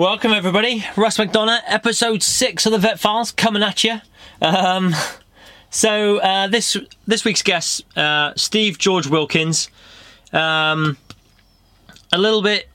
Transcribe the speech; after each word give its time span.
Welcome 0.00 0.32
everybody, 0.32 0.82
Russ 0.96 1.18
McDonough, 1.18 1.60
episode 1.66 2.22
six 2.22 2.64
of 2.64 2.72
the 2.72 2.78
Vet 2.78 2.98
Files 2.98 3.32
coming 3.32 3.62
at 3.62 3.84
you. 3.84 4.00
Um, 4.40 4.94
so 5.70 6.16
uh, 6.20 6.46
this 6.46 6.74
this 7.06 7.22
week's 7.22 7.42
guest, 7.42 7.84
uh, 7.98 8.32
Steve 8.34 8.78
Jorg 8.78 9.08
Wilkins, 9.10 9.68
um, 10.32 10.96
a 12.10 12.16
little 12.16 12.40
bit 12.40 12.70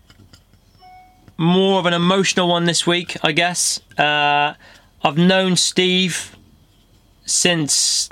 more 1.35 1.79
of 1.79 1.87
an 1.87 1.95
emotional 1.95 2.47
one 2.47 2.65
this 2.65 2.85
week, 2.85 3.17
I 3.23 3.31
guess. 3.31 3.81
Uh, 3.97 4.53
I've 5.03 5.17
known 5.17 5.55
Steve 5.55 6.37
since 7.25 8.07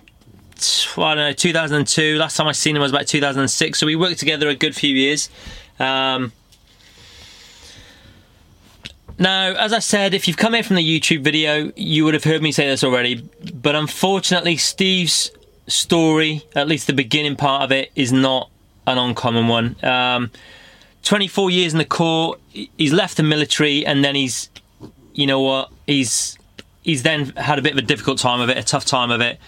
I 0.98 1.14
don't 1.14 1.18
know 1.18 1.34
2002. 1.34 2.18
Last 2.18 2.36
time 2.36 2.48
I 2.48 2.52
seen 2.52 2.76
him 2.76 2.82
was 2.82 2.92
about 2.92 3.06
2006, 3.06 3.78
so 3.78 3.86
we 3.86 3.96
worked 3.96 4.18
together 4.18 4.50
a 4.50 4.56
good 4.56 4.76
few 4.76 4.96
years. 4.96 5.30
Um, 5.78 6.32
now, 9.24 9.54
as 9.54 9.72
I 9.72 9.80
said, 9.80 10.14
if 10.14 10.28
you've 10.28 10.38
come 10.38 10.54
in 10.54 10.64
from 10.64 10.76
the 10.76 10.84
YouTube 10.84 11.24
video, 11.24 11.72
you 11.78 12.04
would 12.04 12.14
have 12.14 12.26
heard 12.26 12.44
me 12.44 12.52
say 12.52 12.68
this 12.68 12.84
already, 12.84 13.28
but 13.54 13.74
unfortunately, 13.74 14.58
Steve's 14.58 15.32
story, 15.68 16.44
at 16.56 16.68
least 16.68 16.88
the 16.88 16.94
beginning 16.94 17.38
part 17.38 17.64
of 17.64 17.72
it, 17.72 17.90
is 17.96 18.12
not 18.12 18.50
an 18.86 18.98
uncommon 18.98 19.48
one. 19.48 19.78
Um, 19.82 20.30
24 21.04 21.50
years 21.52 21.72
in 21.72 21.80
the 21.80 21.86
Corps, 21.86 22.36
he's 22.52 22.92
left 22.92 23.16
the 23.16 23.24
military, 23.24 23.86
and 23.86 24.04
then 24.04 24.14
he's, 24.14 24.50
you 25.14 25.26
know 25.26 25.40
what, 25.40 25.72
he's 25.88 26.38
he's 26.84 27.04
then 27.04 27.28
had 27.38 27.58
a 27.58 27.62
bit 27.62 27.72
of 27.72 27.78
a 27.78 27.82
difficult 27.82 28.20
time 28.20 28.42
of 28.42 28.50
it, 28.50 28.58
a 28.58 28.64
tough 28.64 28.84
time 28.84 29.10
of 29.10 29.22
it. 29.22 29.40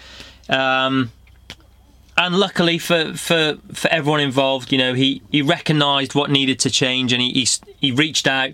Um, 0.48 1.12
and 2.16 2.34
luckily 2.34 2.78
for, 2.78 3.12
for, 3.12 3.58
for 3.74 3.88
everyone 3.88 4.20
involved, 4.20 4.72
you 4.72 4.78
know, 4.78 4.94
he, 4.94 5.20
he 5.30 5.42
recognised 5.42 6.14
what 6.14 6.30
needed 6.30 6.58
to 6.60 6.70
change 6.70 7.12
and 7.12 7.20
he, 7.20 7.30
he, 7.30 7.48
he 7.78 7.92
reached 7.92 8.26
out 8.26 8.52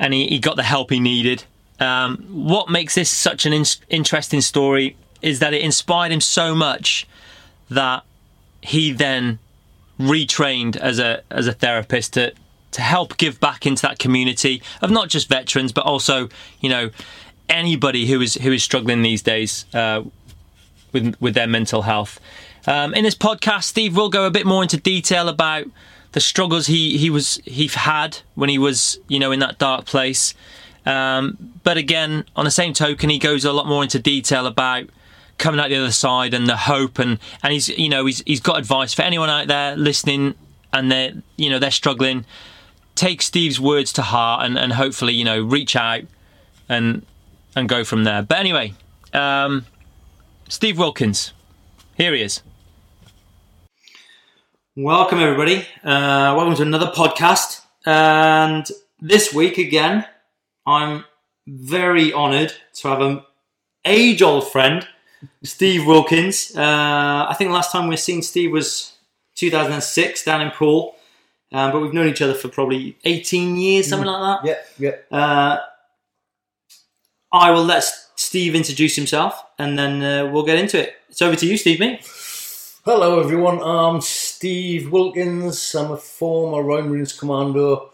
and 0.00 0.12
he, 0.12 0.26
he 0.26 0.38
got 0.40 0.56
the 0.56 0.64
help 0.64 0.90
he 0.90 0.98
needed. 0.98 1.44
Um, 1.78 2.26
what 2.30 2.68
makes 2.68 2.96
this 2.96 3.08
such 3.08 3.46
an 3.46 3.52
in- 3.52 3.64
interesting 3.88 4.40
story 4.40 4.96
is 5.22 5.38
that 5.38 5.54
it 5.54 5.62
inspired 5.62 6.10
him 6.10 6.20
so 6.20 6.54
much 6.54 7.06
that 7.68 8.02
he 8.60 8.90
then 8.90 9.38
retrained 9.98 10.76
as 10.76 10.98
a 10.98 11.22
as 11.30 11.46
a 11.46 11.52
therapist 11.52 12.14
to 12.14 12.32
to 12.72 12.80
help 12.80 13.16
give 13.18 13.38
back 13.38 13.66
into 13.66 13.82
that 13.82 13.98
community 13.98 14.62
of 14.80 14.90
not 14.90 15.10
just 15.10 15.28
veterans 15.28 15.72
but 15.72 15.84
also 15.84 16.28
you 16.60 16.70
know 16.70 16.90
anybody 17.50 18.06
who 18.06 18.20
is 18.20 18.34
who 18.36 18.52
is 18.52 18.64
struggling 18.64 19.02
these 19.02 19.22
days 19.22 19.66
uh, 19.74 20.02
with 20.92 21.14
with 21.20 21.34
their 21.34 21.46
mental 21.46 21.82
health. 21.82 22.18
Um, 22.66 22.94
in 22.94 23.04
this 23.04 23.14
podcast, 23.14 23.64
Steve 23.64 23.96
will 23.96 24.10
go 24.10 24.24
a 24.24 24.30
bit 24.30 24.46
more 24.46 24.62
into 24.62 24.76
detail 24.76 25.28
about 25.28 25.66
the 26.12 26.20
struggles 26.20 26.66
he 26.66 26.98
he 26.98 27.10
was 27.10 27.40
he 27.44 27.66
had 27.68 28.18
when 28.34 28.48
he 28.48 28.58
was 28.58 28.98
you 29.08 29.18
know 29.18 29.32
in 29.32 29.40
that 29.40 29.58
dark 29.58 29.86
place. 29.86 30.34
Um, 30.86 31.36
but 31.62 31.76
again, 31.76 32.24
on 32.34 32.44
the 32.44 32.50
same 32.50 32.72
token, 32.72 33.10
he 33.10 33.18
goes 33.18 33.44
a 33.44 33.52
lot 33.52 33.66
more 33.66 33.82
into 33.82 33.98
detail 33.98 34.46
about 34.46 34.88
coming 35.38 35.60
out 35.60 35.68
the 35.70 35.76
other 35.76 35.92
side 35.92 36.34
and 36.34 36.46
the 36.46 36.56
hope 36.56 36.98
and 36.98 37.18
and 37.42 37.52
he's 37.52 37.68
you 37.70 37.88
know 37.88 38.06
he's 38.06 38.22
he's 38.26 38.40
got 38.40 38.58
advice 38.58 38.92
for 38.92 39.02
anyone 39.02 39.30
out 39.30 39.46
there 39.46 39.76
listening 39.76 40.34
and 40.72 40.90
they're 40.90 41.12
you 41.36 41.50
know 41.50 41.58
they're 41.58 41.70
struggling. 41.70 42.24
Take 42.94 43.22
Steve's 43.22 43.58
words 43.58 43.92
to 43.94 44.02
heart 44.02 44.44
and, 44.44 44.58
and 44.58 44.72
hopefully 44.74 45.14
you 45.14 45.24
know 45.24 45.40
reach 45.42 45.76
out 45.76 46.02
and 46.68 47.04
and 47.56 47.68
go 47.68 47.84
from 47.84 48.04
there. 48.04 48.22
But 48.22 48.38
anyway, 48.38 48.74
um, 49.12 49.66
Steve 50.48 50.78
Wilkins, 50.78 51.32
here 51.96 52.14
he 52.14 52.22
is. 52.22 52.42
Welcome, 54.82 55.18
everybody. 55.18 55.66
Uh, 55.84 56.32
welcome 56.34 56.54
to 56.54 56.62
another 56.62 56.86
podcast. 56.86 57.60
And 57.84 58.66
this 58.98 59.30
week, 59.30 59.58
again, 59.58 60.06
I'm 60.64 61.04
very 61.46 62.14
honoured 62.14 62.54
to 62.76 62.88
have 62.88 63.02
an 63.02 63.20
age 63.84 64.22
old 64.22 64.50
friend, 64.50 64.88
Steve 65.42 65.86
Wilkins. 65.86 66.56
Uh, 66.56 67.26
I 67.28 67.34
think 67.36 67.50
the 67.50 67.54
last 67.54 67.72
time 67.72 67.88
we've 67.88 68.00
seen 68.00 68.22
Steve 68.22 68.52
was 68.52 68.94
2006 69.34 70.24
down 70.24 70.40
in 70.40 70.50
Poole. 70.50 70.96
Um, 71.52 71.72
but 71.72 71.80
we've 71.80 71.92
known 71.92 72.08
each 72.08 72.22
other 72.22 72.32
for 72.32 72.48
probably 72.48 72.96
18 73.04 73.56
years, 73.58 73.86
something 73.86 74.08
like 74.08 74.42
that. 74.42 74.64
Yeah, 74.78 74.96
yeah. 75.12 75.18
Uh, 75.18 75.58
I 77.30 77.50
will 77.50 77.64
let 77.64 77.84
Steve 78.16 78.54
introduce 78.54 78.96
himself 78.96 79.44
and 79.58 79.78
then 79.78 80.02
uh, 80.02 80.30
we'll 80.32 80.46
get 80.46 80.58
into 80.58 80.80
it. 80.80 80.94
It's 81.10 81.20
over 81.20 81.36
to 81.36 81.46
you, 81.46 81.58
Steve, 81.58 81.80
mate. 81.80 82.02
Hello, 82.82 83.20
everyone. 83.20 83.60
I'm 83.62 84.00
Steve 84.00 84.90
Wilkins. 84.90 85.74
I'm 85.74 85.90
a 85.90 85.98
former 85.98 86.62
Royal 86.62 86.84
Marines 86.84 87.12
Commando 87.12 87.90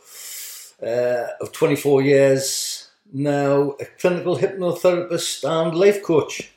uh, 0.81 1.27
of 1.41 1.51
24 1.51 2.03
years, 2.03 2.89
now 3.13 3.75
a 3.81 3.85
clinical 3.99 4.39
hypnotherapist 4.39 5.43
and 5.43 5.77
life 5.77 6.05
coach. 6.05 6.53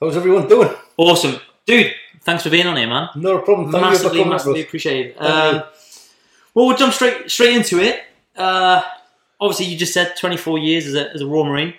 How's 0.00 0.16
everyone 0.16 0.48
doing? 0.48 0.74
Awesome. 0.96 1.36
Dude, 1.64 1.92
thanks 2.22 2.42
for 2.42 2.50
being 2.50 2.66
on 2.66 2.76
here, 2.76 2.88
man. 2.88 3.08
No 3.14 3.38
problem. 3.38 3.70
Thank 3.70 3.84
massively, 3.84 4.18
you 4.18 4.24
massively 4.24 4.62
appreciated. 4.62 5.16
Um, 5.18 5.62
well, 6.54 6.66
we'll 6.66 6.76
jump 6.76 6.92
straight 6.92 7.30
straight 7.30 7.54
into 7.54 7.78
it. 7.78 8.00
Uh, 8.36 8.82
obviously, 9.40 9.66
you 9.66 9.78
just 9.78 9.94
said 9.94 10.16
24 10.16 10.58
years 10.58 10.86
as 10.86 10.94
a, 10.96 11.12
as 11.12 11.20
a 11.20 11.26
Royal 11.26 11.44
Marine. 11.44 11.74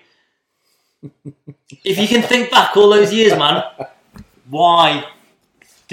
if 1.84 1.98
you 1.98 2.08
can 2.08 2.22
think 2.22 2.50
back 2.50 2.78
all 2.78 2.90
those 2.90 3.14
years, 3.14 3.38
man, 3.38 3.62
why 4.50 5.06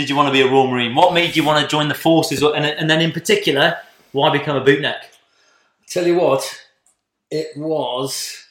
did 0.01 0.09
you 0.09 0.17
want 0.17 0.29
to 0.29 0.33
be 0.33 0.41
a 0.41 0.47
Royal 0.47 0.67
Marine? 0.67 0.95
What 0.95 1.13
made 1.13 1.37
you 1.37 1.45
want 1.45 1.61
to 1.61 1.69
join 1.69 1.89
the 1.89 1.95
forces? 1.95 2.43
And, 2.43 2.65
and 2.65 2.89
then, 2.89 3.03
in 3.03 3.13
particular, 3.13 3.77
why 4.13 4.31
become 4.31 4.57
a 4.57 4.65
bootneck? 4.65 5.03
Tell 5.87 6.07
you 6.07 6.19
what, 6.19 6.43
it 7.31 7.57
was. 7.57 8.47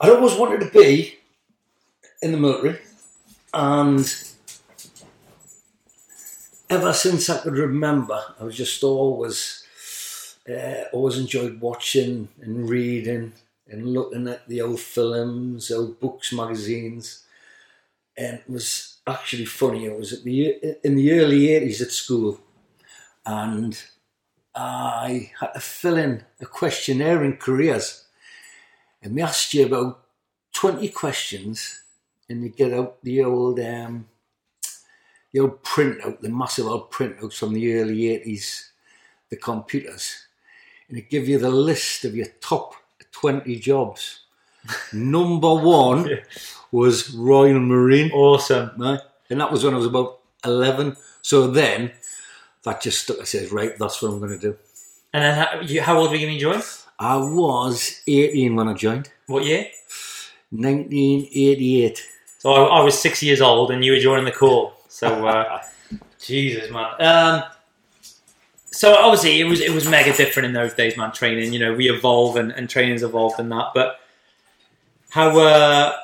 I'd 0.00 0.10
always 0.10 0.36
wanted 0.36 0.60
to 0.60 0.70
be 0.70 1.18
in 2.22 2.30
the 2.30 2.38
military, 2.38 2.78
and 3.52 4.00
ever 6.70 6.92
since 6.92 7.28
I 7.28 7.38
could 7.38 7.54
remember, 7.54 8.22
I 8.40 8.44
was 8.44 8.56
just 8.56 8.84
always, 8.84 9.66
uh, 10.48 10.84
always 10.92 11.18
enjoyed 11.18 11.60
watching 11.60 12.28
and 12.40 12.68
reading 12.68 13.32
and 13.68 13.92
looking 13.92 14.28
at 14.28 14.46
the 14.46 14.60
old 14.60 14.80
films, 14.80 15.72
old 15.72 15.98
books, 15.98 16.32
magazines, 16.32 17.24
and 18.16 18.38
it 18.38 18.48
was 18.48 18.97
actually 19.08 19.44
funny. 19.46 19.86
It 19.86 19.96
was 19.96 20.12
at 20.12 20.24
the 20.24 20.76
in 20.84 20.96
the 20.96 21.12
early 21.12 21.50
eighties 21.50 21.82
at 21.82 21.90
school, 21.90 22.40
and 23.24 23.80
I 24.54 25.32
had 25.40 25.52
to 25.54 25.60
fill 25.60 25.96
in 25.96 26.24
a 26.40 26.46
questionnaire 26.46 27.24
in 27.24 27.36
careers, 27.36 28.06
and 29.02 29.16
they 29.16 29.22
asked 29.22 29.54
you 29.54 29.66
about 29.66 30.04
twenty 30.52 30.88
questions, 30.88 31.82
and 32.28 32.42
you 32.42 32.48
get 32.50 32.72
out 32.72 33.02
the 33.02 33.22
old 33.24 33.60
um, 33.60 34.08
the 35.32 35.40
old 35.40 35.62
printout, 35.62 36.20
the 36.20 36.28
massive 36.28 36.66
old 36.66 36.90
printouts 36.90 37.34
from 37.34 37.54
the 37.54 37.74
early 37.74 38.08
eighties, 38.08 38.72
the 39.30 39.36
computers, 39.36 40.26
and 40.88 40.98
it 40.98 41.10
give 41.10 41.28
you 41.28 41.38
the 41.38 41.50
list 41.50 42.04
of 42.04 42.14
your 42.14 42.28
top 42.40 42.74
twenty 43.12 43.56
jobs. 43.56 44.24
Number 44.92 45.54
one 45.54 46.18
was 46.72 47.10
Royal 47.14 47.58
Marine 47.60 48.10
Awesome. 48.12 48.70
right? 48.76 49.00
And 49.30 49.40
that 49.40 49.50
was 49.52 49.64
when 49.64 49.74
I 49.74 49.76
was 49.76 49.86
about 49.86 50.20
11. 50.44 50.96
So 51.22 51.46
then 51.48 51.92
that 52.64 52.80
just 52.80 53.04
stuck. 53.04 53.20
I 53.20 53.24
said, 53.24 53.52
right, 53.52 53.78
that's 53.78 54.00
what 54.02 54.12
I'm 54.12 54.18
going 54.18 54.38
to 54.38 54.38
do. 54.38 54.56
And 55.12 55.22
then, 55.24 55.34
how, 55.38 55.60
you, 55.60 55.82
how 55.82 55.98
old 55.98 56.10
were 56.10 56.16
you 56.16 56.26
when 56.26 56.34
you 56.34 56.40
joined? 56.40 56.64
I 56.98 57.16
was 57.16 58.02
18 58.06 58.56
when 58.56 58.68
I 58.68 58.74
joined, 58.74 59.10
What 59.26 59.44
year? 59.44 59.66
1988. 60.50 62.06
So 62.38 62.52
I, 62.52 62.78
I 62.78 62.82
was 62.82 62.98
six 62.98 63.22
years 63.22 63.40
old, 63.40 63.70
and 63.70 63.84
you 63.84 63.92
were 63.92 63.98
joining 63.98 64.24
the 64.24 64.32
Corps. 64.32 64.72
So 64.88 65.26
uh, 65.26 65.62
Jesus, 66.20 66.70
man. 66.70 66.90
Um, 67.00 67.42
so 68.70 68.94
obviously 68.94 69.40
it 69.40 69.44
was 69.44 69.60
it 69.60 69.72
was 69.72 69.88
mega 69.88 70.16
different 70.16 70.46
in 70.46 70.52
those 70.52 70.74
days, 70.74 70.96
man. 70.96 71.12
Training, 71.12 71.52
you 71.52 71.58
know, 71.58 71.74
we 71.74 71.90
evolve 71.90 72.36
and, 72.36 72.52
and 72.52 72.68
training's 72.68 73.02
evolved 73.02 73.40
and 73.40 73.50
that. 73.50 73.70
But 73.74 74.00
how 75.10 75.38
uh, 75.38 75.96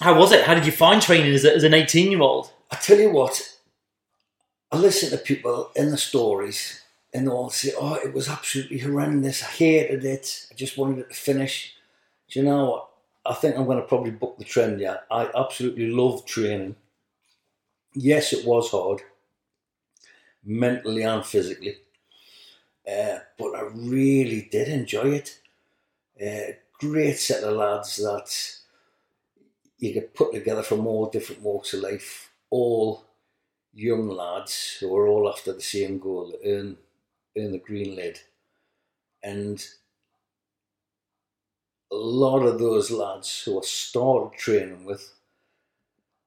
how 0.00 0.18
was 0.18 0.32
it? 0.32 0.44
How 0.44 0.54
did 0.54 0.66
you 0.66 0.72
find 0.72 1.00
training 1.00 1.32
as, 1.32 1.44
a, 1.44 1.54
as 1.54 1.64
an 1.64 1.74
eighteen 1.74 2.10
year 2.10 2.20
old? 2.20 2.52
I 2.70 2.76
tell 2.76 2.98
you 2.98 3.10
what, 3.10 3.56
I 4.72 4.76
listen 4.76 5.10
to 5.10 5.18
people 5.18 5.70
in 5.76 5.90
the 5.90 5.96
stories 5.96 6.82
and 7.14 7.26
they 7.26 7.30
all 7.30 7.50
say, 7.50 7.72
oh, 7.80 7.94
it 7.94 8.12
was 8.12 8.28
absolutely 8.28 8.78
horrendous. 8.78 9.42
I 9.42 9.46
hated 9.46 10.04
it. 10.04 10.48
I 10.50 10.54
just 10.54 10.76
wanted 10.76 10.98
it 10.98 11.08
to 11.10 11.14
finish. 11.14 11.74
Do 12.28 12.40
you 12.40 12.44
know 12.44 12.70
what? 12.70 12.88
I 13.24 13.34
think 13.34 13.56
I'm 13.56 13.64
going 13.64 13.78
to 13.78 13.86
probably 13.86 14.10
book 14.10 14.36
the 14.38 14.44
trend, 14.44 14.80
yeah. 14.80 14.98
I 15.10 15.28
absolutely 15.34 15.90
love 15.90 16.26
training. 16.26 16.76
Yes, 17.94 18.32
it 18.32 18.46
was 18.46 18.70
hard, 18.70 19.02
mentally 20.44 21.02
and 21.02 21.24
physically. 21.24 21.76
Uh, 22.86 23.18
but 23.38 23.54
I 23.54 23.62
really 23.72 24.48
did 24.50 24.68
enjoy 24.68 25.20
it. 25.20 25.40
Uh, 26.20 26.52
great 26.80 27.18
set 27.18 27.44
of 27.44 27.56
lads 27.56 27.96
that 27.96 28.56
you 29.78 29.92
could 29.92 30.14
put 30.14 30.32
together 30.32 30.62
from 30.62 30.86
all 30.86 31.06
different 31.06 31.42
walks 31.42 31.74
of 31.74 31.80
life, 31.80 32.30
all 32.50 33.04
young 33.72 34.08
lads 34.08 34.78
who 34.80 34.94
are 34.96 35.06
all 35.06 35.28
after 35.28 35.52
the 35.52 35.60
same 35.60 35.98
goal, 35.98 36.32
earn, 36.44 36.76
earn 37.36 37.52
the 37.52 37.58
green 37.58 37.94
lid. 37.94 38.20
And 39.22 39.64
a 41.92 41.96
lot 41.96 42.42
of 42.44 42.58
those 42.58 42.90
lads 42.90 43.42
who 43.44 43.58
I 43.58 43.64
started 43.64 44.38
training 44.38 44.84
with 44.84 45.12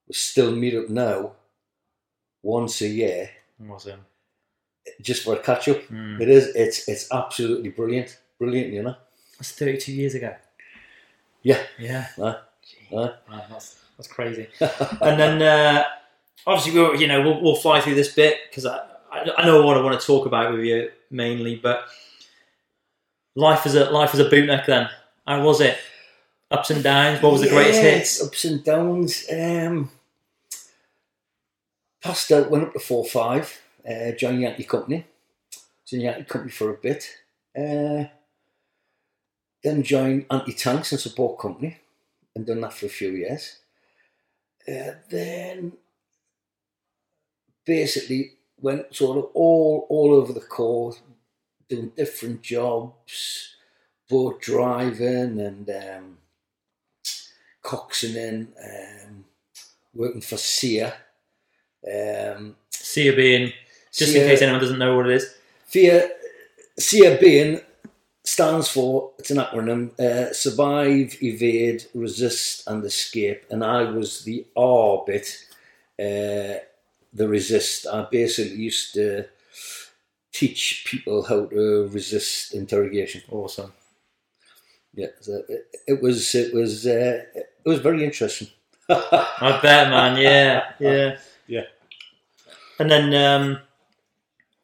we 0.07 0.13
still 0.13 0.51
meet 0.51 0.75
up 0.75 0.90
now 0.90 1.34
once 2.42 2.81
a 2.81 2.88
year 2.88 3.30
Awesome. 3.69 4.06
just 5.01 5.24
for 5.24 5.36
a 5.36 5.40
catch 5.40 5.68
up. 5.68 5.81
Mm. 5.90 6.22
It 6.22 6.30
is. 6.30 6.56
It's 6.56 6.88
it's 6.88 7.12
absolutely 7.12 7.69
brilliant. 7.69 8.18
Brilliant, 8.40 8.74
you 8.74 8.84
know. 8.84 8.96
That's 9.39 9.51
32 9.53 9.94
years 9.94 10.15
ago. 10.15 10.36
Yeah. 11.41 11.62
Yeah. 11.80 12.07
Aye. 12.21 12.36
Gee. 12.62 12.97
Aye. 12.97 13.13
Wow, 13.30 13.45
that's 13.50 13.80
that's 13.97 14.07
crazy. 14.07 14.47
and 14.59 15.19
then 15.19 15.41
uh, 15.41 15.86
obviously 16.45 16.80
we'll 16.80 17.00
you 17.00 17.07
know 17.07 17.21
we'll, 17.21 17.41
we'll 17.41 17.56
fly 17.56 17.80
through 17.80 17.95
this 17.95 18.13
bit 18.13 18.38
because 18.50 18.65
I, 18.65 18.80
I 19.12 19.25
I 19.38 19.45
know 19.45 19.65
what 19.65 19.77
I 19.77 19.81
want 19.81 20.00
to 20.00 20.06
talk 20.06 20.25
about 20.25 20.51
with 20.51 20.65
you 20.65 20.91
mainly, 21.09 21.56
but 21.56 21.86
life 23.36 23.65
as 23.65 23.75
a 23.75 23.89
life 23.89 24.13
as 24.13 24.19
a 24.19 24.30
bootneck. 24.30 24.65
Then 24.65 24.89
how 25.25 25.41
was 25.44 25.62
it? 25.62 25.77
Ups 26.51 26.71
and 26.71 26.83
downs. 26.83 27.21
What 27.21 27.31
was 27.31 27.41
the 27.41 27.50
greatest 27.50 27.81
hits? 27.81 28.24
Ups 28.24 28.44
and 28.44 28.63
downs. 28.63 29.25
Um, 29.31 29.91
out, 32.06 32.50
went 32.50 32.63
up 32.65 32.74
to 32.74 32.80
four 32.80 33.06
five. 33.06 33.62
Uh, 33.89 34.12
joined 34.12 34.41
Yankee 34.41 34.63
Company. 34.63 35.06
In 35.91 36.01
Yankee 36.01 36.24
Company 36.25 36.51
for 36.51 36.71
a 36.71 36.77
bit. 36.77 37.07
Uh, 37.57 38.06
then 39.64 39.84
joined 39.84 40.26
Anti 40.32 40.54
Tanks 40.54 40.92
and 40.92 41.02
Support 41.02 41.40
Company, 41.40 41.78
and 42.36 42.46
done 42.46 42.62
that 42.62 42.74
for 42.74 42.86
a 42.86 42.90
few 42.90 43.12
years. 43.12 43.58
Uh, 44.68 44.94
then 45.10 45.74
basically 47.66 48.34
went 48.62 48.94
sort 48.96 49.18
of 49.18 49.30
all 49.34 49.86
all 49.90 50.14
over 50.14 50.34
the 50.34 50.40
course, 50.40 51.02
doing 51.68 51.92
different 51.96 52.42
jobs, 52.42 53.56
boat 54.10 54.42
driving 54.42 55.40
and 55.40 55.70
um, 55.70 56.18
coxswain, 57.62 58.50
um, 58.64 59.26
working 59.94 60.22
for 60.22 60.38
SERE. 60.38 60.94
Um, 61.86 62.56
SERE 62.70 63.16
being 63.16 63.54
just 63.92 64.14
SERE 64.14 64.24
in 64.24 64.28
case 64.28 64.42
anyone 64.42 64.62
doesn't 64.62 64.80
know 64.80 64.96
what 64.96 65.10
it 65.10 65.16
is. 65.16 65.36
FIA, 65.68 66.10
SERE 66.78 67.18
being 67.20 67.62
stands 68.30 68.70
for, 68.70 69.12
it's 69.20 69.31
an 69.31 69.38
acronym, 69.38 70.00
uh, 70.00 70.34
Survive, 70.34 71.18
Evade, 71.22 71.86
Resist 71.94 72.68
and 72.68 72.84
Escape. 72.86 73.46
And 73.50 73.64
I 73.64 73.84
was 73.84 74.24
the 74.24 74.46
R 74.56 75.04
bit, 75.06 75.28
uh, 76.00 76.62
the 77.14 77.28
resist. 77.28 77.88
I 77.88 78.08
basically 78.12 78.58
used 78.58 78.94
to 78.94 79.26
teach 80.31 80.86
people 80.88 81.24
how 81.24 81.46
to 81.46 81.88
resist 81.90 82.54
interrogation. 82.54 83.22
Awesome. 83.31 83.74
Yeah, 84.94 85.08
so 85.22 85.44
it, 85.48 85.68
it 85.88 86.02
was, 86.02 86.36
it 86.36 86.54
was, 86.54 86.86
uh, 86.86 87.24
it 87.36 87.50
was 87.66 87.80
very 87.80 88.04
interesting. 88.04 88.50
I 88.90 89.60
bet, 89.62 89.90
man. 89.90 90.18
Yeah, 90.20 90.72
yeah, 90.80 91.18
Yeah. 91.48 91.66
And 92.80 92.90
then, 92.90 93.14
um, 93.14 93.60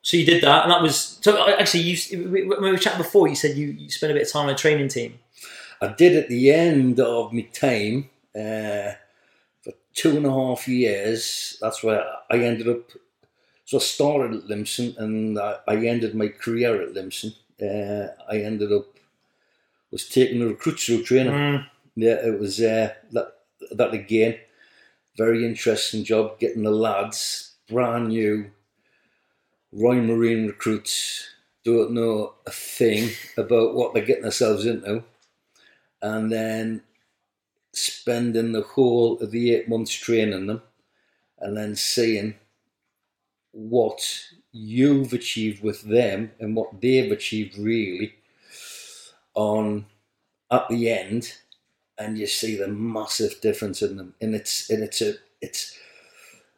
so 0.05 0.17
you 0.17 0.25
did 0.25 0.43
that, 0.43 0.63
and 0.63 0.71
that 0.71 0.81
was 0.83 1.17
so. 1.21 1.35
uh, 1.35 1.55
Actually, 1.57 1.83
you 1.89 2.29
we- 2.29 2.45
when 2.45 2.61
we 2.61 2.69
were 2.71 2.77
chatting 2.77 3.01
before, 3.01 3.27
you 3.27 3.35
said 3.35 3.57
you, 3.57 3.67
you 3.81 3.89
spent 3.89 4.11
a 4.11 4.13
bit 4.13 4.27
of 4.27 4.31
time 4.31 4.47
on 4.47 4.53
a 4.53 4.57
training 4.63 4.87
team. 4.87 5.11
I 5.81 5.87
did 6.01 6.15
at 6.15 6.29
the 6.29 6.51
end 6.51 6.99
of 6.99 7.33
my 7.33 7.41
time 7.65 8.09
uh, 8.35 8.93
for 9.63 9.73
two 9.93 10.15
and 10.17 10.25
a 10.25 10.31
half 10.31 10.67
years. 10.67 11.57
That's 11.61 11.81
where 11.83 12.03
I 12.29 12.37
ended 12.37 12.67
up. 12.69 12.91
So 13.65 13.77
I 13.77 13.81
started 13.81 14.31
at 14.37 14.47
Lympstone 14.49 14.95
and 14.99 15.39
I, 15.39 15.55
I 15.67 15.75
ended 15.93 16.13
my 16.13 16.27
career 16.27 16.81
at 16.83 16.93
Lympstone. 16.93 17.35
Uh, 17.61 18.07
I 18.31 18.37
ended 18.51 18.71
up 18.71 18.85
was 19.91 20.07
taking 20.07 20.39
the 20.39 20.47
recruits 20.47 20.85
through 20.85 21.03
training. 21.03 21.33
Mm, 21.33 21.65
Yeah, 21.95 22.17
it 22.27 22.39
was 22.39 22.59
uh, 22.61 22.93
that 23.13 23.27
that 23.71 23.93
again. 23.93 24.37
Very 25.17 25.45
interesting 25.45 26.03
job 26.03 26.39
getting 26.39 26.63
the 26.63 26.71
lads 26.71 27.53
brand 27.69 28.09
new 28.09 28.51
Royal 29.75 30.01
Marine 30.01 30.47
recruits 30.47 31.27
don't 31.65 31.91
know 31.91 32.35
a 32.47 32.51
thing 32.51 33.09
about 33.37 33.75
what 33.75 33.93
they're 33.93 34.05
getting 34.05 34.23
themselves 34.23 34.65
into, 34.65 35.03
and 36.01 36.31
then 36.31 36.81
spending 37.73 38.53
the 38.53 38.61
whole 38.61 39.19
of 39.19 39.31
the 39.31 39.53
eight 39.53 39.67
months 39.67 39.91
training 39.91 40.47
them, 40.47 40.61
and 41.39 41.57
then 41.57 41.75
seeing 41.75 42.35
what 43.51 44.01
you've 44.53 45.11
achieved 45.11 45.61
with 45.61 45.81
them 45.81 46.31
and 46.39 46.55
what 46.55 46.79
they've 46.81 47.11
achieved 47.11 47.57
really 47.57 48.13
on 49.33 49.85
at 50.51 50.67
the 50.69 50.89
end 50.89 51.33
and 51.97 52.17
you 52.17 52.27
see 52.27 52.55
the 52.55 52.67
massive 52.67 53.39
difference 53.41 53.81
in 53.81 53.97
them. 53.97 54.13
And 54.21 54.35
it's 54.35 54.69
and 54.69 54.83
it's 54.83 55.01
a 55.01 55.15
it's 55.41 55.77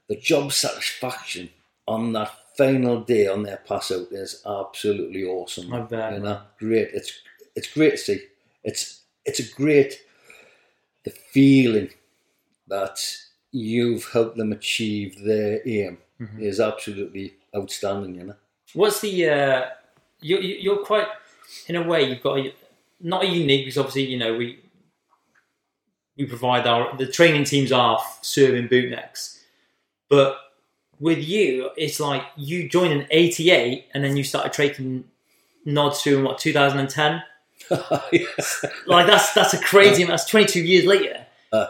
the 0.07 0.15
job 0.15 0.51
satisfaction 0.51 1.49
on 1.87 2.13
that 2.13 2.31
final 2.57 3.01
day 3.01 3.27
on 3.27 3.43
their 3.43 3.57
pass 3.57 3.91
out 3.91 4.07
is 4.11 4.41
absolutely 4.45 5.23
awesome 5.23 5.73
I 5.73 5.81
bet. 5.81 6.13
you 6.13 6.19
know 6.19 6.41
great 6.59 6.89
it's 6.93 7.11
it's 7.55 7.71
great 7.73 7.91
to 7.91 7.97
see 7.97 8.19
it's 8.63 9.01
it's 9.25 9.39
a 9.39 9.53
great 9.55 10.01
the 11.03 11.11
feeling 11.11 11.89
that 12.67 12.99
you've 13.51 14.05
helped 14.11 14.37
them 14.37 14.51
achieve 14.51 15.23
their 15.23 15.61
aim 15.67 15.97
Mhm. 16.19 16.41
is 16.41 16.59
absolutely 16.59 17.35
outstanding 17.55 18.15
you 18.15 18.23
know 18.23 18.35
What's 18.73 18.99
the? 19.01 19.29
Uh, 19.29 19.69
you're 20.19 20.41
you're 20.41 20.83
quite, 20.83 21.07
in 21.67 21.75
a 21.77 21.83
way, 21.87 22.03
you've 22.09 22.21
got 22.21 22.37
a, 22.39 22.53
not 22.99 23.23
a 23.23 23.27
unique 23.27 23.63
because 23.65 23.77
obviously 23.77 24.05
you 24.07 24.17
know 24.19 24.35
we 24.35 24.59
we 26.17 26.25
provide 26.25 26.67
our 26.67 26.97
the 26.97 27.07
training 27.07 27.45
teams 27.45 27.71
are 27.71 27.99
serving 28.21 28.67
bootnecks, 28.67 29.39
but 30.09 30.37
with 30.99 31.19
you, 31.19 31.69
it's 31.77 31.99
like 31.99 32.23
you 32.35 32.67
joined 32.69 32.93
in 32.93 33.07
'88 33.09 33.85
and 33.93 34.03
then 34.03 34.17
you 34.17 34.23
started 34.23 34.53
taking 34.53 35.05
nods 35.65 36.01
through 36.01 36.17
in 36.19 36.23
what 36.23 36.37
2010. 36.39 37.23
Like 38.87 39.07
that's 39.07 39.33
that's 39.33 39.53
a 39.53 39.59
crazy. 39.59 40.03
amount. 40.03 40.19
That's 40.19 40.29
22 40.29 40.61
years 40.61 40.85
later. 40.85 41.25
Uh. 41.51 41.67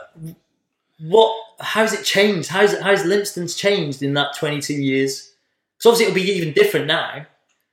what? 1.00 1.33
How's 1.59 1.94
it 1.94 2.03
changed? 2.06 2.50
How's 2.50 2.74
it? 2.74 2.81
How's 2.83 3.03
Lympstone's 3.03 3.56
changed 3.56 4.03
in 4.03 4.13
that 4.13 4.35
22 4.38 4.74
years? 4.74 5.33
So 5.80 5.89
obviously 5.89 6.06
it'll 6.12 6.15
be 6.25 6.31
even 6.38 6.53
different 6.53 6.88
now. 6.88 7.25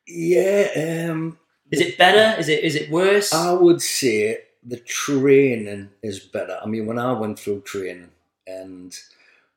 yeah 0.06 1.08
um 1.10 1.38
Is 1.70 1.80
it 1.80 1.98
better? 1.98 2.38
Is 2.40 2.48
it 2.48 2.64
is 2.64 2.74
it 2.76 2.90
worse? 2.90 3.32
I 3.34 3.52
would 3.52 3.82
say 3.82 4.38
the 4.62 4.78
training 4.78 5.90
is 6.02 6.20
better. 6.20 6.58
I 6.62 6.66
mean, 6.66 6.86
when 6.86 6.98
I 6.98 7.12
went 7.12 7.38
through 7.38 7.60
training, 7.62 8.10
and 8.46 8.96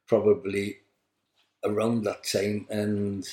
probably 0.07 0.77
around 1.67 2.03
that 2.03 2.23
time, 2.23 2.67
and 2.69 3.27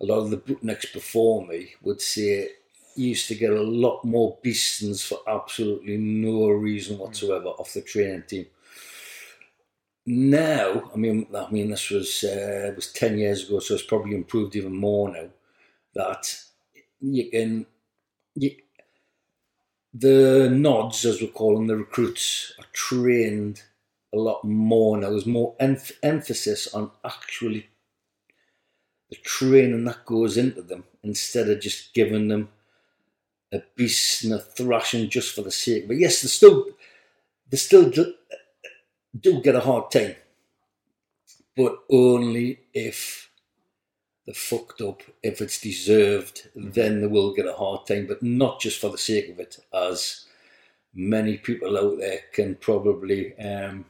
a 0.00 0.06
lot 0.06 0.20
of 0.20 0.30
the 0.30 0.38
bootnecks 0.38 0.92
before 0.92 1.46
me 1.46 1.74
would 1.82 2.00
say 2.00 2.50
you 2.96 3.08
used 3.10 3.28
to 3.28 3.34
get 3.36 3.52
a 3.52 3.62
lot 3.62 4.04
more 4.04 4.38
beastings 4.44 5.02
for 5.06 5.18
absolutely 5.28 5.96
no 5.98 6.48
reason 6.50 6.98
whatsoever 6.98 7.48
off 7.48 7.74
the 7.74 7.82
training 7.82 8.24
team. 8.24 8.46
Now, 10.04 10.90
I 10.92 10.96
mean, 10.96 11.26
I 11.34 11.48
mean, 11.50 11.70
this 11.70 11.90
was 11.90 12.24
uh, 12.24 12.72
was 12.74 12.92
ten 12.92 13.18
years 13.18 13.46
ago, 13.46 13.60
so 13.60 13.74
it's 13.74 13.84
probably 13.84 14.14
improved 14.16 14.56
even 14.56 14.74
more 14.74 15.08
now. 15.10 15.28
That 15.94 16.40
you 17.00 17.30
can 17.30 17.66
you, 18.36 18.56
the 19.94 20.48
nods, 20.50 21.04
as 21.04 21.20
we 21.20 21.26
call 21.28 21.54
them, 21.54 21.66
the 21.66 21.76
recruits, 21.76 22.52
are 22.58 22.66
trained 22.72 23.62
a 24.12 24.18
lot 24.18 24.44
more 24.44 24.96
now. 24.96 25.10
There's 25.10 25.26
more 25.26 25.54
emph- 25.60 25.92
emphasis 26.02 26.72
on 26.74 26.90
actually 27.04 27.68
the 29.10 29.16
training 29.16 29.84
that 29.84 30.06
goes 30.06 30.36
into 30.36 30.62
them 30.62 30.84
instead 31.02 31.48
of 31.48 31.60
just 31.60 31.94
giving 31.94 32.28
them 32.28 32.48
a 33.52 33.62
beast 33.76 34.24
and 34.24 34.32
a 34.32 34.38
thrashing 34.38 35.10
just 35.10 35.34
for 35.34 35.42
the 35.42 35.50
sake. 35.50 35.86
But 35.86 35.98
yes, 35.98 36.22
they 36.22 36.28
still 36.28 36.66
they 37.50 37.58
still 37.58 37.90
do, 37.90 38.14
do 39.18 39.42
get 39.42 39.54
a 39.54 39.60
hard 39.60 39.90
time, 39.90 40.16
but 41.56 41.80
only 41.90 42.60
if 42.72 43.30
they're 44.24 44.34
fucked 44.34 44.80
up. 44.80 45.02
If 45.22 45.40
it's 45.40 45.60
deserved, 45.60 46.48
then 46.54 47.00
they 47.00 47.06
will 47.06 47.34
get 47.34 47.46
a 47.46 47.52
hard 47.52 47.86
time, 47.86 48.06
but 48.06 48.22
not 48.22 48.60
just 48.60 48.80
for 48.80 48.88
the 48.88 48.98
sake 48.98 49.28
of 49.30 49.40
it, 49.40 49.58
as 49.74 50.26
many 50.94 51.36
people 51.38 51.76
out 51.76 51.98
there 51.98 52.20
can 52.32 52.54
probably 52.56 53.36
um, 53.38 53.84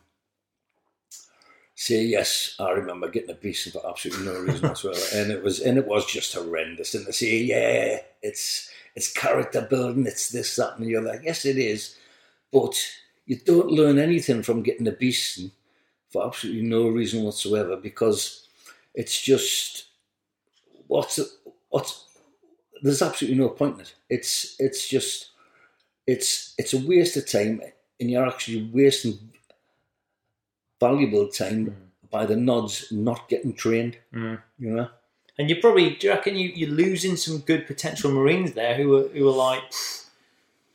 say, 1.83 2.05
"Yes, 2.05 2.55
I 2.59 2.71
remember 2.71 3.09
getting 3.09 3.31
a 3.31 3.35
beast 3.35 3.71
for 3.73 3.87
absolutely 3.89 4.27
no 4.27 4.39
reason 4.41 4.69
whatsoever," 4.69 5.01
and 5.15 5.33
it 5.33 5.43
was 5.43 5.61
and 5.61 5.79
it 5.79 5.87
was 5.87 6.07
just 6.07 6.35
horrendous. 6.35 6.95
And 6.95 7.07
they 7.07 7.13
say, 7.13 7.39
"Yeah, 7.39 7.99
it's 8.23 8.71
it's 8.95 9.13
character 9.13 9.67
building, 9.69 10.07
it's 10.07 10.29
this, 10.31 10.57
that, 10.57 10.77
and 10.79 10.87
you're 10.87 11.03
like, 11.03 11.23
Yes, 11.25 11.45
it 11.45 11.59
is, 11.59 11.97
but 12.53 12.75
you 13.27 13.37
don't 13.37 13.71
learn 13.71 13.99
anything 13.99 14.43
from 14.43 14.63
getting 14.63 14.87
a 14.89 14.93
beast 14.93 15.41
for 16.11 16.27
absolutely 16.27 16.63
no 16.63 16.89
reason 16.89 17.23
whatsoever 17.23 17.77
because 17.77 18.47
it's 18.95 19.21
just 19.21 19.87
what's 20.89 21.19
what's 21.71 22.05
there's 22.83 23.01
absolutely 23.01 23.39
no 23.39 23.49
point 23.49 23.77
in 23.77 23.81
it. 23.83 23.95
It's 24.11 24.57
it's 24.59 24.89
just 24.89 25.31
it's 26.07 26.55
it's 26.59 26.75
a 26.75 26.87
waste 26.87 27.17
of 27.17 27.31
time, 27.31 27.63
and 28.01 28.11
you're 28.11 28.27
actually 28.27 28.71
wasting 28.73 29.19
valuable 30.87 31.27
time 31.43 31.61
by 32.11 32.23
the 32.31 32.37
nods 32.37 32.75
not 33.09 33.21
getting 33.33 33.53
trained. 33.65 33.95
Mm. 34.15 34.39
You 34.65 34.71
know, 34.77 34.89
And 35.39 35.45
you 35.51 35.57
probably 35.65 35.87
do 35.99 36.03
you 36.07 36.13
reckon 36.15 36.35
you, 36.43 36.49
you're 36.61 36.77
losing 36.87 37.17
some 37.25 37.37
good 37.51 37.63
potential 37.73 38.11
Marines 38.19 38.51
there 38.61 38.75
who 38.79 38.89
are 38.99 39.07
who 39.15 39.23
are 39.31 39.39
like, 39.49 39.65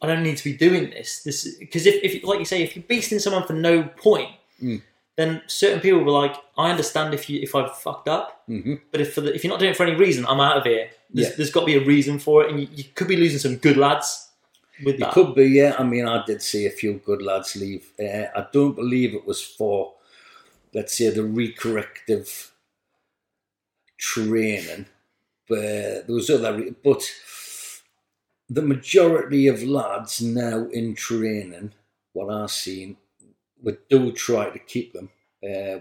I 0.02 0.08
don't 0.10 0.24
need 0.28 0.38
to 0.42 0.44
be 0.52 0.56
doing 0.68 0.84
this. 0.96 1.10
This 1.24 1.38
because 1.64 1.86
if, 1.92 1.96
if 2.08 2.12
like 2.30 2.40
you 2.40 2.46
say, 2.54 2.60
if 2.64 2.72
you're 2.76 2.90
beasting 2.94 3.20
someone 3.22 3.46
for 3.50 3.54
no 3.70 3.76
point, 4.08 4.32
Mm. 4.68 4.82
then 5.18 5.30
certain 5.46 5.80
people 5.86 6.02
will 6.04 6.20
like, 6.24 6.36
I 6.58 6.72
understand 6.72 7.14
if 7.14 7.24
you 7.30 7.38
if 7.48 7.52
I've 7.58 7.74
fucked 7.86 8.08
up, 8.18 8.26
hmm 8.48 8.76
but 8.92 9.00
if 9.04 9.10
for 9.14 9.22
the, 9.22 9.32
if 9.36 9.40
you're 9.44 9.54
not 9.54 9.60
doing 9.60 9.72
it 9.74 9.78
for 9.78 9.86
any 9.90 9.96
reason, 10.06 10.26
I'm 10.30 10.40
out 10.48 10.58
of 10.58 10.64
here. 10.72 10.86
There's, 11.14 11.28
Yeah. 11.30 11.36
there's 11.38 11.52
got 11.56 11.62
to 11.66 11.66
be 11.74 11.78
a 11.82 11.86
reason 11.96 12.16
for 12.26 12.36
it, 12.44 12.48
and 12.50 12.58
you, 12.62 12.68
you 12.80 12.86
could 12.96 13.08
be 13.14 13.18
losing 13.24 13.40
some 13.46 13.56
good 13.68 13.78
lads 13.86 14.08
with 14.86 14.96
it 14.96 15.00
that. 15.02 15.14
could 15.14 15.32
be. 15.36 15.46
Yeah, 15.60 15.72
I 15.82 15.84
mean, 15.84 16.06
I 16.16 16.18
did 16.30 16.42
see 16.42 16.64
a 16.66 16.72
few 16.82 16.94
good 17.10 17.22
lads 17.30 17.50
leave. 17.64 17.84
Uh, 18.06 18.26
I 18.40 18.42
don't 18.52 18.76
believe 18.82 19.10
it 19.20 19.26
was 19.32 19.42
for, 19.58 19.94
let's 20.74 20.98
say, 20.98 21.10
the 21.10 21.22
recorrective 21.22 22.52
training, 23.98 24.86
but 25.48 25.60
there 25.60 26.04
was 26.08 26.30
other. 26.30 26.72
But 26.84 27.04
the 28.50 28.62
majority 28.62 29.48
of 29.48 29.64
lads 29.64 30.22
now 30.22 30.68
in 30.72 30.96
training, 30.96 31.74
what 32.14 32.34
I've 32.34 32.52
seen, 32.52 32.98
we 33.62 33.78
do 33.90 34.12
try 34.12 34.50
to 34.50 34.60
keep 34.60 34.94
them. 34.94 35.10
Uh, 35.44 35.80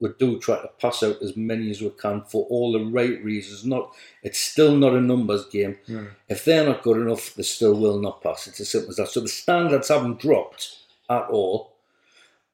we 0.00 0.10
do 0.18 0.38
try 0.38 0.60
to 0.60 0.70
pass 0.80 1.02
out 1.02 1.20
as 1.22 1.36
many 1.36 1.70
as 1.70 1.80
we 1.80 1.90
can 1.90 2.22
for 2.22 2.46
all 2.46 2.72
the 2.72 2.84
right 2.84 3.22
reasons. 3.24 3.64
Not, 3.64 3.94
it's 4.22 4.38
still 4.38 4.76
not 4.76 4.94
a 4.94 5.00
numbers 5.00 5.46
game. 5.46 5.76
Mm. 5.88 6.10
If 6.28 6.44
they're 6.44 6.66
not 6.66 6.82
good 6.82 6.98
enough, 6.98 7.34
they 7.34 7.42
still 7.42 7.74
will 7.74 7.98
not 7.98 8.22
pass. 8.22 8.46
It's 8.46 8.60
as 8.60 8.70
simple 8.70 8.90
as 8.90 8.96
that. 8.96 9.08
So 9.08 9.20
the 9.20 9.28
standards 9.28 9.88
haven't 9.88 10.20
dropped 10.20 10.76
at 11.10 11.24
all. 11.28 11.74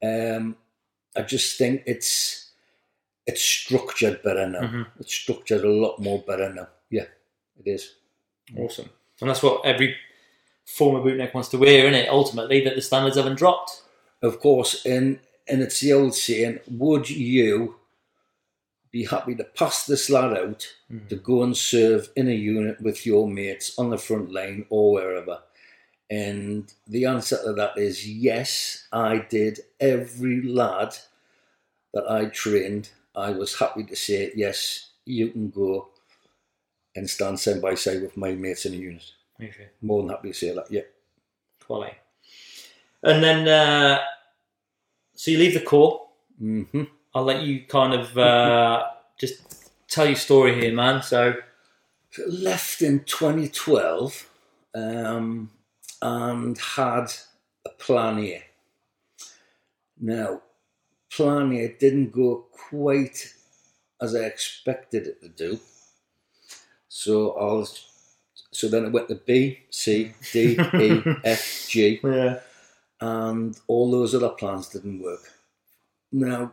Um, 0.03 0.57
I 1.17 1.23
just 1.23 1.57
think 1.59 1.83
it's 1.87 2.51
it's 3.27 3.41
structured 3.43 4.23
better 4.23 4.47
now. 4.47 4.61
Mhm. 4.61 4.87
It's 5.01 5.15
structured 5.15 5.65
a 5.65 5.71
lot 5.71 5.99
more 5.99 6.21
better 6.23 6.53
now. 6.53 6.69
Yeah, 6.91 7.07
it 7.59 7.67
is. 7.67 7.95
Awesome, 8.59 8.91
and 9.21 9.31
that's 9.31 9.43
what 9.43 9.65
every 9.65 9.97
former 10.67 11.01
bootneck 11.01 11.33
wants 11.33 11.49
to 11.51 11.59
wear, 11.59 11.87
isn't 11.87 11.95
it? 11.95 12.09
Ultimately, 12.09 12.63
that 12.65 12.75
the 12.75 12.83
standards 12.83 13.17
haven't 13.17 13.37
dropped. 13.39 13.83
Of 14.23 14.41
course, 14.41 14.85
and 14.85 15.21
and 15.49 15.63
it's 15.63 15.81
the 15.81 15.93
old 15.95 16.15
saying: 16.15 16.61
Would 16.69 17.09
you 17.11 17.77
be 18.91 19.05
happy 19.05 19.35
to 19.35 19.45
pass 19.45 19.87
this 19.87 20.09
lad 20.11 20.37
out 20.37 20.69
to 21.09 21.17
go 21.17 21.43
and 21.43 21.57
serve 21.57 22.11
in 22.17 22.29
a 22.29 22.33
unit 22.35 22.81
with 22.81 23.05
your 23.07 23.27
mates 23.27 23.77
on 23.79 23.91
the 23.91 23.99
front 23.99 24.31
line 24.33 24.67
or 24.71 24.93
wherever? 24.93 25.43
And 26.11 26.73
the 26.87 27.07
answer 27.07 27.39
to 27.45 27.53
that 27.55 27.79
is 27.79 28.09
yes, 28.09 28.87
I 28.93 29.19
did. 29.19 29.61
Every 29.81 30.43
lad 30.43 30.97
that 31.93 32.11
I 32.11 32.27
trained, 32.27 32.91
I 33.15 33.31
was 33.31 33.59
happy 33.59 33.85
to 33.85 33.97
say, 33.97 34.33
yes, 34.35 34.91
you 35.05 35.31
can 35.31 35.51
go 35.51 35.89
and 36.95 37.09
stand 37.09 37.41
side 37.41 37.61
by 37.63 37.75
side 37.75 38.03
with 38.03 38.17
my 38.17 38.33
mates 38.33 38.67
in 38.67 38.75
a 38.75 38.77
unit. 38.77 39.05
Okay. 39.41 39.69
More 39.83 40.03
than 40.03 40.11
happy 40.11 40.29
to 40.29 40.35
say 40.35 40.55
that, 40.55 40.71
yeah. 40.71 40.83
Quality. 41.65 41.97
And 43.03 43.23
then, 43.23 43.49
uh, 43.49 44.01
so 45.15 45.31
you 45.31 45.39
leave 45.39 45.55
the 45.55 45.61
corps. 45.61 46.09
hmm 46.39 46.85
I'll 47.15 47.25
let 47.25 47.43
you 47.43 47.63
kind 47.63 47.95
of 47.95 48.19
uh, 48.19 48.85
just 49.19 49.71
tell 49.89 50.07
your 50.07 50.17
story 50.17 50.61
here, 50.61 50.73
man. 50.73 51.01
So, 51.03 51.35
left 52.29 52.83
in 52.83 53.05
2012 53.05 54.29
um, 54.75 55.51
and 56.05 56.57
had 56.59 57.13
a 57.67 57.71
plan 57.71 58.19
A. 58.21 58.45
Now, 59.99 60.43
plan 61.11 61.53
A 61.53 61.69
didn't 61.81 62.13
go 62.13 62.47
quite 62.53 63.35
as 64.01 64.15
I 64.15 64.21
expected 64.21 65.07
it 65.07 65.23
to 65.23 65.29
do. 65.29 65.59
So 66.89 67.33
I 67.33 67.45
was, 67.45 67.87
so 68.53 68.69
then 68.69 68.85
it 68.85 68.93
went 68.93 69.09
to 69.09 69.15
B, 69.15 69.61
C, 69.71 70.13
D, 70.33 70.59
E, 70.75 71.03
F, 71.25 71.67
G, 71.71 72.01
yeah. 72.05 72.41
and 73.01 73.59
all 73.67 73.91
those 73.91 74.15
other 74.15 74.29
plans 74.29 74.69
didn't 74.69 75.03
work. 75.03 75.33
Now, 76.13 76.53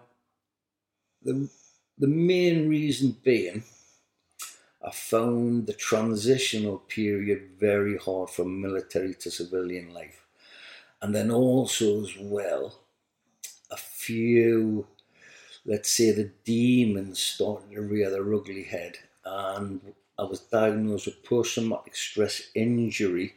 the 1.21 1.49
the 1.97 2.07
main 2.07 2.67
reason 2.67 3.15
being, 3.23 3.63
I 4.83 4.91
found 4.91 5.67
the 5.67 5.73
transitional 5.73 6.79
period 6.79 7.51
very 7.59 7.97
hard 7.97 8.29
from 8.29 8.61
military 8.61 9.13
to 9.15 9.29
civilian 9.29 9.93
life, 9.93 10.25
and 11.01 11.13
then 11.13 11.29
also 11.31 12.03
as 12.03 12.17
well, 12.19 12.79
a 13.69 13.77
few, 13.77 14.87
let's 15.65 15.91
say, 15.91 16.11
the 16.11 16.31
demons 16.43 17.19
started 17.19 17.71
to 17.71 17.81
rear 17.81 18.09
their 18.09 18.33
ugly 18.33 18.63
head, 18.63 18.97
and 19.23 19.93
I 20.17 20.23
was 20.23 20.39
diagnosed 20.39 21.05
with 21.05 21.23
post-traumatic 21.23 21.95
stress 21.95 22.49
injury 22.55 23.35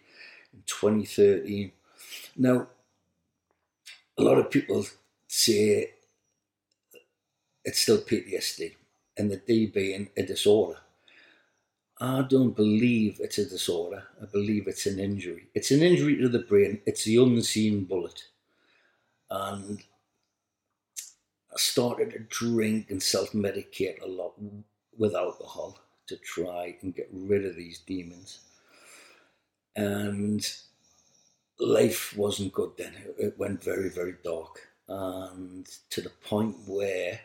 in 0.53 0.63
2013. 0.67 1.73
Now, 2.37 2.69
a 4.17 4.23
lot 4.23 4.39
of 4.39 4.51
people 4.51 4.87
say 5.27 5.91
it's 7.65 7.81
still 7.81 7.99
PTSD 7.99 8.75
and 9.17 9.31
the 9.31 9.37
D 9.37 9.67
being 9.67 10.11
a 10.17 10.23
disorder. 10.23 10.79
I 11.99 12.23
don't 12.23 12.55
believe 12.55 13.21
it's 13.21 13.39
a 13.39 13.49
disorder. 13.49 14.07
I 14.21 14.27
believe 14.27 14.69
it's 14.69 14.87
an 14.87 14.99
injury. 15.01 15.49
It's 15.55 15.71
an 15.73 15.83
injury 15.83 16.17
to 16.19 16.29
the 16.29 16.41
brain. 16.41 16.83
It's 16.87 17.05
the 17.05 17.17
unseen 17.17 17.85
bullet. 17.85 18.29
And 19.31 19.83
I 21.53 21.57
started 21.57 22.11
to 22.11 22.19
drink 22.19 22.91
and 22.91 23.03
self 23.03 23.33
medicate 23.33 24.03
a 24.03 24.07
lot 24.07 24.35
with 24.97 25.15
alcohol 25.15 25.79
to 26.07 26.17
try 26.19 26.77
and 26.83 26.95
get 26.95 27.09
rid 27.11 27.47
of 27.47 27.57
these 27.57 27.79
demons. 27.81 28.41
And 29.77 30.45
life 31.59 32.17
wasn't 32.17 32.53
good 32.53 32.77
then. 32.77 32.95
It- 33.19 33.39
went 33.39 33.63
very, 33.63 33.89
very 33.91 34.17
dark. 34.25 34.69
And 34.89 35.67
to 35.91 36.01
the 36.03 36.11
point 36.11 36.69
where 36.69 37.21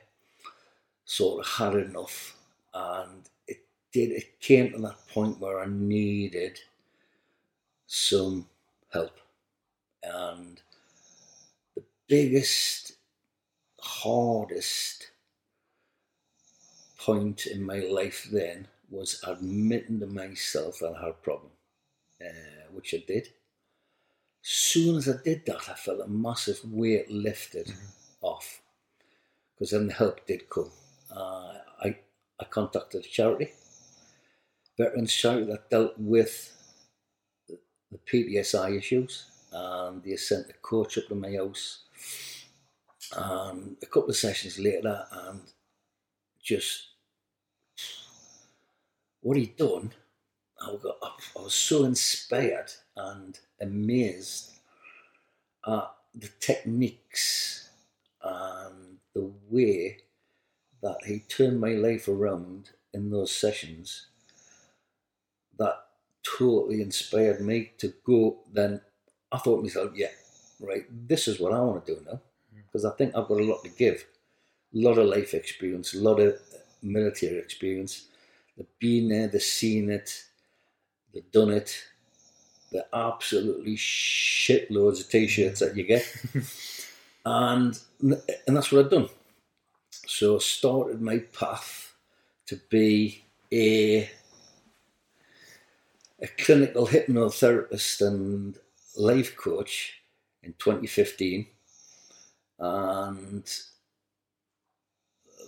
sort 1.06 1.46
of 1.46 1.52
had 1.54 1.76
enough. 1.76 2.38
And 2.74 3.30
did, 3.92 4.12
it 4.12 4.40
came 4.40 4.72
to 4.72 4.80
that 4.80 5.08
point 5.08 5.40
where 5.40 5.60
I 5.60 5.66
needed 5.68 6.60
some 7.88 8.48
help. 8.92 9.18
And 10.04 10.62
the 11.76 11.84
biggest, 12.08 12.94
hardest 13.80 15.12
point 16.98 17.48
in 17.48 17.64
my 17.64 17.80
life 17.80 18.28
then 18.32 18.68
was 18.90 19.24
admitting 19.26 20.00
to 20.00 20.08
myself 20.08 20.80
that 20.80 20.96
I 20.96 21.00
had 21.02 21.10
a 21.10 21.14
problem, 21.14 21.52
uh, 22.22 22.72
which 22.74 22.94
I 22.94 23.04
did 23.08 23.30
soon 24.42 24.98
as 24.98 25.08
I 25.10 25.14
did 25.24 25.46
that, 25.46 25.70
I 25.70 25.74
felt 25.74 26.02
a 26.02 26.08
massive 26.08 26.60
weight 26.66 27.10
lifted 27.12 27.72
off 28.22 28.62
because 29.54 29.72
then 29.72 29.88
the 29.88 29.94
help 29.94 30.26
did 30.26 30.50
come. 30.50 30.72
Uh, 31.16 31.54
I, 31.84 31.98
I 32.40 32.46
contacted 32.46 33.06
a 33.06 33.08
charity, 33.08 33.52
veterans 34.80 35.14
charity 35.14 35.46
that 35.46 35.70
dealt 35.70 35.94
with 35.98 36.56
the 37.48 38.00
PTSI 38.08 38.78
issues, 38.78 39.26
and 39.52 40.02
they 40.02 40.16
sent 40.16 40.50
a 40.50 40.54
coach 40.54 40.98
up 40.98 41.08
to 41.10 41.16
my 41.16 41.36
house. 41.36 41.84
And 43.16 43.76
a 43.82 43.86
couple 43.86 44.10
of 44.10 44.16
sessions 44.16 44.58
later, 44.58 45.06
and 45.12 45.42
just 46.42 46.88
what 49.22 49.36
he'd 49.36 49.58
done, 49.58 49.92
I, 50.62 50.76
got, 50.82 50.98
I 51.04 51.42
was 51.42 51.54
so 51.54 51.84
inspired 51.84 52.72
and 52.96 53.38
amazed 53.60 54.52
at 55.68 55.92
the 56.16 56.30
techniques 56.40 57.70
and 58.24 58.98
the 59.14 59.30
way 59.50 59.98
that 60.82 61.00
he 61.06 61.20
turned 61.20 61.60
my 61.60 61.72
life 61.72 62.08
around 62.08 62.70
in 62.94 63.10
those 63.10 63.32
sessions 63.32 64.09
that 65.60 65.86
totally 66.24 66.82
inspired 66.82 67.42
me 67.42 67.72
to 67.78 67.94
go 68.04 68.38
then 68.52 68.82
I 69.32 69.38
thought 69.38 69.58
to 69.58 69.64
myself, 69.64 69.92
yeah, 69.96 70.08
right, 70.60 70.86
this 71.08 71.28
is 71.28 71.40
what 71.40 71.54
I 71.54 71.62
want 71.62 71.86
to 71.86 71.96
do 71.96 72.02
now. 72.06 72.20
Hmm. 72.54 72.62
Because 72.66 72.86
I 72.86 72.92
think 72.92 73.16
I've 73.16 73.28
got 73.28 73.40
a 73.40 73.44
lot 73.44 73.64
to 73.64 73.70
give. 73.70 74.06
A 74.74 74.78
lot 74.78 74.98
of 74.98 75.08
life 75.08 75.34
experience, 75.34 75.94
a 75.94 76.00
lot 76.00 76.20
of 76.20 76.40
military 76.82 77.38
experience. 77.38 78.08
They've 78.58 78.68
been 78.80 79.10
there, 79.10 79.28
they've 79.28 79.42
seen 79.42 79.90
it, 79.90 80.24
they've 81.14 81.32
done 81.32 81.52
it. 81.52 81.84
They're 82.72 82.84
absolutely 82.94 83.76
shitloads 83.78 85.02
of 85.02 85.10
t-shirts 85.10 85.62
that 85.62 85.76
you 85.76 85.84
get. 85.84 86.06
and 87.26 87.80
and 88.02 88.56
that's 88.56 88.72
what 88.72 88.86
I've 88.86 88.92
done. 88.92 89.10
So 90.06 90.36
I 90.36 90.40
started 90.40 91.02
my 91.02 91.20
path 91.20 91.96
to 92.48 92.60
be 92.70 93.24
a 93.52 94.10
a 96.22 96.28
clinical 96.28 96.88
hypnotherapist 96.88 98.06
and 98.06 98.58
life 98.98 99.36
coach 99.38 100.02
in 100.44 100.54
2015, 100.60 101.48
and 102.60 103.50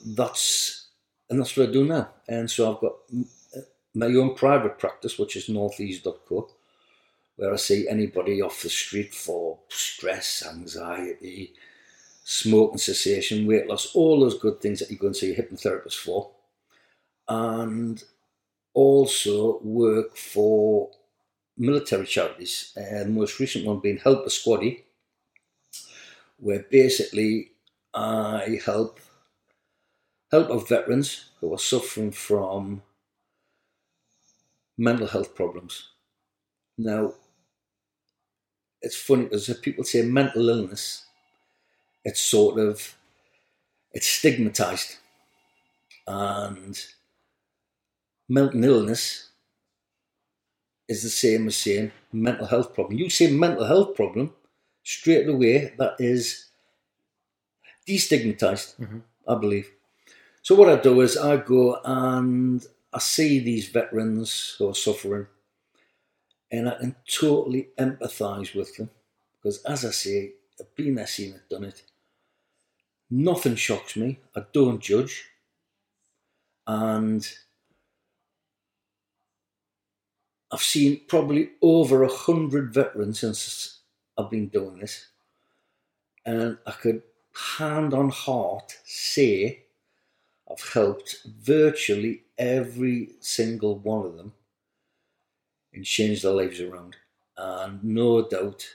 that's 0.06 0.88
and 1.32 1.40
that's 1.40 1.56
what 1.56 1.70
I 1.70 1.72
do 1.72 1.86
now. 1.86 2.10
And 2.28 2.52
so 2.52 2.74
I've 2.74 2.82
got 2.82 2.96
my 3.96 4.08
own 4.08 4.36
private 4.36 4.78
practice, 4.78 5.18
which 5.18 5.38
is 5.38 5.48
northease.co, 5.48 6.50
where 7.38 7.54
I 7.54 7.56
see 7.56 7.88
anybody 7.88 8.42
off 8.42 8.62
the 8.62 8.70
street 8.70 9.14
for 9.14 9.58
stress, 9.70 10.46
anxiety, 10.46 11.54
smoking 12.26 12.78
cessation, 12.78 13.48
weight 13.48 13.68
loss, 13.68 13.96
all 13.96 14.20
those 14.20 14.40
good 14.40 14.62
things 14.62 14.80
that 14.80 14.92
you 14.92 14.98
go 14.98 15.08
and 15.08 15.16
see 15.16 15.32
a 15.32 15.42
hypnotherapist 15.42 15.96
for. 15.96 16.32
And 17.30 18.04
also 18.74 19.60
work 19.62 20.16
for 20.16 20.92
military 21.58 22.06
charities. 22.06 22.74
And 22.76 23.06
the 23.08 23.20
most 23.20 23.40
recent 23.40 23.66
one 23.66 23.80
being 23.80 23.98
Help 23.98 24.26
a 24.26 24.30
Squaddy, 24.30 24.84
where 26.38 26.66
basically 26.70 27.52
I 27.94 28.60
help 28.66 29.00
help 30.32 30.50
of 30.50 30.70
veterans 30.70 31.30
who 31.40 31.54
are 31.54 31.60
suffering 31.60 32.12
from 32.12 32.82
mental 34.78 35.08
health 35.08 35.36
problems. 35.36 35.90
Now, 36.78 37.14
it's 38.82 38.96
funny 38.96 39.24
because 39.24 39.50
if 39.50 39.62
people 39.62 39.84
say 39.84 40.02
mental 40.04 40.50
illness, 40.50 41.06
it's 42.04 42.22
sort 42.22 42.58
of 42.60 42.96
it's 43.92 44.08
stigmatized, 44.08 44.96
and 46.08 46.82
mental 48.32 48.64
illness 48.64 49.30
is 50.88 51.04
the 51.04 51.10
same 51.10 51.48
as 51.48 51.58
saying 51.58 51.92
mental 52.14 52.48
health 52.48 52.74
problem. 52.74 52.98
You 52.98 53.10
say 53.10 53.30
mental 53.32 53.66
health 53.66 53.94
problem, 53.96 54.34
straight 54.84 55.28
away 55.28 55.74
that 55.78 55.96
is 56.00 56.46
destigmatized, 57.88 58.76
Mm-hmm. 58.80 59.00
I 59.28 59.36
believe. 59.36 59.70
So 60.42 60.56
what 60.56 60.70
I 60.70 60.82
do 60.82 61.02
is 61.02 61.18
I 61.18 61.38
go 61.38 61.80
and 61.84 62.66
I 62.94 63.00
see 63.00 63.40
these 63.40 63.68
veterans 63.70 64.56
who 64.58 64.70
are 64.70 64.76
suffering, 64.76 65.28
and 66.50 66.70
I 66.70 66.76
can 66.80 66.96
totally 67.08 67.70
empathise 67.78 68.56
with 68.56 68.76
them 68.76 68.90
because, 69.36 69.64
as 69.64 69.86
I 69.86 69.92
say, 69.92 70.32
I've 70.60 70.76
been 70.76 70.96
there, 70.96 71.08
seen 71.08 71.36
it, 71.36 71.50
done 71.50 71.66
it. 71.66 71.84
Nothing 73.10 73.56
shocks 73.56 73.96
me. 73.96 74.20
I 74.36 74.42
don't 74.52 74.82
judge, 74.82 75.26
and 76.66 77.24
I've 80.52 80.62
seen 80.62 81.02
probably 81.08 81.52
over 81.62 82.04
a 82.04 82.12
hundred 82.12 82.74
veterans 82.74 83.20
since 83.20 83.80
I've 84.18 84.30
been 84.30 84.48
doing 84.48 84.80
this, 84.80 85.08
and 86.26 86.58
I 86.68 86.72
could 86.72 87.04
hand 87.56 87.94
on 87.94 88.10
heart 88.10 88.78
say 88.84 89.64
I've 90.50 90.74
helped 90.74 91.24
virtually 91.26 92.24
every 92.38 93.12
single 93.22 93.78
one 93.78 94.06
of 94.06 94.18
them 94.18 94.34
and 95.74 95.86
changed 95.86 96.24
their 96.24 96.34
lives 96.34 96.60
around. 96.60 96.98
And 97.38 97.84
no 97.84 98.28
doubt 98.28 98.68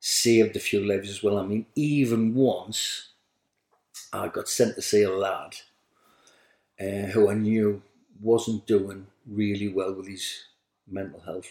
saved 0.00 0.56
a 0.56 0.60
few 0.60 0.84
lives 0.84 1.08
as 1.08 1.22
well. 1.22 1.38
I 1.38 1.46
mean, 1.46 1.66
even 1.74 2.34
once 2.34 3.10
I 4.12 4.28
got 4.28 4.48
sent 4.48 4.74
to 4.74 4.82
see 4.82 5.02
a 5.02 5.10
lad 5.10 5.56
uh, 6.80 7.10
who 7.12 7.30
I 7.30 7.34
knew 7.34 7.82
wasn't 8.20 8.66
doing 8.66 9.06
really 9.26 9.68
well 9.68 9.94
with 9.94 10.08
his 10.08 10.44
mental 10.88 11.20
health 11.20 11.48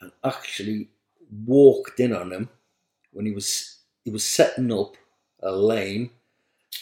and 0.00 0.12
actually 0.24 0.88
walked 1.46 2.00
in 2.00 2.14
on 2.14 2.32
him 2.32 2.48
when 3.12 3.26
he 3.26 3.32
was 3.32 3.78
he 4.04 4.10
was 4.10 4.24
setting 4.24 4.72
up 4.72 4.96
a 5.42 5.50
lane 5.50 6.10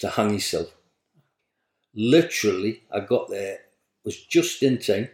to 0.00 0.08
hang 0.08 0.30
himself 0.30 0.74
literally, 1.94 2.82
I 2.90 3.00
got 3.00 3.30
there, 3.30 3.60
was 4.04 4.16
just 4.16 4.62
in 4.62 4.78
time, 4.78 5.08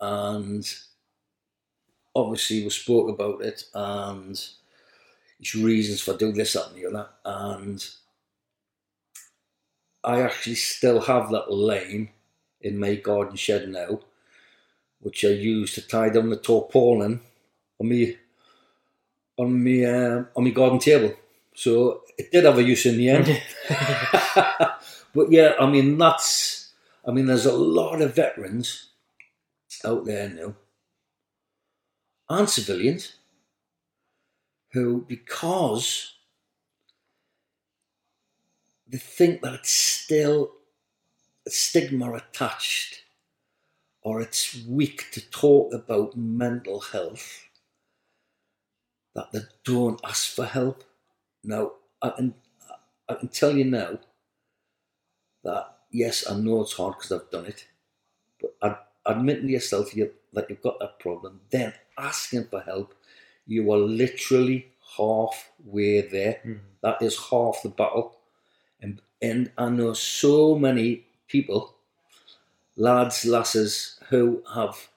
and 0.00 0.74
obviously 2.14 2.64
we 2.64 2.70
spoke 2.70 3.08
about 3.08 3.42
it 3.42 3.64
and 3.74 4.40
his 5.38 5.54
reasons 5.54 6.00
for 6.00 6.16
doing 6.16 6.34
this, 6.34 6.54
that, 6.54 6.68
and 6.68 6.76
the 6.76 6.86
other. 6.86 7.08
And 7.24 7.86
I 10.02 10.20
actually 10.22 10.56
still 10.56 11.00
have 11.00 11.30
that 11.30 11.52
lane 11.52 12.10
in 12.60 12.78
my 12.78 12.96
garden 12.96 13.36
shed 13.36 13.68
now, 13.68 14.00
which 15.00 15.24
I 15.24 15.28
used 15.28 15.74
to 15.76 15.86
tie 15.86 16.10
down 16.10 16.30
the 16.30 16.36
tarpaulin 16.36 17.20
on 17.80 17.88
me 17.88 18.16
on 19.36 19.62
me 19.62 19.84
uh, 19.84 20.24
on 20.36 20.44
my 20.44 20.50
garden 20.50 20.78
table. 20.78 21.14
So 21.54 22.02
it 22.16 22.30
did 22.30 22.44
have 22.44 22.58
a 22.58 22.62
use 22.62 22.86
in 22.86 22.96
the 22.96 23.08
end. 23.08 23.26
but 25.14 25.30
yeah, 25.30 25.54
I 25.60 25.66
mean 25.70 25.98
that's 25.98 26.72
I 27.06 27.10
mean 27.12 27.26
there's 27.26 27.46
a 27.46 27.52
lot 27.52 28.00
of 28.02 28.14
veterans 28.14 28.86
out 29.84 30.04
there 30.04 30.28
now 30.28 30.54
and 32.28 32.48
civilians 32.48 33.14
who 34.72 35.04
because 35.08 36.14
they 38.86 38.98
think 38.98 39.40
that 39.42 39.54
it's 39.54 39.70
still 39.70 40.52
a 41.46 41.50
stigma 41.50 42.12
attached 42.12 43.02
or 44.08 44.20
it's 44.22 44.64
weak 44.66 45.00
to 45.12 45.20
talk 45.30 45.72
about 45.74 46.16
mental 46.16 46.80
health 46.80 47.26
that 49.14 49.30
they 49.32 49.40
don't 49.64 50.00
ask 50.04 50.34
for 50.34 50.46
help. 50.46 50.82
Now, 51.44 51.72
I 52.02 52.10
can, 52.10 52.34
I 53.08 53.14
can 53.14 53.28
tell 53.28 53.56
you 53.56 53.64
now 53.64 53.98
that 55.44 55.78
yes, 55.90 56.24
I 56.30 56.34
know 56.36 56.62
it's 56.62 56.74
hard 56.74 56.94
because 56.96 57.12
I've 57.12 57.30
done 57.30 57.46
it, 57.46 57.66
but 58.40 58.54
ad- 58.62 58.78
admitting 59.06 59.48
to 59.48 59.52
yourself 59.54 59.96
you, 59.96 60.12
that 60.34 60.50
you've 60.50 60.62
got 60.62 60.80
that 60.80 61.00
problem, 61.00 61.40
then 61.50 61.74
asking 61.98 62.46
for 62.46 62.60
help, 62.62 62.94
you 63.46 63.72
are 63.72 63.78
literally 63.78 64.72
halfway 64.98 66.02
there. 66.02 66.40
Mhm. 66.44 66.60
That 66.82 67.02
is 67.02 67.18
half 67.30 67.62
the 67.62 67.70
battle. 67.70 68.16
And, 68.80 69.02
and 69.22 69.52
I 69.58 69.70
know 69.70 69.94
so 69.94 70.56
many 70.56 71.06
people, 71.28 71.76
lads, 72.78 73.26
lasses, 73.26 73.98
who 74.08 74.42
have 74.54 74.88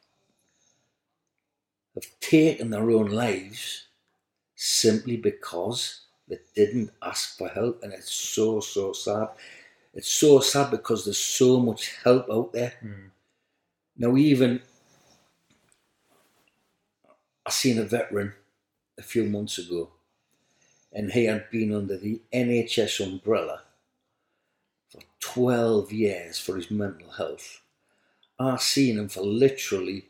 have 1.96 2.20
taken 2.22 2.70
their 2.70 2.90
own 2.90 3.08
lives 3.08 3.88
simply 4.56 5.18
because 5.18 6.02
they 6.28 6.40
didn't 6.56 6.92
ask 7.02 7.38
for 7.38 7.50
help, 7.50 7.84
and 7.84 7.92
it's 7.92 8.14
so 8.14 8.62
so 8.62 8.94
sad. 8.94 9.30
It's 9.94 10.08
so 10.08 10.40
sad 10.40 10.72
because 10.72 11.04
there's 11.04 11.18
so 11.18 11.60
much 11.60 11.98
help 12.04 12.30
out 12.32 12.54
there. 12.54 12.74
Mm. 12.82 13.10
Now, 13.98 14.16
even 14.16 14.62
I 17.46 17.50
seen 17.52 17.78
a 17.78 17.84
veteran 17.84 18.34
a 18.98 19.02
few 19.02 19.26
months 19.26 19.58
ago, 19.58 19.90
and 20.94 21.12
he 21.12 21.26
had 21.26 21.50
been 21.50 21.74
under 21.74 21.98
the 21.98 22.22
NHS 22.34 23.06
umbrella 23.06 23.64
for 24.90 25.02
12 25.20 25.92
years 25.92 26.40
for 26.40 26.56
his 26.56 26.72
mental 26.72 27.10
health. 27.12 27.62
I 28.42 28.58
seen 28.58 28.98
him 28.98 29.10
for 29.10 29.22
literally 29.22 30.06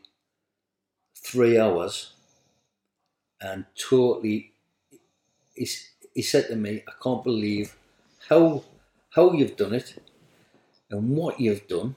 three 1.16 1.58
hours 1.58 2.12
and 3.40 3.66
totally 3.76 4.52
he, 5.54 5.68
he 6.14 6.22
said 6.22 6.48
to 6.48 6.56
me, 6.56 6.82
I 6.86 6.92
can't 7.02 7.24
believe 7.24 7.76
how 8.28 8.64
how 9.10 9.32
you've 9.32 9.56
done 9.56 9.74
it 9.74 10.00
and 10.90 11.16
what 11.16 11.40
you've 11.40 11.68
done. 11.68 11.96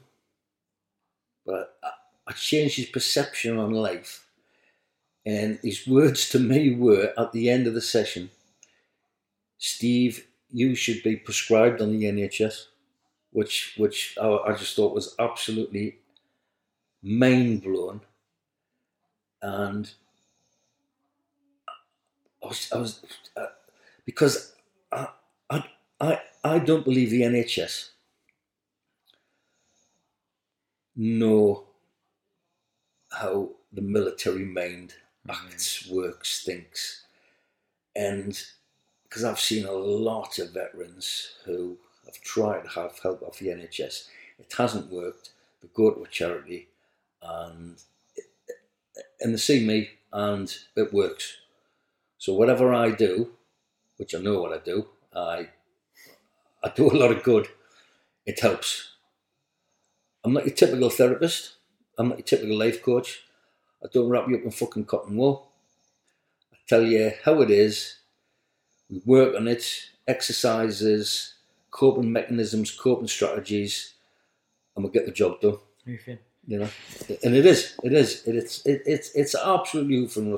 But 1.46 1.78
I, 1.84 1.92
I 2.28 2.32
changed 2.34 2.78
his 2.78 2.88
perception 2.88 3.58
on 3.58 3.72
life. 3.72 4.28
And 5.26 5.60
his 5.64 5.88
words 5.88 6.30
to 6.30 6.40
me 6.40 6.76
were 6.76 7.14
at 7.18 7.32
the 7.32 7.50
end 7.50 7.68
of 7.68 7.74
the 7.74 7.82
session, 7.82 8.30
Steve, 9.58 10.28
you 10.52 10.76
should 10.76 11.02
be 11.04 11.16
prescribed 11.16 11.82
on 11.82 11.92
the 11.92 12.06
NHS, 12.06 12.66
which 13.32 13.76
which 13.78 14.18
I, 14.22 14.28
I 14.28 14.54
just 14.54 14.76
thought 14.76 14.94
was 14.94 15.16
absolutely 15.20 16.00
mind 17.06 17.62
blowing. 17.62 18.02
And 19.42 19.90
I 22.44 22.48
was, 22.48 22.70
I 22.74 22.78
was 22.78 23.06
uh, 23.38 23.46
because 24.06 24.56
I, 24.92 25.08
I, 25.50 25.64
I, 26.02 26.22
I 26.44 26.60
don't 26.60 26.84
believe 26.84 27.12
the 27.12 27.22
NHS 27.22 27.90
know 30.96 31.66
how 33.12 33.50
the 33.72 33.82
military 33.82 34.46
mind 34.46 34.96
acts, 35.30 35.88
works, 35.88 36.44
thinks. 36.44 37.04
And 37.96 38.42
because 39.04 39.24
I've 39.24 39.40
seen 39.40 39.66
a 39.66 39.72
lot 39.72 40.40
of 40.40 40.54
veterans 40.54 41.36
who 41.46 41.78
have 42.06 42.20
tried 42.22 42.64
to 42.64 42.70
have 42.70 42.98
help 43.00 43.22
off 43.22 43.40
the 43.40 43.48
NHS, 43.48 44.08
it 44.40 44.54
hasn't 44.58 44.92
worked. 44.92 45.32
They 45.62 45.70
go 45.74 45.92
to 45.92 46.04
a 46.04 46.08
charity 46.08 46.68
and 47.28 47.82
and 49.20 49.34
they 49.34 49.38
see 49.38 49.66
me 49.66 49.90
and 50.14 50.56
it 50.76 50.94
works. 50.94 51.38
So 52.18 52.34
whatever 52.34 52.74
I 52.74 52.92
do, 52.92 53.32
which 53.98 54.16
I 54.16 54.20
know 54.20 54.42
what 54.42 54.54
I 54.54 54.60
do, 54.64 54.88
I 55.16 55.50
I 56.64 56.70
do 56.76 56.90
a 56.92 56.98
lot 56.98 57.12
of 57.12 57.24
good. 57.24 57.48
It 58.26 58.40
helps. 58.40 58.92
I'm 60.24 60.34
not 60.34 60.46
your 60.46 60.56
typical 60.56 60.90
therapist. 60.90 61.54
I'm 61.98 62.10
not 62.10 62.18
your 62.18 62.26
typical 62.26 62.58
life 62.58 62.82
coach. 62.84 63.24
I 63.84 63.88
don't 63.94 64.10
wrap 64.10 64.28
you 64.28 64.38
up 64.38 64.44
in 64.44 64.52
fucking 64.52 64.86
cotton 64.86 65.16
wool. 65.18 65.48
I 66.52 66.58
tell 66.68 66.84
you 66.84 67.12
how 67.24 67.42
it 67.42 67.52
is. 67.52 67.98
We 68.90 69.02
work 69.06 69.36
on 69.36 69.48
it, 69.48 69.66
exercises, 70.08 71.36
coping 71.72 72.12
mechanisms, 72.12 72.72
coping 72.72 73.08
strategies, 73.08 73.94
and 74.76 74.84
we 74.86 74.92
get 74.92 75.06
the 75.06 75.12
job 75.12 75.42
done. 75.42 75.58
You 76.48 76.60
know, 76.60 76.70
and 77.24 77.36
it 77.36 77.46
is, 77.46 77.74
it 77.84 77.94
is, 77.94 78.24
it, 78.28 78.36
it's, 78.36 78.66
it, 78.66 78.84
it's, 78.86 79.10
it's 79.16 79.36
absolutely 79.36 80.08
for. 80.08 80.38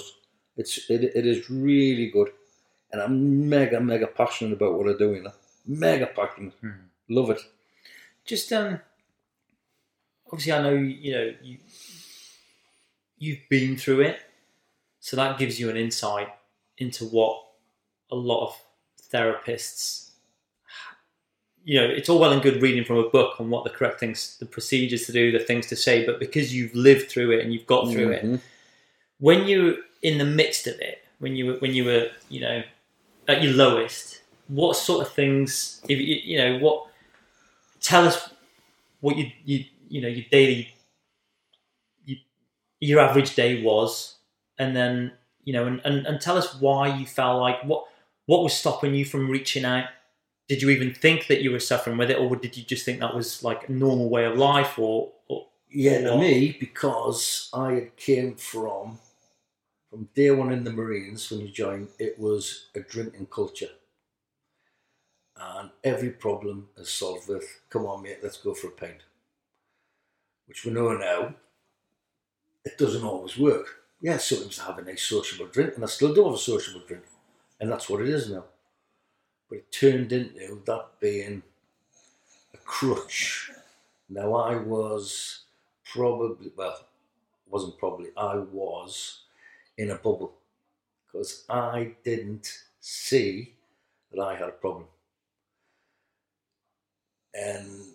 It's, 0.56 0.90
it, 0.90 1.04
it 1.04 1.26
is 1.26 1.50
really 1.50 2.10
good, 2.10 2.30
and 2.92 3.02
I'm 3.02 3.50
mega, 3.50 3.80
mega 3.82 4.08
passionate 4.08 4.54
about 4.54 4.78
what 4.78 4.90
I 4.90 4.98
do. 4.98 5.14
You 5.14 5.24
know, 5.24 5.34
mega 5.66 6.08
passionate. 6.08 6.54
Love 7.10 7.32
it. 7.32 7.42
Just 8.26 8.52
um, 8.54 8.80
obviously, 10.28 10.54
I 10.54 10.62
know 10.64 10.74
you 10.74 11.12
know 11.12 11.34
you 11.42 11.58
you've 13.18 13.50
been 13.50 13.78
through 13.78 14.02
it, 14.02 14.20
so 15.00 15.16
that 15.18 15.38
gives 15.38 15.60
you 15.60 15.70
an 15.70 15.78
insight 15.78 16.30
into 16.78 17.06
what 17.06 17.44
a 18.12 18.16
lot 18.16 18.48
of 18.48 18.62
therapists. 19.14 20.07
You 21.68 21.82
know, 21.82 21.86
it's 21.86 22.08
all 22.08 22.18
well 22.18 22.32
and 22.32 22.42
good 22.42 22.62
reading 22.62 22.86
from 22.86 22.96
a 22.96 23.10
book 23.10 23.42
on 23.42 23.50
what 23.50 23.66
the 23.66 23.70
correct 23.70 24.00
things, 24.00 24.38
the 24.38 24.46
procedures 24.46 25.06
to 25.08 25.12
do, 25.12 25.34
the 25.34 25.40
things 25.40 25.68
to 25.68 25.76
say, 25.76 26.06
but 26.06 26.18
because 26.18 26.56
you've 26.56 26.74
lived 26.74 27.10
through 27.12 27.32
it 27.32 27.44
and 27.44 27.52
you've 27.54 27.68
got 27.68 27.92
through 27.92 28.12
it, 28.12 28.24
Mhm. 28.24 28.40
when 29.20 29.50
you're 29.50 29.76
in 30.02 30.18
the 30.18 30.24
midst 30.24 30.66
of 30.66 30.80
it, 30.80 31.04
when 31.20 31.36
you 31.36 31.46
were 31.48 31.54
when 31.56 31.74
you 31.74 31.84
were 31.84 32.10
you 32.30 32.40
know 32.40 32.64
at 33.28 33.44
your 33.44 33.52
lowest, 33.52 34.22
what 34.48 34.78
sort 34.78 35.06
of 35.06 35.14
things 35.14 35.82
if 35.90 36.00
you, 36.00 36.16
you 36.24 36.38
know 36.38 36.58
what 36.60 36.88
tell 37.82 38.08
us 38.08 38.30
what 39.02 39.18
you 39.18 39.30
you 39.44 39.66
you 39.90 40.00
know 40.00 40.08
your 40.08 40.26
daily 40.32 40.74
you, 42.06 42.16
your 42.80 43.02
average 43.02 43.36
day 43.36 43.62
was, 43.62 44.16
and 44.58 44.74
then 44.74 45.12
you 45.44 45.52
know 45.52 45.68
and, 45.68 45.82
and 45.84 46.08
and 46.08 46.22
tell 46.22 46.38
us 46.38 46.56
why 46.62 46.88
you 46.88 47.06
felt 47.06 47.42
like 47.42 47.62
what 47.66 47.84
what 48.26 48.42
was 48.42 48.54
stopping 48.54 48.96
you 48.96 49.04
from 49.04 49.30
reaching 49.30 49.66
out. 49.66 49.90
Did 50.48 50.62
you 50.62 50.70
even 50.70 50.94
think 50.94 51.28
that 51.28 51.42
you 51.42 51.52
were 51.52 51.60
suffering 51.60 51.98
with 51.98 52.10
it, 52.10 52.18
or 52.18 52.36
did 52.36 52.56
you 52.56 52.64
just 52.64 52.86
think 52.86 53.00
that 53.00 53.14
was 53.16 53.44
like 53.44 53.68
a 53.68 53.72
normal 53.72 54.10
way 54.10 54.26
of 54.26 54.38
life, 54.38 54.80
or, 54.80 55.12
or 55.28 55.48
Yeah, 55.70 56.12
What? 56.12 56.22
me, 56.22 56.56
because 56.60 57.50
I 57.54 57.72
had 57.74 57.96
came 57.98 58.36
from 58.36 59.00
from 59.90 60.10
day 60.14 60.32
one 60.32 60.52
in 60.52 60.64
the 60.64 60.72
Marines 60.72 61.30
when 61.30 61.40
you 61.42 61.48
joined, 61.50 61.88
it 61.98 62.20
was 62.20 62.70
a 62.76 62.82
drinking 62.82 63.28
culture. 63.28 63.70
And 65.38 65.70
every 65.84 66.10
problem 66.10 66.70
is 66.78 66.90
solved 66.90 67.30
with, 67.30 67.62
come 67.70 67.86
on 67.86 68.04
mate, 68.04 68.20
let's 68.22 68.38
go 68.38 68.54
for 68.54 68.68
a 68.68 68.72
pint. 68.72 69.04
Which 70.46 70.66
we 70.66 70.72
know 70.72 70.94
now, 70.98 71.36
it 72.66 72.78
doesn't 72.78 73.04
always 73.04 73.38
work. 73.38 73.68
Yeah, 74.02 74.18
sometimes 74.18 74.60
I 74.60 74.66
have 74.66 74.78
a 74.78 74.82
nice 74.82 75.04
sociable 75.04 75.48
drink, 75.48 75.76
and 75.76 75.84
I 75.84 75.88
still 75.88 76.14
do 76.14 76.26
have 76.26 76.34
a 76.34 76.38
sociable 76.38 76.86
drink. 76.88 77.04
And 77.60 77.72
that's 77.72 77.90
what 77.90 78.02
it 78.02 78.10
is 78.10 78.30
now. 78.30 78.46
But 79.50 79.60
it 79.60 79.72
turned 79.72 80.12
into 80.12 80.62
that 80.66 81.00
being 81.00 81.44
a 82.54 82.58
crutch. 82.58 83.52
Now 84.10 84.34
I 84.36 84.56
was 84.56 85.42
probably 85.86 86.52
well, 86.56 86.86
wasn't 87.50 87.78
probably 87.78 88.10
I 88.18 88.36
was 88.36 89.22
in 89.78 89.92
a 89.92 89.96
bubble 89.96 90.34
because 91.06 91.46
I 91.50 91.96
didn't 92.04 92.64
see 92.80 93.54
that 94.12 94.22
I 94.22 94.36
had 94.36 94.50
a 94.50 94.54
problem, 94.54 94.88
and 97.34 97.94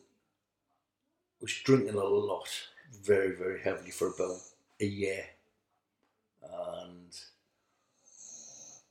was 1.40 1.52
drinking 1.64 1.94
a 1.94 2.04
lot, 2.04 2.48
very 3.02 3.34
very 3.36 3.60
heavily 3.60 3.90
for 3.90 4.08
about 4.08 4.40
a 4.80 4.86
year, 4.86 5.26
and 6.42 7.14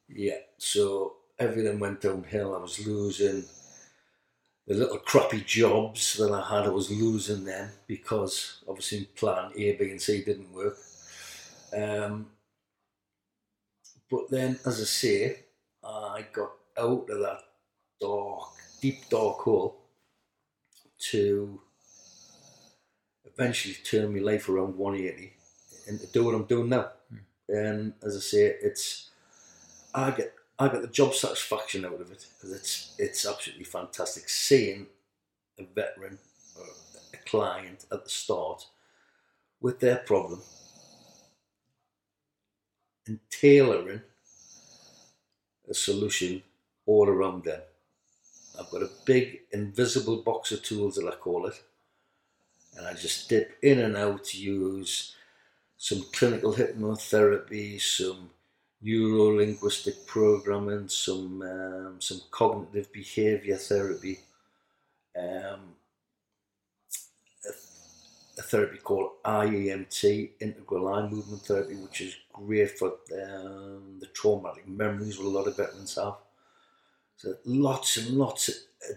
yeah, 0.10 0.39
so 0.58 1.15
everything 1.41 1.80
went 1.80 2.01
downhill. 2.01 2.56
I 2.56 2.60
was 2.60 2.86
losing 2.86 3.43
the 4.67 4.75
little 4.75 4.99
crappy 4.99 5.41
jobs 5.41 6.15
that 6.17 6.32
I 6.32 6.41
had, 6.47 6.67
I 6.67 6.69
was 6.69 6.91
losing 6.91 7.45
them 7.45 7.69
because 7.88 8.63
obviously 8.67 9.06
plan 9.15 9.51
A, 9.56 9.73
B, 9.73 9.89
and 9.89 10.01
C 10.01 10.23
didn't 10.23 10.54
work. 10.54 10.77
Um, 11.75 12.27
but 14.10 14.30
then, 14.30 14.60
as 14.65 14.80
I 14.80 14.84
say, 14.84 15.39
I 15.84 16.25
got 16.32 16.51
out 16.77 17.10
of 17.10 17.19
that 17.19 17.39
dark, 17.99 18.49
deep 18.82 19.10
dark 19.10 19.39
hole 19.39 19.77
to 21.10 21.60
eventually 23.25 23.73
turn 23.84 24.13
my 24.13 24.19
life 24.19 24.47
around 24.47 24.77
180 24.77 25.34
and 25.88 25.99
to 25.99 26.08
do 26.08 26.25
what 26.25 26.36
I'm 26.36 26.45
doing 26.45 26.69
now. 26.69 26.91
And 27.49 27.93
as 28.04 28.15
I 28.15 28.19
say, 28.19 28.56
it's 28.62 29.10
I 29.93 30.12
get 30.12 30.34
I 30.62 30.67
get 30.67 30.84
the 30.84 30.88
job 30.88 31.15
satisfaction 31.15 31.86
out 31.86 32.00
of 32.00 32.12
it 32.12 32.28
because 32.36 32.52
it's 32.52 32.93
it's 33.00 33.26
absolutely 33.26 33.63
fantastic 33.65 34.30
seeing 34.30 34.86
a 35.58 35.63
veteran 35.63 36.19
or 36.56 36.65
a 37.15 37.17
client 37.28 37.88
at 37.91 38.04
the 38.04 38.10
start 38.12 38.67
with 39.60 39.80
their 39.80 39.95
problem 39.95 40.43
and 43.08 43.19
tailoring 43.32 44.04
a 45.67 45.74
solution 45.74 46.43
all 46.86 47.10
around 47.10 47.45
them. 47.45 47.62
I've 48.60 48.69
got 48.69 48.84
a 48.84 48.89
big 49.04 49.39
invisible 49.52 50.17
box 50.17 50.52
of 50.52 50.62
tools 50.62 50.93
that 50.95 51.08
I 51.08 51.15
call 51.15 51.47
it, 51.47 51.60
and 52.78 52.86
I 52.86 52.93
just 52.93 53.28
dip 53.30 53.58
in 53.63 53.80
and 53.80 53.97
out, 53.97 54.26
to 54.26 54.38
use 54.38 55.15
some 55.80 56.06
clinical 56.13 56.54
hypnotherapy, 56.54 57.82
some 57.82 58.30
neuro 58.82 59.36
linguistic 59.38 60.06
programming, 60.08 60.89
some 60.89 61.41
um, 61.41 62.02
some 62.02 62.22
cognitive 62.32 62.91
behavior 62.91 63.58
therapy, 63.58 64.20
um, 65.15 65.76
a, 67.46 67.50
a 68.39 68.41
therapy 68.41 68.78
called 68.78 69.12
IEMT, 69.24 70.32
integral 70.39 70.88
eye 70.88 71.08
movement 71.08 71.44
therapy, 71.44 71.76
which 71.76 72.02
is 72.02 72.15
great 72.34 72.78
for 72.78 72.94
um, 73.13 73.98
the 74.00 74.08
traumatic 74.13 74.67
memories 74.67 75.17
a 75.17 75.24
lot 75.24 75.48
of 75.48 75.58
veterans 75.58 75.96
have. 75.96 76.15
So 77.17 77.36
lots 77.46 77.98
and 77.98 78.17
lots 78.17 78.50
of, 78.50 78.56
uh, 78.89 78.94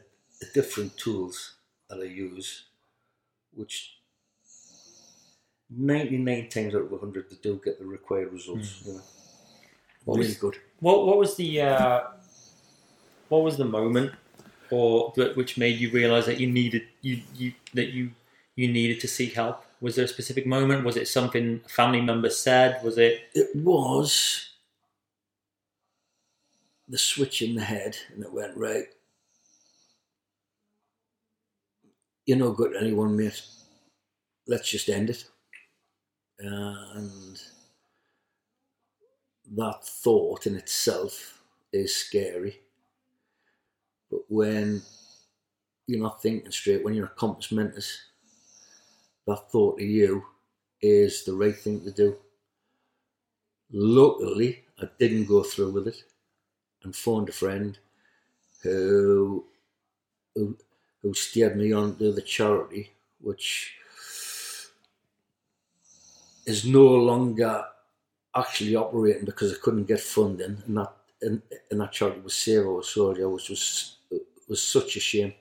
different 0.54 0.96
tools 0.96 1.54
that 1.88 2.00
I 2.00 2.04
use, 2.04 2.64
which 3.52 3.98
99 5.68 6.48
times 6.48 6.74
out 6.74 6.82
of 6.82 6.90
100 6.90 7.30
they 7.30 7.36
do 7.42 7.60
get 7.62 7.78
the 7.78 7.84
required 7.84 8.32
results. 8.32 8.82
You 8.86 8.94
know. 8.94 9.00
What 10.04 10.16
really 10.16 10.28
was- 10.28 10.36
good. 10.38 10.56
What 10.80 11.06
what 11.06 11.16
was 11.18 11.36
the 11.36 11.60
uh, 11.62 12.02
what 13.28 13.42
was 13.42 13.56
the 13.56 13.64
moment, 13.64 14.12
or 14.70 15.12
that 15.16 15.34
which 15.36 15.56
made 15.56 15.78
you 15.78 15.90
realize 15.90 16.26
that 16.26 16.38
you 16.38 16.46
needed 16.50 16.82
you, 17.00 17.22
you 17.34 17.52
that 17.72 17.88
you 17.88 18.10
you 18.56 18.68
needed 18.68 19.00
to 19.00 19.08
seek 19.08 19.32
help? 19.34 19.64
Was 19.80 19.96
there 19.96 20.04
a 20.04 20.08
specific 20.08 20.46
moment? 20.46 20.84
Was 20.84 20.96
it 20.96 21.08
something 21.08 21.60
a 21.64 21.68
family 21.68 22.00
member 22.02 22.28
said? 22.30 22.82
Was 22.84 22.98
it 22.98 23.22
It 23.34 23.54
was 23.56 24.50
the 26.88 26.98
switch 26.98 27.40
in 27.40 27.54
the 27.54 27.62
head, 27.64 27.96
and 28.12 28.22
it 28.22 28.32
went 28.32 28.54
right. 28.56 28.84
You're 32.26 32.38
no 32.38 32.52
good 32.52 32.72
to 32.72 32.80
anyone, 32.80 33.16
mate. 33.16 33.40
Let's 34.46 34.70
just 34.70 34.88
end 34.88 35.10
it. 35.10 35.24
and 36.38 37.40
that 39.56 39.84
thought 39.84 40.46
in 40.46 40.56
itself 40.56 41.42
is 41.72 41.94
scary. 41.94 42.60
But 44.10 44.22
when 44.28 44.82
you're 45.86 46.02
not 46.02 46.22
thinking 46.22 46.50
straight, 46.50 46.84
when 46.84 46.94
you're 46.94 47.06
a 47.06 47.20
that 49.26 49.50
thought 49.50 49.78
to 49.78 49.84
you 49.84 50.24
is 50.80 51.24
the 51.24 51.34
right 51.34 51.56
thing 51.56 51.82
to 51.84 51.90
do. 51.90 52.16
Luckily, 53.72 54.64
I 54.80 54.88
didn't 54.98 55.26
go 55.26 55.42
through 55.42 55.70
with 55.70 55.88
it 55.88 56.04
and 56.82 56.94
phoned 56.94 57.28
a 57.28 57.32
friend 57.32 57.78
who 58.62 59.44
who, 60.34 60.56
who 61.02 61.14
steered 61.14 61.56
me 61.56 61.72
on 61.72 61.96
to 61.96 62.12
the 62.12 62.22
charity, 62.22 62.90
which 63.20 63.76
is 66.46 66.64
no 66.64 66.86
longer 66.86 67.64
actually 68.34 68.76
operating 68.76 69.24
because 69.24 69.52
I 69.52 69.56
couldn't 69.62 69.84
get 69.84 70.00
funding, 70.00 70.62
and 70.66 70.76
that 70.76 70.92
and, 71.22 71.42
and 71.70 71.80
that 71.80 71.92
charity 71.92 72.20
was 72.20 72.34
Save 72.34 72.66
Our 72.66 72.82
Soldier, 72.82 73.28
which 73.28 73.48
was 73.48 73.96
was 74.48 74.62
such 74.62 74.96
a 74.96 75.00
shame. 75.00 75.34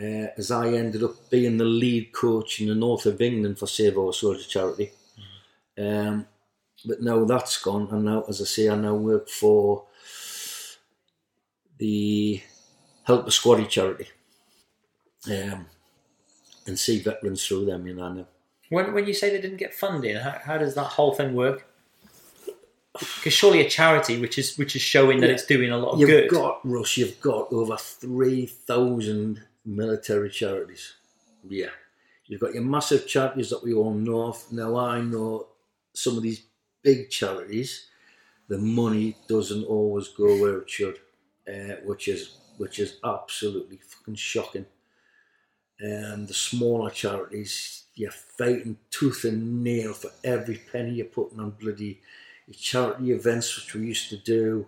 Uh, 0.00 0.28
as 0.38 0.50
I 0.50 0.68
ended 0.68 1.02
up 1.02 1.28
being 1.30 1.58
the 1.58 1.66
lead 1.66 2.12
coach 2.12 2.60
in 2.60 2.68
the 2.68 2.74
north 2.74 3.04
of 3.04 3.20
England 3.20 3.58
for 3.58 3.66
Save 3.66 3.98
Our 3.98 4.12
Soldier 4.12 4.44
charity, 4.44 4.90
um, 5.78 6.26
but 6.84 7.02
now 7.02 7.24
that's 7.24 7.62
gone, 7.62 7.88
and 7.90 8.04
now, 8.04 8.24
as 8.28 8.40
I 8.40 8.44
say, 8.44 8.68
I 8.68 8.74
now 8.74 8.94
work 8.94 9.28
for 9.28 9.84
the 11.78 12.40
Help 13.04 13.26
a 13.26 13.30
Squaddy 13.30 13.68
charity, 13.68 14.08
um, 15.26 15.66
and 16.66 16.78
see 16.78 17.00
veterans 17.00 17.46
through 17.46 17.66
them. 17.66 17.86
You 17.86 17.94
know. 17.94 18.26
When, 18.70 18.94
when 18.94 19.06
you 19.06 19.12
say 19.12 19.30
they 19.30 19.40
didn't 19.40 19.58
get 19.58 19.74
funding, 19.74 20.16
how, 20.16 20.38
how 20.42 20.58
does 20.58 20.74
that 20.76 20.84
whole 20.84 21.12
thing 21.12 21.34
work? 21.34 21.66
Because 22.92 23.32
surely 23.32 23.60
a 23.60 23.68
charity, 23.70 24.18
which 24.20 24.38
is 24.38 24.56
which 24.58 24.76
is 24.76 24.82
showing 24.82 25.20
that 25.20 25.28
Yeah. 25.28 25.32
it's 25.34 25.46
doing 25.46 25.70
a 25.70 25.78
lot 25.78 25.92
of 25.94 25.98
good, 26.00 26.24
You've 26.24 26.30
got 26.32 26.60
Russ. 26.64 26.96
You've 26.98 27.20
got 27.20 27.52
over 27.52 27.76
three 27.76 28.46
thousand 28.46 29.42
military 29.64 30.28
charities. 30.30 30.92
Yeah, 31.48 31.70
you've 32.26 32.40
got 32.40 32.52
your 32.54 32.64
massive 32.64 33.06
charities 33.06 33.48
that 33.50 33.62
we 33.64 33.72
all 33.72 33.94
know 33.94 34.26
of. 34.28 34.52
Now 34.52 34.76
I 34.76 35.00
know 35.00 35.46
some 35.94 36.16
of 36.18 36.22
these 36.22 36.42
big 36.82 37.08
charities. 37.10 37.86
The 38.48 38.58
money 38.58 39.16
doesn't 39.26 39.64
always 39.64 40.08
go 40.08 40.26
where 40.40 40.58
it 40.58 40.68
should, 40.68 40.98
uh, 41.48 41.76
which 41.84 42.08
is 42.08 42.36
which 42.58 42.78
is 42.78 42.98
absolutely 43.02 43.78
fucking 43.78 44.16
shocking. 44.16 44.66
And 45.80 46.28
the 46.28 46.34
smaller 46.34 46.90
charities, 46.90 47.84
you're 47.94 48.10
fighting 48.12 48.76
tooth 48.90 49.24
and 49.24 49.64
nail 49.64 49.94
for 49.94 50.10
every 50.22 50.60
penny 50.70 50.90
you're 50.96 51.06
putting 51.06 51.40
on 51.40 51.50
bloody 51.52 52.00
charity 52.52 53.12
events, 53.12 53.56
which 53.56 53.74
we 53.74 53.86
used 53.86 54.08
to 54.10 54.16
do 54.16 54.66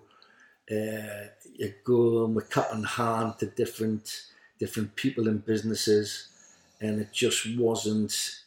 uh, 0.71 1.29
you 1.57 1.73
go 1.85 2.25
and 2.25 2.35
we're 2.35 2.43
cut 2.43 2.73
in 2.73 2.83
hand 2.83 3.39
to 3.39 3.47
different 3.47 4.23
different 4.59 4.95
people 4.97 5.29
and 5.29 5.45
businesses, 5.45 6.29
and 6.81 7.01
it 7.01 7.13
just 7.13 7.47
wasn't. 7.59 8.41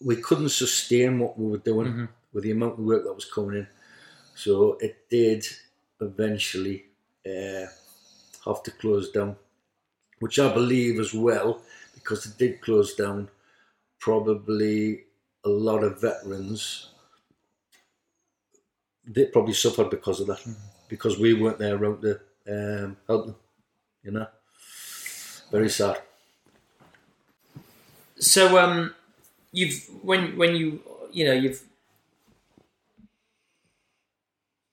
We 0.00 0.16
couldn't 0.16 0.50
sustain 0.50 1.18
what 1.18 1.38
we 1.38 1.46
were 1.50 1.58
doing 1.58 1.88
Mhm. 1.92 2.08
with 2.32 2.44
the 2.44 2.50
amount 2.52 2.74
of 2.74 2.84
work 2.84 3.04
that 3.04 3.14
was 3.14 3.24
coming 3.24 3.56
in, 3.60 3.68
so 4.34 4.74
it 4.74 5.08
did 5.08 5.46
eventually 6.00 6.84
uh, 7.26 7.66
have 8.44 8.62
to 8.62 8.70
close 8.70 9.10
down, 9.10 9.36
which 10.20 10.38
I 10.38 10.52
believe 10.52 11.00
as 11.00 11.12
well 11.12 11.62
because 11.94 12.26
it 12.26 12.38
did 12.38 12.60
close 12.60 12.94
down. 12.94 13.28
Probably 13.98 15.04
a 15.44 15.48
lot 15.48 15.82
of 15.82 16.00
veterans 16.00 16.90
they 19.08 19.24
probably 19.26 19.54
suffered 19.54 19.90
because 19.90 20.20
of 20.20 20.26
that, 20.28 20.40
because 20.88 21.18
we 21.18 21.34
weren't 21.34 21.58
there 21.58 21.76
around 21.76 22.02
to 22.02 22.20
um, 22.48 22.96
help 23.06 23.26
them. 23.26 23.36
You 24.04 24.10
know, 24.12 24.26
very 25.50 25.68
sad. 25.70 26.00
So 28.18 28.58
um, 28.58 28.94
you've 29.52 29.84
when 30.02 30.36
when 30.36 30.54
you 30.56 30.80
you 31.12 31.24
know 31.24 31.32
you've 31.32 31.62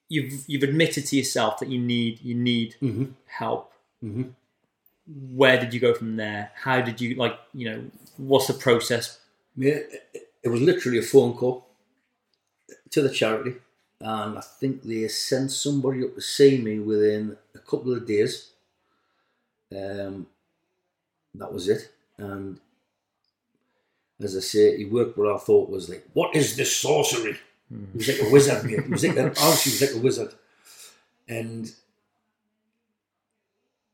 you've 0.10 0.44
you've 0.48 0.64
admitted 0.64 1.06
to 1.08 1.16
yourself 1.16 1.60
that 1.60 1.70
you 1.70 1.80
need 1.80 2.22
you 2.22 2.36
need 2.36 2.76
Mm-hmm. 2.82 3.06
help. 3.28 3.72
Mhm. 4.04 4.34
Where 5.36 5.60
did 5.60 5.74
you 5.74 5.80
go 5.80 5.94
from 5.94 6.16
there? 6.18 6.52
How 6.56 6.82
did 6.82 7.00
you 7.02 7.16
like 7.16 7.38
you 7.54 7.70
know 7.70 7.84
what's 8.18 8.48
the 8.48 8.54
process? 8.54 9.20
Yeah, 9.56 9.80
it 10.44 10.50
was 10.50 10.62
literally 10.62 10.98
a 11.00 11.04
phone 11.04 11.34
call 11.34 11.66
to 12.92 13.02
the 13.02 13.10
charity, 13.10 13.56
and 14.02 14.38
I 14.38 14.42
think 14.42 14.84
they 14.84 15.08
sent 15.08 15.52
somebody 15.52 16.04
up 16.04 16.16
to 16.16 16.22
see 16.22 16.58
me 16.58 16.80
within 16.80 17.38
a 17.54 17.60
couple 17.60 17.94
of 17.94 18.08
days. 18.08 18.52
Um, 19.76 20.28
that 21.34 21.52
was 21.52 21.68
it, 21.68 21.92
and 22.18 22.60
as 24.22 24.38
I 24.38 24.40
say, 24.40 24.78
he 24.78 24.86
worked 24.86 25.18
what 25.18 25.34
I 25.34 25.38
thought 25.38 25.70
was 25.70 25.90
like, 25.90 26.06
what 26.14 26.36
is 26.36 26.56
this 26.56 26.76
sorcery? 26.76 27.38
He 27.70 27.98
was 27.98 28.08
like 28.08 28.28
a 28.28 28.32
wizard, 28.32 28.64
mate. 28.64 28.84
He 28.84 28.92
was 28.92 29.04
like, 29.04 29.18
honestly, 29.18 29.72
he 29.72 29.78
was 29.78 29.82
like 29.82 29.96
a 29.96 30.04
wizard, 30.04 30.34
and 31.28 31.72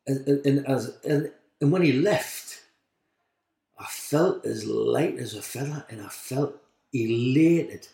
and, 0.06 0.28
and, 0.28 0.46
and 0.46 0.68
as 0.68 0.98
and, 1.08 1.32
and 1.60 1.72
when 1.72 1.82
he 1.82 1.94
left, 1.94 2.62
I 3.80 3.86
felt 3.86 4.46
as 4.46 4.66
light 4.66 5.18
as 5.18 5.34
a 5.36 5.42
feather, 5.42 5.86
and 5.90 6.02
I 6.02 6.10
felt 6.10 6.56
elated. 6.94 7.88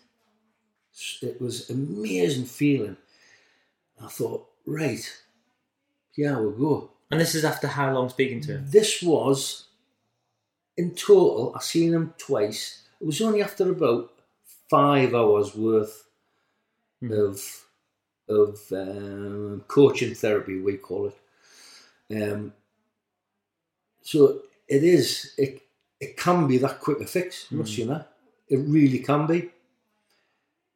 It 1.22 1.42
was 1.42 1.70
amazing 1.70 2.46
feeling. 2.46 2.98
I 4.04 4.08
thought, 4.08 4.48
right, 4.66 5.06
yeah, 6.16 6.38
we'll 6.38 6.52
go. 6.52 6.92
And 7.12 7.22
this 7.22 7.36
is 7.36 7.46
after 7.46 7.68
how 7.68 7.94
long 7.94 8.10
speaking 8.10 8.42
to 8.42 8.54
him? 8.54 8.66
This 8.68 9.02
was, 9.02 9.68
in 10.76 10.92
total, 10.92 11.54
I 11.56 11.62
seen 11.62 11.94
him 11.94 12.14
twice. 12.18 12.84
It 13.00 13.06
was 13.06 13.22
only 13.22 13.42
after 13.42 13.70
about 13.70 14.12
five 14.70 15.14
hours 15.14 15.56
worth 15.56 16.06
of 17.10 17.64
of 18.30 18.60
um, 18.72 19.64
coaching 19.68 20.14
therapy, 20.14 20.60
we 20.60 20.76
call 20.78 21.14
it. 22.10 22.22
Um, 22.22 22.54
so 24.02 24.42
it 24.68 24.84
is. 24.84 25.34
It 25.38 25.62
it 26.00 26.18
can 26.18 26.48
be 26.48 26.58
that 26.58 26.82
quick 26.82 27.00
a 27.02 27.06
fix, 27.06 27.48
Russ, 27.52 27.78
you 27.78 27.86
know. 27.86 28.04
It 28.50 28.58
really 28.58 29.00
can 29.00 29.28
be. 29.28 29.50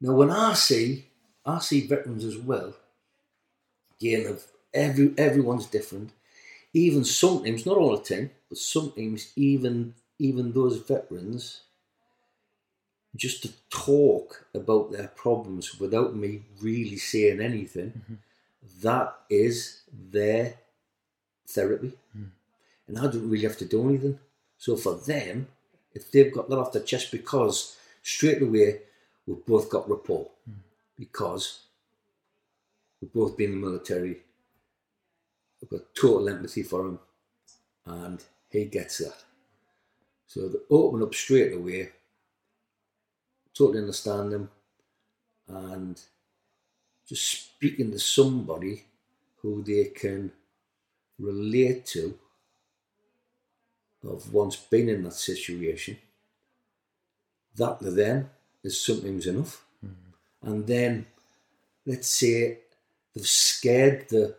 Now, 0.02 0.14
when 0.14 0.32
I 0.32 0.54
see, 0.54 1.06
I 1.46 1.60
see 1.60 1.88
veterans 1.88 2.26
as 2.26 2.38
well. 2.38 2.74
Again, 4.00 4.26
of 4.26 4.46
every 4.74 5.14
everyone's 5.18 5.68
different. 5.68 6.12
Even 6.74 7.04
sometimes, 7.04 7.66
not 7.66 7.78
all 7.78 7.98
the 7.98 8.04
time, 8.16 8.32
but 8.50 8.58
sometimes 8.58 9.32
even 9.36 9.94
even 10.18 10.54
those 10.54 10.78
veterans, 10.78 11.62
just 13.16 13.44
to 13.44 13.52
talk 13.70 14.46
about 14.54 14.92
their 14.92 15.08
problems 15.08 15.80
without 15.80 16.16
me 16.16 16.42
really 16.62 16.98
saying 16.98 17.42
anything, 17.42 17.92
mm-hmm. 17.92 18.14
that 18.82 19.16
is 19.30 19.82
their 19.92 20.56
therapy. 21.48 21.94
Mm. 22.18 22.30
And 22.88 22.98
I 23.00 23.04
don't 23.04 23.30
really 23.30 23.46
have 23.46 23.58
to 23.58 23.66
do 23.66 23.88
anything. 23.90 24.20
So 24.58 24.76
for 24.76 24.96
them, 24.96 25.48
if 25.94 26.12
they've 26.12 26.34
got 26.34 26.50
that 26.50 26.60
off 26.60 26.72
their 26.72 26.84
chest, 26.84 27.12
because 27.12 27.76
straight 28.04 28.42
away 28.42 28.82
we've 29.26 29.46
both 29.46 29.70
got 29.70 29.90
rapport, 29.90 30.30
because 30.98 31.64
we've 33.00 33.14
both 33.14 33.38
been 33.38 33.54
in 33.54 33.62
the 33.62 33.68
military, 33.68 34.18
I've 35.62 35.70
got 35.70 35.96
total 35.96 36.30
empathy 36.30 36.64
for 36.64 36.88
him, 36.88 37.00
and 37.86 38.24
he 38.50 38.66
gets 38.66 38.98
that. 39.00 39.24
So 40.28 40.48
they 40.48 40.60
open 40.70 41.04
up 41.04 41.14
straight 41.14 41.54
away, 41.54 41.90
totally 43.54 43.80
understand 43.80 44.32
them, 44.32 44.50
and 45.48 46.00
just 47.06 47.54
speaking 47.54 47.92
to 47.92 48.00
somebody 48.00 48.86
who 49.42 49.62
they 49.64 49.86
can 49.86 50.32
relate 51.20 51.86
to 51.86 52.18
of 54.04 54.34
once 54.34 54.56
been 54.56 54.90
in 54.90 55.04
that 55.04 55.14
situation, 55.14 55.98
that 57.56 57.80
to 57.80 57.92
them 57.92 58.30
is 58.64 58.80
sometimes 58.80 59.28
enough. 59.28 59.66
And 60.44 60.66
then, 60.66 61.06
let's 61.86 62.10
say 62.10 62.60
they've 63.14 63.28
scared 63.28 64.10
the 64.10 64.36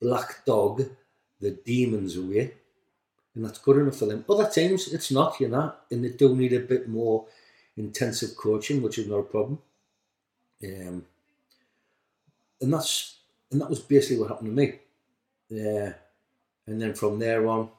black 0.00 0.44
dog, 0.44 0.84
the 1.40 1.52
demons 1.52 2.16
away, 2.16 2.54
and 3.34 3.44
that's 3.44 3.58
good 3.58 3.76
enough 3.78 3.96
for 3.96 4.06
them. 4.06 4.24
Other 4.28 4.50
times 4.50 4.92
it's 4.92 5.10
not, 5.10 5.38
you 5.40 5.48
know, 5.48 5.72
and 5.90 6.04
they 6.04 6.10
do 6.10 6.34
need 6.34 6.52
a 6.52 6.60
bit 6.60 6.88
more 6.88 7.26
intensive 7.76 8.36
coaching, 8.36 8.82
which 8.82 8.98
is 8.98 9.06
not 9.06 9.18
a 9.18 9.22
problem. 9.22 9.58
Um, 10.64 11.06
and 12.60 12.74
that's 12.74 13.18
and 13.50 13.60
that 13.60 13.70
was 13.70 13.80
basically 13.80 14.18
what 14.18 14.30
happened 14.30 14.48
to 14.48 14.62
me. 14.62 14.78
Yeah, 15.48 15.92
and 16.66 16.80
then 16.80 16.94
from 16.94 17.18
there 17.18 17.46
on, 17.46 17.70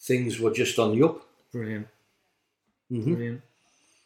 things 0.00 0.40
were 0.40 0.52
just 0.52 0.78
on 0.78 0.96
the 0.98 1.06
up. 1.06 1.22
Brilliant. 1.52 1.88
hmm 2.88 3.14
Brilliant. 3.14 3.42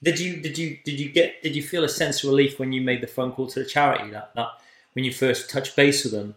Did 0.03 0.19
you 0.19 0.41
did 0.41 0.57
you 0.57 0.79
did 0.85 0.99
you 0.99 1.11
get 1.11 1.43
did 1.43 1.55
you 1.55 1.63
feel 1.63 1.85
a 1.85 1.89
sense 1.89 2.25
of 2.25 2.31
relief 2.31 2.59
when 2.59 2.73
you 2.73 2.81
made 2.81 3.03
the 3.03 3.07
phone 3.07 3.33
call 3.33 3.47
to 3.49 3.61
the 3.61 3.67
charity 3.67 4.11
that 4.11 4.35
that 4.35 4.49
when 4.95 5.05
you 5.05 5.13
first 5.13 5.51
touched 5.51 5.77
base 5.77 6.05
with 6.05 6.13
them? 6.13 6.37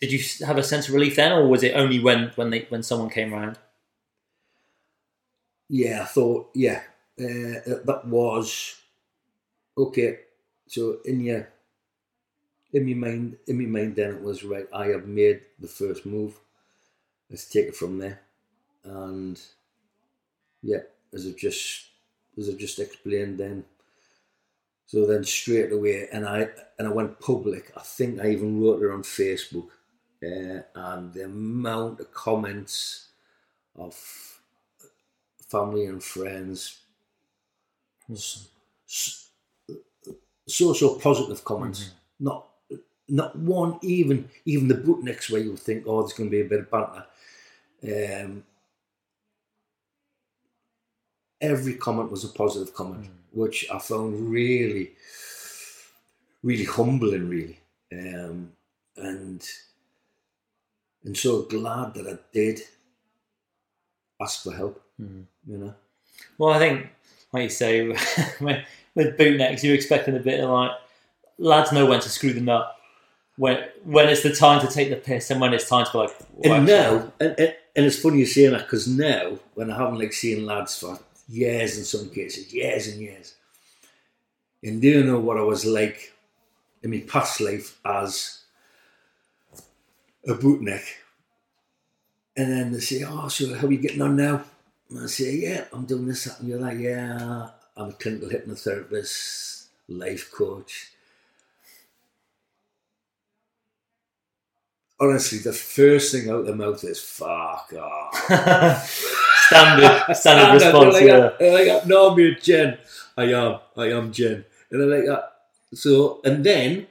Did 0.00 0.12
you 0.12 0.46
have 0.46 0.58
a 0.58 0.62
sense 0.62 0.88
of 0.88 0.94
relief 0.94 1.16
then, 1.16 1.32
or 1.32 1.46
was 1.46 1.62
it 1.62 1.74
only 1.76 1.98
when 2.00 2.32
when 2.36 2.50
they 2.50 2.66
when 2.68 2.82
someone 2.82 3.10
came 3.10 3.34
around? 3.34 3.58
Yeah, 5.68 6.02
I 6.02 6.04
thought, 6.06 6.50
yeah, 6.54 6.82
uh, 7.18 7.82
that 7.84 8.02
was 8.06 8.76
okay. 9.78 10.20
So 10.68 10.98
in 11.04 11.20
your 11.20 11.48
in 12.72 12.86
my 12.86 12.94
mind, 12.94 13.36
in 13.46 13.58
my 13.58 13.66
mind, 13.80 13.96
then 13.96 14.14
it 14.16 14.22
was 14.22 14.44
right. 14.44 14.66
I 14.72 14.86
have 14.88 15.06
made 15.06 15.42
the 15.58 15.68
first 15.68 16.04
move. 16.06 16.38
Let's 17.30 17.46
take 17.48 17.66
it 17.68 17.76
from 17.76 17.98
there. 17.98 18.20
And 18.84 19.40
yeah, 20.62 20.82
as 21.12 21.26
I've 21.26 21.36
just 21.36 21.85
as 22.38 22.48
I've 22.48 22.58
just 22.58 22.78
explained, 22.78 23.38
then 23.38 23.64
so 24.86 25.06
then 25.06 25.24
straight 25.24 25.72
away, 25.72 26.08
and 26.12 26.26
I 26.26 26.48
and 26.78 26.86
I 26.86 26.90
went 26.90 27.20
public. 27.20 27.72
I 27.76 27.80
think 27.80 28.20
I 28.20 28.30
even 28.30 28.60
wrote 28.60 28.82
it 28.82 28.90
on 28.90 29.02
Facebook, 29.02 29.68
uh, 30.22 30.62
and 30.74 31.12
the 31.12 31.24
amount 31.24 32.00
of 32.00 32.12
comments 32.12 33.08
of 33.76 33.94
family 35.48 35.86
and 35.86 36.02
friends 36.02 36.80
so 40.46 40.72
so 40.72 40.94
positive 40.98 41.44
comments. 41.44 41.92
Not 42.20 42.46
not 43.08 43.36
one 43.36 43.78
even 43.82 44.28
even 44.44 44.68
the 44.68 44.74
bootnecks 44.74 45.30
where 45.30 45.40
you 45.40 45.50
would 45.50 45.60
think, 45.60 45.84
oh, 45.86 46.02
there's 46.02 46.12
going 46.12 46.30
to 46.30 46.36
be 46.36 46.42
a 46.42 46.48
bit 46.48 46.60
of 46.60 46.70
banter. 46.70 47.06
Um, 48.22 48.44
every 51.40 51.74
comment 51.74 52.10
was 52.10 52.24
a 52.24 52.28
positive 52.28 52.74
comment, 52.74 53.08
which 53.32 53.66
I 53.70 53.78
found 53.78 54.30
really, 54.30 54.92
really 56.42 56.64
humbling, 56.64 57.28
really, 57.28 57.58
um, 57.92 58.52
and 58.96 59.48
and 61.04 61.16
so 61.16 61.42
glad 61.42 61.94
that 61.94 62.06
I 62.06 62.18
did 62.32 62.60
ask 64.20 64.42
for 64.42 64.52
help. 64.52 64.82
You 64.98 65.58
know, 65.58 65.74
Well, 66.38 66.54
I 66.54 66.58
think, 66.58 66.88
like 67.32 67.44
you 67.44 67.48
say, 67.48 67.88
with 68.40 68.64
with 68.94 69.18
bootnecks, 69.18 69.62
you're 69.62 69.74
expecting 69.74 70.16
a 70.16 70.20
bit 70.20 70.40
of 70.40 70.50
like 70.50 70.72
lads 71.38 71.72
know 71.72 71.86
when 71.86 72.00
to 72.00 72.08
screw 72.08 72.32
them 72.32 72.48
up. 72.48 72.80
When 73.36 73.62
when 73.84 74.08
it's 74.08 74.22
the 74.22 74.34
time 74.34 74.66
to 74.66 74.72
take 74.72 74.88
the 74.88 74.96
piss, 74.96 75.30
and 75.30 75.40
when 75.40 75.52
it's 75.52 75.68
time 75.68 75.84
to 75.84 75.92
be 75.92 75.98
like. 75.98 76.16
and 76.44 76.66
now, 76.66 77.12
and, 77.20 77.34
and, 77.38 77.54
and 77.76 77.86
it's 77.86 78.00
funny 78.00 78.20
you 78.20 78.26
saying 78.26 78.52
that 78.52 78.62
because 78.62 78.88
now, 78.88 79.38
when 79.54 79.70
I 79.70 79.76
haven't 79.76 79.98
like 79.98 80.14
seen 80.14 80.46
lads 80.46 80.78
for 80.78 80.98
years 81.28 81.78
in 81.78 81.84
some 81.84 82.10
cases, 82.10 82.52
years 82.52 82.88
and 82.88 83.00
years, 83.00 83.34
and 84.62 84.80
do 84.80 84.88
you 84.88 85.04
know 85.04 85.20
what 85.20 85.38
I 85.38 85.42
was 85.42 85.64
like 85.64 86.12
in 86.82 86.90
my 86.90 87.04
past 87.06 87.40
life 87.40 87.78
as 87.84 88.44
a 90.26 90.34
bootneck. 90.34 90.84
And 92.36 92.50
then 92.50 92.72
they 92.72 92.80
say, 92.80 93.04
Oh, 93.06 93.28
so 93.28 93.54
how 93.54 93.66
are 93.66 93.72
you 93.72 93.78
getting 93.78 94.02
on 94.02 94.16
now? 94.16 94.44
And 94.90 95.00
I 95.00 95.06
say, 95.06 95.36
Yeah, 95.36 95.64
I'm 95.72 95.84
doing 95.84 96.06
this, 96.06 96.24
that, 96.24 96.40
and 96.40 96.48
you're 96.48 96.60
like, 96.60 96.78
Yeah, 96.78 97.48
I'm 97.76 97.88
a 97.90 97.92
clinical 97.92 98.28
hypnotherapist, 98.28 99.66
life 99.88 100.30
coach. 100.32 100.92
Honestly, 104.98 105.38
the 105.38 105.52
first 105.52 106.12
thing 106.12 106.30
out 106.30 106.40
of 106.40 106.46
the 106.46 106.56
mouth 106.56 106.82
is 106.84 107.00
fuck 107.00 107.72
off. 107.74 109.22
standard 109.48 110.14
standard 110.16 110.54
response. 110.54 110.94
like 110.94 111.04
Yeah. 111.04 111.18
that. 111.38 111.40
Like 111.40 111.66
that. 111.66 111.86
No, 111.86 112.10
I'm 112.10 112.18
your 112.18 112.34
Jen. 112.34 112.78
I 113.16 113.24
am. 113.24 113.58
I 113.76 113.86
am 113.92 114.12
Jen. 114.12 114.44
And 114.70 114.82
I 114.82 114.96
like 114.96 115.06
that. 115.06 115.32
So, 115.74 116.20
and 116.24 116.44
then 116.44 116.86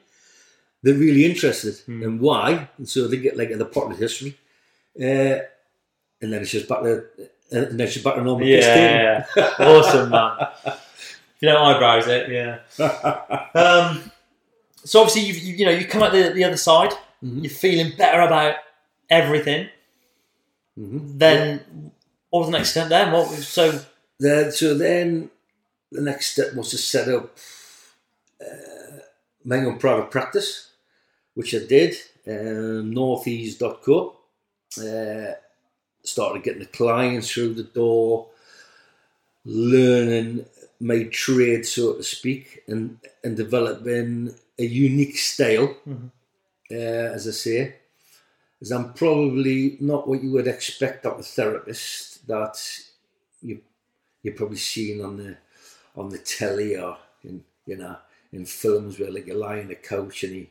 they're 0.84 0.94
really 0.94 1.26
interested 1.26 1.76
in 1.88 2.20
why. 2.20 2.70
And 2.78 2.88
so 2.88 3.08
they 3.08 3.18
get 3.18 3.38
like 3.38 3.52
at 3.52 3.60
the 3.60 3.66
part 3.66 3.92
of 3.92 3.98
history. 3.98 4.38
Uh, 5.00 5.40
and 6.22 6.32
then 6.32 6.42
it's 6.42 6.52
just 6.52 6.68
back 6.70 6.82
to, 6.84 7.04
and 7.52 7.80
then 7.80 7.88
just 7.88 8.04
back 8.04 8.16
to 8.16 8.22
normal. 8.24 8.48
Yeah, 8.48 9.26
awesome, 9.60 10.10
man. 10.10 10.38
If 10.66 11.42
you 11.42 11.50
don't 11.50 11.62
eyebrows 11.76 12.08
it, 12.08 12.30
yeah. 12.30 12.60
Um, 13.56 14.12
so 14.84 15.02
obviously, 15.02 15.24
you've, 15.24 15.38
you 15.40 15.54
you 15.56 15.66
know 15.66 15.72
you 15.72 15.86
come 15.86 16.04
out 16.04 16.12
the, 16.12 16.30
the 16.30 16.44
other 16.44 16.58
side. 16.58 16.92
Mhm. 17.24 17.44
You're 17.44 17.50
feeling 17.52 17.94
better 17.98 18.22
about 18.22 18.56
everything. 19.10 19.68
Mhm. 20.80 21.18
Then 21.20 21.92
what 22.36 22.42
was 22.42 22.52
the 22.52 22.58
next 22.58 22.72
step? 22.72 22.90
Then 22.90 23.14
what? 23.14 23.30
Was, 23.30 23.48
so 23.48 23.80
Then, 24.20 24.52
so 24.52 24.74
then 24.74 25.30
the 25.90 26.02
next 26.02 26.34
step 26.34 26.54
was 26.54 26.70
to 26.72 26.78
set 26.78 27.08
up 27.08 27.38
uh, 28.42 28.98
my 29.46 29.60
own 29.60 29.78
private 29.80 30.12
practice, 30.12 30.72
which 31.34 31.56
I 31.56 31.60
did, 31.60 31.96
um, 32.28 32.94
northease.co. 32.94 34.18
Uh, 34.78 35.34
started 36.04 36.44
getting 36.44 36.60
the 36.60 36.66
clients 36.66 37.32
through 37.32 37.54
the 37.54 37.64
door, 37.64 38.28
learning 39.46 40.46
my 40.82 41.04
trade, 41.04 41.66
so 41.66 41.94
to 41.94 42.04
speak, 42.04 42.64
and, 42.68 43.00
and 43.24 43.38
developing 43.38 44.36
a 44.60 44.66
unique 44.66 45.18
style, 45.18 45.74
uh, 46.70 46.76
as 46.76 47.30
I 47.30 47.32
say. 47.32 47.76
As 48.62 48.72
I'm 48.72 48.94
probably 48.94 49.78
not 49.80 50.08
what 50.08 50.24
you 50.24 50.32
would 50.32 50.48
expect 50.48 51.06
of 51.06 51.20
a 51.20 51.24
therapist 51.24 52.26
that 52.28 52.58
you 53.42 53.62
you've 54.24 54.36
probably 54.36 54.58
seen 54.58 55.04
on 55.04 55.18
the 55.18 55.38
on 55.96 56.10
the 56.10 56.18
telly 56.18 56.78
or 56.78 56.98
in 57.24 57.44
you 57.66 57.78
know 57.78 57.98
in 58.32 58.46
films 58.46 59.00
where 59.00 59.12
like 59.12 59.28
you 59.28 59.36
lie 59.36 59.60
on 59.60 59.72
a 59.72 59.76
couch 59.76 60.24
and 60.24 60.34
he 60.34 60.50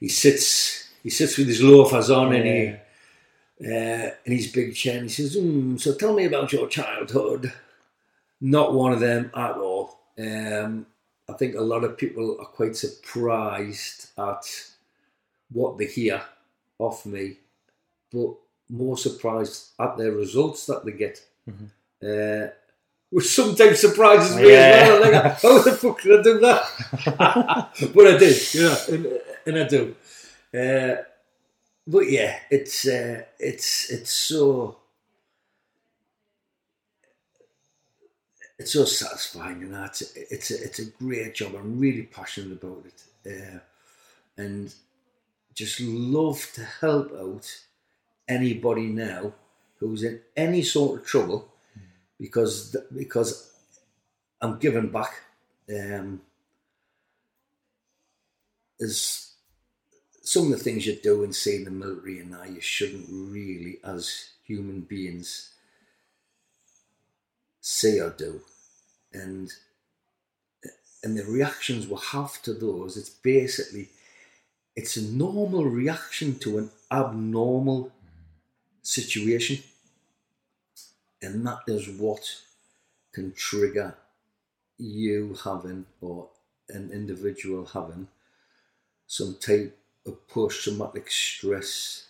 he 0.00 0.08
sits 0.08 0.90
he 1.02 1.10
sits 1.10 1.38
with 1.38 1.48
his 1.48 1.62
loafers 1.62 2.10
on 2.10 2.34
and 2.34 2.46
he 2.46 2.76
uh, 3.64 4.10
and 4.24 4.34
his 4.34 4.52
big 4.52 4.74
chin. 4.74 5.04
He 5.04 5.08
says, 5.08 5.36
mm, 5.36 5.80
"So 5.80 5.94
tell 5.94 6.12
me 6.12 6.24
about 6.26 6.52
your 6.52 6.68
childhood." 6.68 7.52
Not 8.40 8.74
one 8.74 8.92
of 8.92 9.00
them 9.00 9.30
at 9.34 9.52
all. 9.52 9.98
Um, 10.18 10.86
I 11.28 11.32
think 11.32 11.54
a 11.54 11.60
lot 11.60 11.84
of 11.84 11.96
people 11.96 12.36
are 12.38 12.46
quite 12.46 12.76
surprised 12.76 14.10
at 14.18 14.44
what 15.50 15.78
they 15.78 15.86
hear 15.86 16.22
off 16.78 17.06
me, 17.06 17.36
but 18.12 18.34
more 18.68 18.96
surprised 18.96 19.70
at 19.78 19.96
their 19.96 20.12
results 20.12 20.66
that 20.66 20.84
they 20.84 20.92
get. 20.92 21.24
Uh, 22.02 22.48
which 23.10 23.26
sometimes 23.26 23.80
surprises 23.80 24.36
me 24.36 24.42
as 24.42 24.88
well. 24.88 25.00
Yeah. 25.00 25.18
Like, 25.18 25.40
how 25.40 25.62
the 25.62 25.72
fuck 25.72 26.02
did 26.02 26.20
I 26.20 26.22
do 26.22 26.38
that? 26.40 27.92
but 27.94 28.06
I 28.06 28.18
did, 28.18 28.54
you 28.54 28.62
know, 28.62 28.76
and, 28.88 29.20
and 29.46 29.58
I 29.58 29.68
do. 29.68 29.94
Uh, 30.52 31.02
but 31.86 32.10
yeah, 32.10 32.38
it's 32.50 32.86
uh, 32.86 33.22
it's 33.38 33.90
it's 33.90 34.10
so 34.10 34.78
it's 38.58 38.72
so 38.72 38.84
satisfying, 38.84 39.60
you 39.60 39.68
know. 39.68 39.84
It's 39.84 40.02
it's 40.16 40.50
a, 40.50 40.64
it's 40.64 40.78
a 40.80 40.86
great 40.86 41.34
job. 41.34 41.54
I'm 41.54 41.78
really 41.78 42.02
passionate 42.02 42.62
about 42.62 42.84
it, 42.86 43.02
uh, 43.30 43.58
and 44.36 44.74
just 45.56 45.80
love 45.80 46.46
to 46.54 46.64
help 46.64 47.12
out 47.18 47.60
anybody 48.28 48.86
now 48.86 49.32
who's 49.78 50.02
in 50.02 50.20
any 50.36 50.62
sort 50.62 51.00
of 51.00 51.06
trouble 51.06 51.48
because 52.20 52.76
because 52.94 53.52
I'm 54.40 54.58
giving 54.58 54.90
back. 54.90 55.22
Um, 55.68 56.20
some 60.22 60.44
of 60.44 60.50
the 60.50 60.62
things 60.62 60.86
you 60.86 60.94
do 60.94 61.24
and 61.24 61.34
say 61.34 61.56
in 61.56 61.64
the 61.64 61.70
military 61.70 62.18
and 62.20 62.30
now 62.30 62.44
you 62.44 62.60
shouldn't 62.60 63.06
really, 63.08 63.78
as 63.82 64.30
human 64.44 64.82
beings, 64.82 65.54
say 67.60 67.98
or 67.98 68.10
do, 68.10 68.42
and 69.12 69.50
and 71.02 71.16
the 71.16 71.24
reactions 71.24 71.86
we 71.86 71.96
have 72.12 72.42
to 72.42 72.52
those. 72.52 72.96
It's 72.96 73.08
basically 73.08 73.88
it's 74.76 74.96
a 74.96 75.02
normal 75.02 75.64
reaction 75.64 76.38
to 76.40 76.58
an 76.58 76.70
abnormal 76.92 77.90
situation, 78.82 79.58
and 81.22 81.46
that 81.46 81.60
is 81.66 81.88
what 81.88 82.42
can 83.12 83.32
trigger 83.32 83.96
you 84.78 85.36
having 85.42 85.86
or 86.02 86.28
an 86.68 86.90
individual 86.92 87.64
having 87.64 88.06
some 89.06 89.36
type 89.40 89.76
of 90.04 90.28
post-traumatic 90.28 91.10
stress 91.10 92.08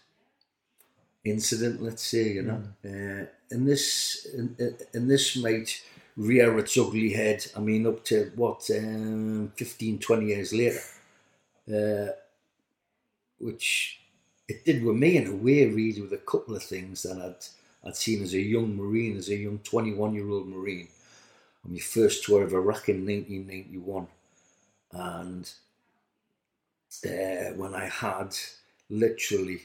incident, 1.25 1.83
let's 1.83 2.03
say, 2.03 2.33
you 2.33 2.43
know. 2.43 2.63
Uh, 2.85 3.27
and 3.51 3.69
this 3.69 4.27
and, 4.37 4.57
and 4.93 5.11
this 5.11 5.37
might 5.37 5.83
rear 6.17 6.59
its 6.59 6.77
ugly 6.77 7.13
head, 7.13 7.47
I 7.57 7.61
mean, 7.61 7.87
up 7.87 8.05
to, 8.07 8.33
what, 8.35 8.69
um, 8.77 9.53
15, 9.57 9.99
20 9.99 10.27
years 10.27 10.53
later. 10.53 10.81
Uh, 11.69 12.13
which 13.39 14.01
it 14.49 14.65
did 14.65 14.85
with 14.85 14.97
me 14.97 15.17
in 15.17 15.27
a 15.27 15.35
way, 15.35 15.67
really, 15.67 16.01
with 16.01 16.13
a 16.13 16.19
couple 16.19 16.55
of 16.55 16.63
things 16.63 17.03
that 17.03 17.19
I'd, 17.19 17.89
I'd 17.89 17.97
seen 17.97 18.23
as 18.23 18.35
a 18.35 18.41
young 18.41 18.77
Marine, 18.77 19.17
as 19.17 19.29
a 19.29 19.37
young 19.37 19.59
21-year-old 19.59 20.49
Marine, 20.49 20.89
on 21.65 21.73
my 21.73 21.79
first 21.79 22.25
tour 22.25 22.45
of 22.45 22.53
Iraq 22.53 22.89
in 22.89 23.07
1991. 23.07 24.07
And 24.93 25.51
uh, 27.05 27.55
when 27.57 27.75
I 27.75 27.87
had 27.87 28.37
literally 28.89 29.63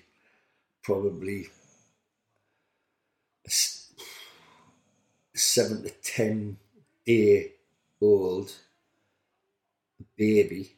probably 0.84 1.48
a 3.46 3.52
seven 5.38 5.84
to 5.84 5.90
ten 5.90 6.58
day 7.06 7.54
old 8.02 8.52
baby 10.18 10.76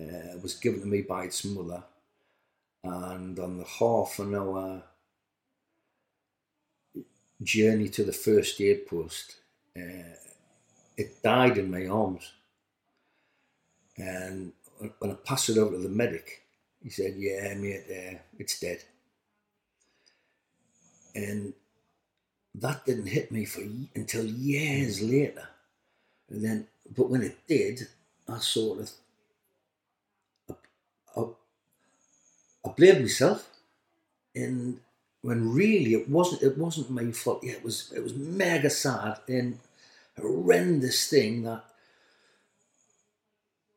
uh, 0.00 0.38
was 0.42 0.54
given 0.54 0.80
to 0.80 0.86
me 0.86 1.02
by 1.02 1.24
its 1.24 1.44
mother, 1.44 1.82
and 2.86 3.38
on 3.38 3.58
the 3.58 3.64
half 3.64 4.18
an 4.18 4.34
hour 4.34 4.82
journey 7.42 7.88
to 7.90 8.04
the 8.04 8.12
first 8.12 8.60
aid 8.60 8.86
post, 8.86 9.36
uh, 9.76 10.14
it 10.96 11.22
died 11.22 11.58
in 11.58 11.70
my 11.70 11.86
arms. 11.86 12.32
And 13.96 14.52
when- 14.78 15.12
I 15.12 15.14
passed 15.14 15.48
it 15.48 15.58
over 15.58 15.72
to 15.76 15.82
the 15.82 15.88
medic, 15.88 16.42
he 16.82 16.90
said, 16.90 17.16
"Yeah, 17.16 17.54
mate, 17.54 17.86
uh, 17.90 18.18
it's 18.38 18.60
dead." 18.60 18.84
And 21.14 21.54
that 22.54 22.84
didn't 22.86 23.06
hit 23.06 23.30
me 23.32 23.44
for 23.44 23.62
until 23.94 24.24
years 24.26 25.02
later. 25.02 25.48
And 26.28 26.44
then, 26.44 26.68
but 26.96 27.10
when 27.10 27.22
it 27.22 27.46
did, 27.46 27.88
I 28.28 28.38
sort 28.40 28.80
of 28.80 28.90
I, 30.50 30.54
I, 31.20 31.24
I 32.66 32.72
blamed 32.72 33.02
myself, 33.02 33.48
and 34.34 34.80
when 35.22 35.52
really 35.52 35.94
it 35.94 36.08
wasn't 36.08 36.42
it 36.42 36.58
wasn't 36.58 36.90
my 36.90 37.10
fault. 37.12 37.40
Yeah, 37.42 37.52
it 37.52 37.64
was 37.64 37.92
it 37.94 38.02
was 38.02 38.14
mega 38.14 38.70
sad 38.70 39.20
and 39.28 39.58
horrendous 40.20 41.08
thing 41.08 41.42
that 41.42 41.64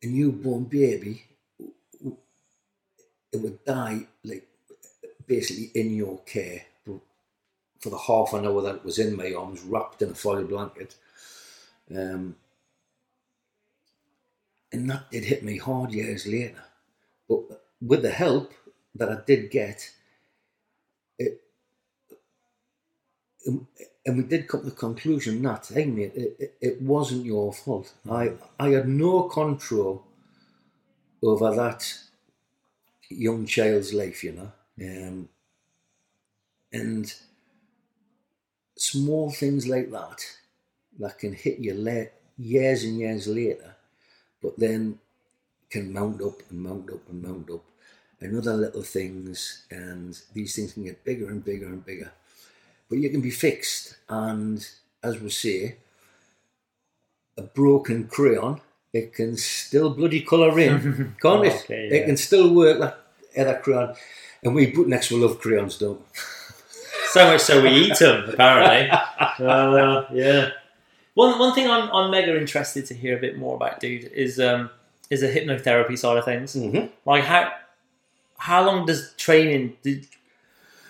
a 0.02 0.08
newborn 0.08 0.64
baby 0.64 1.26
it 3.32 3.42
would 3.42 3.64
die 3.66 4.08
like 4.24 4.48
basically 5.28 5.72
in 5.80 5.96
your 5.96 6.20
care 6.20 6.64
for, 6.86 7.90
the 7.90 7.98
half 7.98 8.34
an 8.34 8.46
hour 8.46 8.62
that 8.62 8.76
it 8.76 8.86
was 8.86 9.00
in 9.00 9.16
my 9.16 9.34
arms, 9.34 9.62
wrapped 9.62 10.02
in 10.02 10.10
a 10.10 10.16
foil 10.16 10.44
blanket. 10.44 10.96
Um, 11.96 12.36
and 14.72 14.90
that 14.90 15.10
did 15.12 15.26
hit 15.26 15.44
me 15.44 15.58
hard 15.58 15.92
years 15.92 16.28
later. 16.28 16.62
But 17.28 17.62
with 17.82 18.02
the 18.02 18.12
help 18.12 18.54
that 19.00 19.10
I 19.10 19.18
did 19.26 19.50
get, 19.50 19.90
it, 21.18 21.42
and 23.46 24.18
we 24.18 24.24
did 24.24 24.48
come 24.48 24.62
to 24.62 24.70
the 24.70 24.76
conclusion 24.76 25.42
that, 25.44 25.72
hey 25.74 25.86
mate, 25.86 26.14
it, 26.16 26.36
it, 26.40 26.58
it 26.62 26.82
wasn't 26.82 27.26
your 27.26 27.52
fault. 27.54 27.94
I, 28.10 28.34
I 28.60 28.70
had 28.70 28.88
no 28.88 29.24
control 29.24 30.04
over 31.24 31.56
that 31.56 31.94
young 33.10 33.46
child's 33.46 33.94
life, 33.94 34.24
you 34.24 34.34
know. 34.34 34.52
Um, 34.82 35.30
and 36.72 37.14
small 38.78 39.32
things 39.32 39.68
like 39.68 39.92
that 39.92 40.24
that 41.00 41.18
can 41.18 41.34
hit 41.34 41.60
you 41.60 41.74
late, 41.74 42.12
years 42.38 42.84
and 42.84 43.00
years 43.00 43.28
later, 43.28 43.76
but 44.42 44.58
then 44.58 45.00
can 45.70 45.92
mount 45.92 46.22
up 46.22 46.42
and 46.50 46.62
mount 46.62 46.90
up 46.92 47.08
and 47.10 47.22
mount 47.22 47.50
up, 47.52 47.64
and 48.22 48.38
other 48.38 48.54
little 48.54 48.84
things, 48.84 49.64
and 49.72 50.20
these 50.34 50.56
things 50.56 50.74
can 50.74 50.84
get 50.84 51.04
bigger 51.04 51.30
and 51.30 51.44
bigger 51.44 51.68
and 51.68 51.86
bigger. 51.86 52.12
But 52.90 53.00
you 53.00 53.10
can 53.10 53.22
be 53.22 53.32
fixed, 53.32 53.98
and 54.10 54.68
as 55.04 55.20
we 55.20 55.30
say, 55.30 55.78
a 57.38 57.42
broken 57.44 58.08
crayon, 58.08 58.62
it 58.92 59.14
can 59.14 59.38
still 59.38 59.92
bloody 59.92 60.22
colour 60.22 60.58
in, 60.60 61.16
can't 61.22 61.46
it? 61.46 61.62
Okay, 61.64 61.88
It 61.90 62.06
can 62.06 62.18
still 62.18 62.54
work 62.54 62.80
like 62.80 62.96
other 63.38 63.60
crayon. 63.64 63.96
And 64.44 64.56
we 64.56 64.72
bootnecks 64.72 65.12
will 65.12 65.20
love 65.20 65.40
crayons, 65.40 65.78
don't? 65.78 66.02
So 67.12 67.26
much 67.26 67.42
so 67.42 67.64
we 67.64 67.70
eat 67.72 67.98
them, 67.98 68.30
apparently. 68.30 68.96
well, 69.40 69.76
uh, 69.76 70.06
yeah. 70.14 70.50
One 71.16 71.40
one 71.40 71.56
thing 71.56 71.68
I'm 71.68 71.90
I'm 71.92 72.12
mega 72.12 72.38
interested 72.38 72.86
to 72.86 72.94
hear 72.94 73.18
a 73.18 73.20
bit 73.20 73.36
more 73.36 73.56
about, 73.56 73.80
dude, 73.80 74.04
is 74.14 74.40
um 74.40 74.70
is 75.10 75.22
the 75.22 75.28
hypnotherapy 75.28 75.98
side 75.98 76.18
of 76.18 76.26
things. 76.26 76.56
Mm-hmm. 76.56 76.86
Like 77.06 77.24
how 77.24 77.52
how 78.40 78.66
long 78.66 78.86
does 78.86 79.14
training 79.16 79.78
do, 79.84 80.02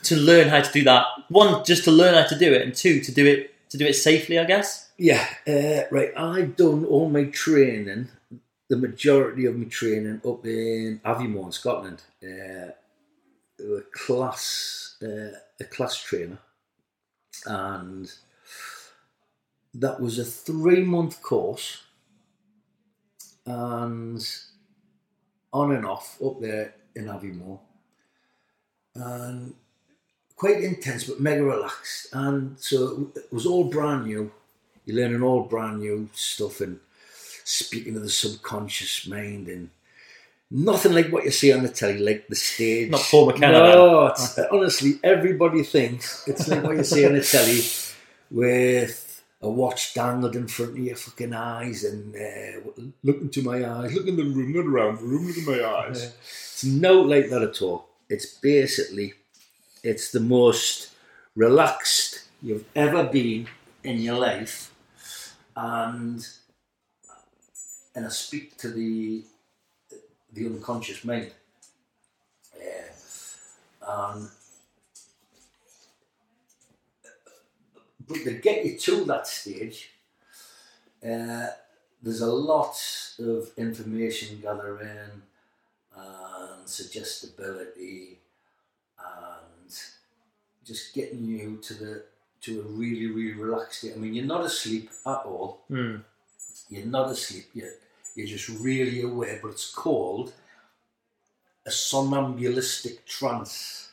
to 0.04 0.16
learn 0.16 0.48
how 0.50 0.62
to 0.62 0.72
do 0.72 0.84
that? 0.84 1.06
One, 1.30 1.64
just 1.66 1.84
to 1.86 1.92
learn 1.92 2.14
how 2.14 2.28
to 2.28 2.38
do 2.38 2.54
it, 2.54 2.62
and 2.62 2.74
two, 2.74 3.02
to 3.02 3.12
do 3.12 3.26
it 3.26 3.70
to 3.70 3.78
do 3.78 3.86
it 3.86 3.94
safely. 3.94 4.40
I 4.40 4.46
guess. 4.46 4.90
Yeah, 4.98 5.26
uh, 5.48 5.84
right. 5.92 6.12
I've 6.16 6.56
done 6.56 6.86
all 6.86 7.10
my 7.10 7.26
training, 7.26 8.10
the 8.70 8.78
majority 8.78 9.46
of 9.46 9.56
my 9.58 9.66
training 9.66 10.22
up 10.26 10.46
in 10.46 11.02
Aviemore 11.04 11.48
in 11.48 11.52
Scotland. 11.52 12.04
Uh, 12.24 12.72
a 13.62 13.82
class, 13.92 14.96
uh, 15.02 15.38
a 15.60 15.64
class 15.66 16.02
trainer, 16.02 16.38
and 17.46 18.12
that 19.74 20.00
was 20.00 20.18
a 20.20 20.24
three 20.24 20.84
month 20.84 21.22
course, 21.22 21.84
and 23.46 24.26
on 25.52 25.72
and 25.72 25.86
off 25.86 26.22
up 26.22 26.40
there 26.40 26.76
in 27.00 27.06
Aviemore, 27.06 27.60
and 28.96 29.54
quite 30.36 30.64
intense 30.64 31.04
but 31.04 31.20
mega 31.20 31.44
relaxed. 31.44 32.08
And 32.14 32.60
so 32.60 33.12
it 33.16 33.32
was 33.32 33.46
all 33.46 33.66
brand 33.66 34.06
new. 34.06 34.32
You're 34.86 34.98
learning 34.98 35.22
all 35.22 35.44
brand 35.44 35.80
new 35.80 36.10
stuff 36.14 36.62
and 36.62 36.80
speaking 37.44 37.94
to 37.96 38.00
the 38.00 38.10
subconscious 38.10 39.08
mind 39.08 39.48
and 39.48 39.70
nothing 40.50 40.94
like 40.94 41.12
what 41.12 41.26
you 41.26 41.32
see 41.32 41.52
on 41.52 41.64
the 41.64 41.70
telly, 41.70 42.00
like 42.00 42.28
the 42.28 42.36
stage. 42.36 42.90
Not 42.90 43.02
Paul 43.02 43.28
McKenna, 43.28 43.60
No, 43.60 44.14
honestly, 44.52 45.00
everybody 45.04 45.64
thinks 45.64 46.28
it's 46.28 46.48
like 46.48 46.64
what 46.64 46.78
you 46.78 46.84
see 46.84 47.06
on 47.06 47.14
the 47.14 47.24
telly 47.24 47.62
with 48.32 49.09
a 49.42 49.50
watch 49.50 49.94
dangled 49.94 50.36
in 50.36 50.48
front 50.48 50.72
of 50.72 50.80
your 50.80 50.96
fucking 50.96 51.34
eyes 51.34 51.84
and 51.84 52.16
uh, 52.16 52.84
look 53.04 53.22
into 53.22 53.42
my 53.42 53.66
eyes, 53.66 53.94
look 53.94 54.08
in 54.08 54.18
the 54.18 54.24
room, 54.24 54.54
not 54.54 54.66
around 54.66 55.00
the 55.00 55.06
room, 55.06 55.28
look 55.28 55.38
in 55.38 55.46
my 55.46 55.66
eyes. 55.66 56.14
It's 56.60 56.66
no 56.66 57.00
like 57.00 57.30
that 57.30 57.42
at 57.42 57.62
all. 57.62 57.88
It's 58.10 58.26
basically, 58.26 59.14
it's 59.82 60.12
the 60.12 60.20
most 60.20 60.92
relaxed 61.34 62.24
you've 62.42 62.66
ever 62.76 63.06
been 63.06 63.48
in 63.82 64.00
your 64.00 64.20
life, 64.20 64.74
and 65.56 66.28
and 67.96 68.06
I 68.06 68.10
speak 68.10 68.58
to 68.58 68.70
the 68.70 69.24
the 70.34 70.48
unconscious 70.48 71.06
mind. 71.06 71.32
Yeah. 72.60 72.90
Um, 73.88 74.30
but 78.10 78.24
to 78.24 78.32
get 78.32 78.66
you 78.66 78.78
to 78.78 79.06
that 79.06 79.28
stage, 79.28 79.92
uh, 81.04 81.48
there's 82.02 82.22
a 82.22 82.32
lot 82.32 82.76
of 83.20 83.52
information 83.58 84.40
gathering 84.42 84.88
and 84.88 85.22
suggestibility 86.70 88.20
and 89.00 89.74
just 90.64 90.94
getting 90.94 91.26
you 91.26 91.58
to 91.62 91.74
the 91.74 92.04
to 92.42 92.62
a 92.62 92.64
really 92.64 93.08
really 93.08 93.34
relaxed 93.34 93.80
state. 93.80 93.94
I 93.96 93.98
mean, 93.98 94.14
you're 94.14 94.26
not 94.26 94.46
asleep 94.46 94.90
at 95.06 95.22
all. 95.26 95.62
Mm. 95.70 96.04
You're 96.70 96.86
not 96.86 97.10
asleep. 97.10 97.48
You're 97.54 97.74
you're 98.16 98.28
just 98.28 98.50
really 98.50 99.02
aware, 99.02 99.40
but 99.42 99.52
it's 99.52 99.72
called 99.72 100.32
a 101.66 101.70
somnambulistic 101.70 103.06
trance. 103.06 103.92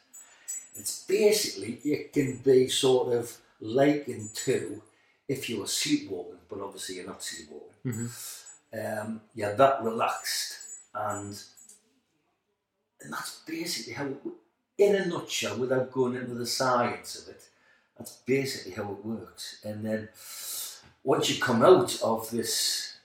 It's 0.75 1.05
basically 1.05 1.81
it 1.91 2.13
can 2.13 2.37
be 2.37 2.69
sort 2.69 3.13
of 3.15 3.37
likened 3.61 4.35
to 4.35 4.83
if 5.29 5.49
you 5.49 5.61
were 5.61 5.67
sleepwalking, 5.67 6.39
but 6.49 6.61
obviously 6.61 6.97
you're 6.97 7.07
not 7.07 7.23
sleepwalking. 7.23 7.75
Um, 8.73 9.21
you're 9.35 9.55
that 9.57 9.83
relaxed, 9.83 10.59
and 10.95 11.41
and 13.01 13.13
that's 13.13 13.41
basically 13.47 13.93
how, 13.95 14.07
it, 14.07 14.17
in 14.79 14.95
a 14.97 15.07
nutshell, 15.07 15.57
without 15.59 15.93
going 15.93 16.17
into 16.17 16.35
the 16.35 16.47
science 16.47 17.23
of 17.23 17.29
it, 17.29 17.43
that's 17.97 18.17
basically 18.27 18.73
how 18.73 18.91
it 18.93 19.05
works. 19.05 19.61
And 19.65 19.85
then 19.85 20.09
once 21.05 21.31
you 21.31 21.41
come 21.41 21.63
out 21.63 22.01
of 22.03 22.31
this, 22.31 22.99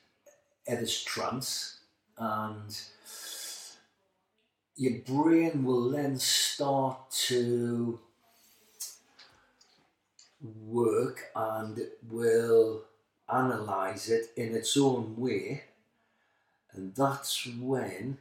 uh, 0.67 0.75
this 0.75 1.03
trance, 1.03 1.79
and 2.17 2.79
your 4.75 4.99
brain 5.05 5.63
will 5.63 5.91
then 5.91 6.17
start 6.17 7.11
to 7.11 7.99
work 10.41 11.31
and 11.35 11.79
will 12.09 12.83
analyze 13.31 14.09
it 14.09 14.31
in 14.35 14.55
its 14.55 14.75
own 14.77 15.15
way 15.17 15.63
and 16.73 16.95
that's 16.95 17.45
when 17.59 18.17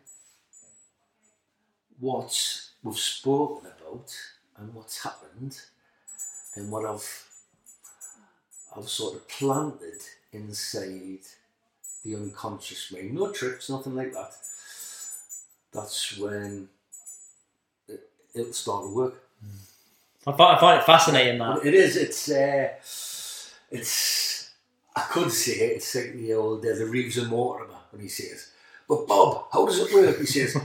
what 1.98 2.62
we've 2.82 2.96
spoken 2.96 3.70
about 3.70 4.14
and 4.56 4.74
what's 4.74 5.02
happened 5.02 5.60
and 6.54 6.70
what 6.70 6.84
I've 6.84 7.26
I've 8.76 8.88
sort 8.88 9.16
of 9.16 9.28
planted 9.28 10.00
inside 10.32 11.20
the 12.04 12.14
unconscious 12.14 12.92
mind. 12.92 13.14
No 13.14 13.32
tricks, 13.32 13.68
nothing 13.68 13.96
like 13.96 14.12
that. 14.12 14.32
That's 15.72 16.16
when 16.18 16.68
it, 17.88 18.08
it'll 18.34 18.52
start 18.52 18.84
to 18.84 18.94
work. 18.94 19.14
Hmm. 19.40 19.69
I 20.26 20.32
find, 20.32 20.56
I 20.56 20.60
find 20.60 20.80
it 20.80 20.84
fascinating 20.84 21.38
that. 21.38 21.64
It 21.64 21.74
is. 21.74 21.96
It's. 21.96 22.30
Uh, 22.30 22.68
it's. 23.70 24.50
I 24.94 25.02
could 25.02 25.30
say 25.30 25.52
it, 25.52 25.76
it's 25.76 25.94
like 25.94 26.12
the 26.12 26.34
old 26.34 26.64
uh, 26.64 26.74
the 26.74 26.86
Reeves 26.86 27.16
and 27.16 27.28
Mortimer 27.28 27.78
when 27.90 28.02
he 28.02 28.08
says, 28.08 28.50
"But 28.88 29.06
Bob, 29.06 29.46
how 29.52 29.64
does 29.64 29.78
it 29.78 29.94
work?" 29.94 30.18
He 30.18 30.26
says, 30.26 30.56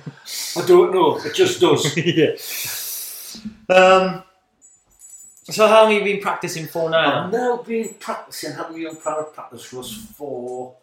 "I 0.57 0.65
don't 0.65 0.93
know. 0.93 1.17
It 1.17 1.33
just 1.33 1.61
does." 1.61 1.95
yeah. 1.97 2.35
Um. 3.73 4.23
So 5.45 5.67
how 5.67 5.83
long 5.83 5.93
have 5.93 6.01
you 6.01 6.13
been 6.13 6.21
practicing 6.21 6.65
for 6.65 6.89
now? 6.89 7.25
I've 7.25 7.31
now 7.31 7.57
been 7.57 7.93
practicing. 7.99 8.53
I've 8.57 8.73
been 8.73 8.87
on 8.87 8.95
practice 8.97 9.63
for 9.63 9.79
us 9.79 9.93
for 10.17 10.75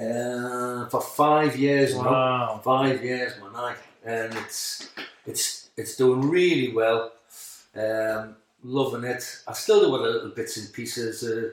uh, 0.00 0.88
for 0.88 1.00
five 1.00 1.56
years 1.56 1.94
now. 1.94 2.04
Wow. 2.04 2.60
Five 2.64 3.02
years, 3.02 3.32
my 3.40 3.48
I, 3.48 3.76
and 4.04 4.32
it's 4.34 4.88
it's 5.26 5.70
it's 5.76 5.96
doing 5.96 6.30
really 6.30 6.72
well. 6.72 7.12
Um, 7.78 8.36
loving 8.62 9.04
it. 9.04 9.42
I 9.46 9.52
still 9.52 9.80
do 9.80 9.94
other 9.94 10.10
little 10.10 10.30
bits 10.30 10.56
and 10.56 10.72
pieces. 10.72 11.22
Uh, 11.22 11.50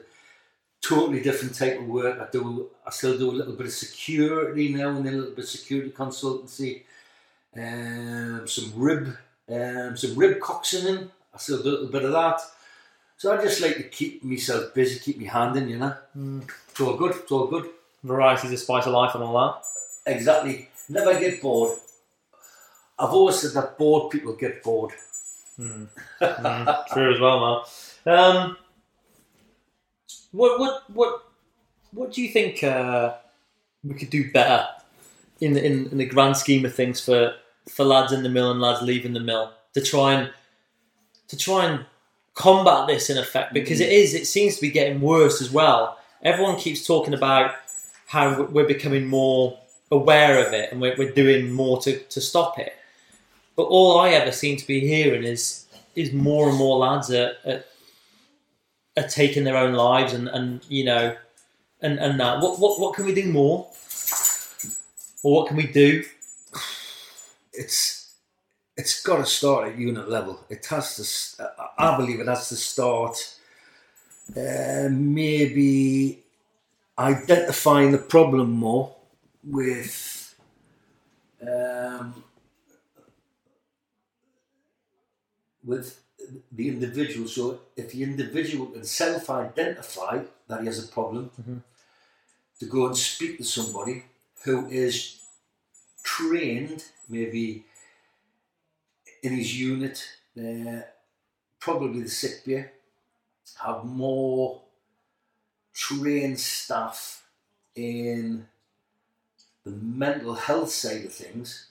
totally 0.80 1.22
different 1.22 1.54
type 1.54 1.78
of 1.78 1.86
work. 1.86 2.20
I 2.20 2.30
do. 2.30 2.70
I 2.86 2.90
still 2.90 3.18
do 3.18 3.30
a 3.30 3.38
little 3.38 3.54
bit 3.54 3.66
of 3.66 3.72
security 3.72 4.74
now 4.74 4.90
and 4.90 5.06
then, 5.06 5.14
a 5.14 5.16
little 5.18 5.34
bit 5.34 5.44
of 5.44 5.50
security 5.50 5.90
consultancy. 5.90 6.82
Um, 7.56 8.46
some 8.46 8.72
rib, 8.76 9.16
um, 9.50 9.96
some 9.96 10.14
rib 10.16 10.38
coxing. 10.40 11.08
I 11.34 11.38
still 11.38 11.62
do 11.62 11.68
a 11.68 11.72
little 11.72 11.88
bit 11.88 12.04
of 12.04 12.12
that. 12.12 12.40
So 13.18 13.32
I 13.32 13.42
just 13.42 13.62
like 13.62 13.76
to 13.76 13.84
keep 13.84 14.22
myself 14.22 14.74
busy, 14.74 14.98
keep 14.98 15.18
my 15.18 15.28
hand 15.28 15.56
in, 15.56 15.68
you 15.68 15.78
know. 15.78 15.94
It's 16.70 16.80
all 16.80 16.96
good. 16.96 17.16
It's 17.16 17.32
all 17.32 17.46
good. 17.46 17.70
Variety's 18.04 18.50
the 18.50 18.56
spice 18.58 18.86
of 18.86 18.92
life 18.92 19.14
and 19.14 19.24
all 19.24 19.38
that. 19.38 20.12
Exactly. 20.12 20.68
Never 20.88 21.18
get 21.18 21.40
bored. 21.40 21.78
I've 22.98 23.10
always 23.10 23.40
said 23.40 23.52
that 23.54 23.78
bored 23.78 24.10
people 24.10 24.34
get 24.34 24.62
bored. 24.62 24.92
That. 25.58 25.88
Mm, 26.20 26.86
true 26.92 27.14
as 27.14 27.20
well, 27.20 27.64
man. 28.04 28.18
Um, 28.18 28.56
what 30.32 30.60
what 30.60 30.90
what 30.90 31.22
what 31.92 32.12
do 32.12 32.22
you 32.22 32.28
think 32.28 32.62
uh, 32.62 33.14
we 33.84 33.94
could 33.94 34.10
do 34.10 34.30
better 34.30 34.66
in 35.40 35.54
the, 35.54 35.64
in, 35.64 35.88
in 35.90 35.98
the 35.98 36.06
grand 36.06 36.36
scheme 36.36 36.64
of 36.64 36.74
things 36.74 37.00
for 37.04 37.34
for 37.68 37.84
lads 37.84 38.12
in 38.12 38.22
the 38.22 38.28
mill 38.28 38.50
and 38.50 38.60
lads 38.60 38.82
leaving 38.82 39.12
the 39.12 39.20
mill 39.20 39.52
to 39.74 39.80
try 39.80 40.12
and 40.12 40.30
to 41.28 41.36
try 41.36 41.64
and 41.64 41.84
combat 42.34 42.86
this 42.86 43.10
in 43.10 43.18
effect 43.18 43.52
because 43.54 43.80
it 43.80 43.90
is 43.90 44.14
it 44.14 44.26
seems 44.26 44.56
to 44.56 44.60
be 44.60 44.70
getting 44.70 45.00
worse 45.00 45.40
as 45.40 45.50
well. 45.50 45.98
Everyone 46.22 46.56
keeps 46.56 46.86
talking 46.86 47.14
about 47.14 47.52
how 48.06 48.42
we're 48.42 48.66
becoming 48.66 49.06
more 49.06 49.58
aware 49.90 50.44
of 50.44 50.52
it 50.52 50.70
and 50.72 50.80
we're, 50.80 50.96
we're 50.96 51.12
doing 51.12 51.52
more 51.52 51.80
to, 51.82 51.98
to 51.98 52.20
stop 52.20 52.58
it. 52.58 52.72
But 53.56 53.64
all 53.64 53.98
I 53.98 54.10
ever 54.10 54.32
seem 54.32 54.56
to 54.58 54.66
be 54.66 54.80
hearing 54.80 55.24
is 55.24 55.66
is 55.94 56.12
more 56.12 56.48
and 56.50 56.58
more 56.58 56.76
lads 56.76 57.10
are, 57.10 57.32
are, 57.46 57.64
are 58.98 59.08
taking 59.08 59.44
their 59.44 59.56
own 59.56 59.72
lives 59.72 60.12
and, 60.12 60.28
and 60.28 60.64
you 60.68 60.84
know 60.84 61.16
and, 61.80 61.98
and 61.98 62.20
that. 62.20 62.40
What, 62.40 62.58
what 62.58 62.80
what 62.80 62.94
can 62.94 63.06
we 63.06 63.14
do 63.14 63.32
more? 63.32 63.68
Or 65.22 65.32
what 65.32 65.48
can 65.48 65.56
we 65.56 65.66
do? 65.66 66.04
It's 67.52 68.14
it's 68.76 69.02
got 69.02 69.16
to 69.18 69.26
start 69.26 69.68
at 69.68 69.78
unit 69.78 70.08
level. 70.08 70.44
It 70.50 70.66
has 70.66 71.36
to. 71.38 71.50
I 71.78 71.96
believe 71.96 72.20
it 72.20 72.28
has 72.28 72.48
to 72.50 72.56
start. 72.56 73.16
Uh, 74.36 74.88
maybe 74.90 76.18
identifying 76.98 77.92
the 77.92 77.98
problem 77.98 78.50
more 78.50 78.94
with 79.44 80.34
um, 81.40 82.24
with 85.66 86.00
the 86.52 86.68
individual. 86.68 87.28
So 87.28 87.60
if 87.76 87.92
the 87.92 88.02
individual 88.02 88.66
can 88.66 88.84
self-identify 88.84 90.22
that 90.48 90.60
he 90.60 90.66
has 90.66 90.82
a 90.82 90.88
problem, 90.88 91.30
to 92.58 92.66
go 92.66 92.86
and 92.86 92.96
speak 92.96 93.38
to 93.38 93.44
somebody 93.44 94.04
who 94.44 94.66
is 94.68 95.20
trained, 96.02 96.84
maybe 97.08 97.64
in 99.22 99.32
his 99.36 99.58
unit, 99.58 100.02
uh, 100.38 100.80
probably 101.60 102.02
the 102.02 102.08
sick 102.08 102.44
bay, 102.44 102.70
have 103.62 103.84
more 103.84 104.62
trained 105.74 106.40
staff 106.40 107.24
in 107.74 108.46
the 109.64 109.70
mental 109.70 110.34
health 110.34 110.70
side 110.70 111.04
of 111.04 111.12
things 111.12 111.68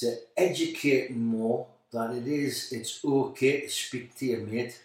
to 0.00 0.16
educate 0.36 1.14
more 1.14 1.66
that 1.92 2.10
it 2.14 2.26
is. 2.26 2.72
It's 2.72 3.04
okay 3.04 3.62
to 3.62 3.68
speak 3.68 4.14
to 4.16 4.26
your 4.26 4.40
mate, 4.40 4.80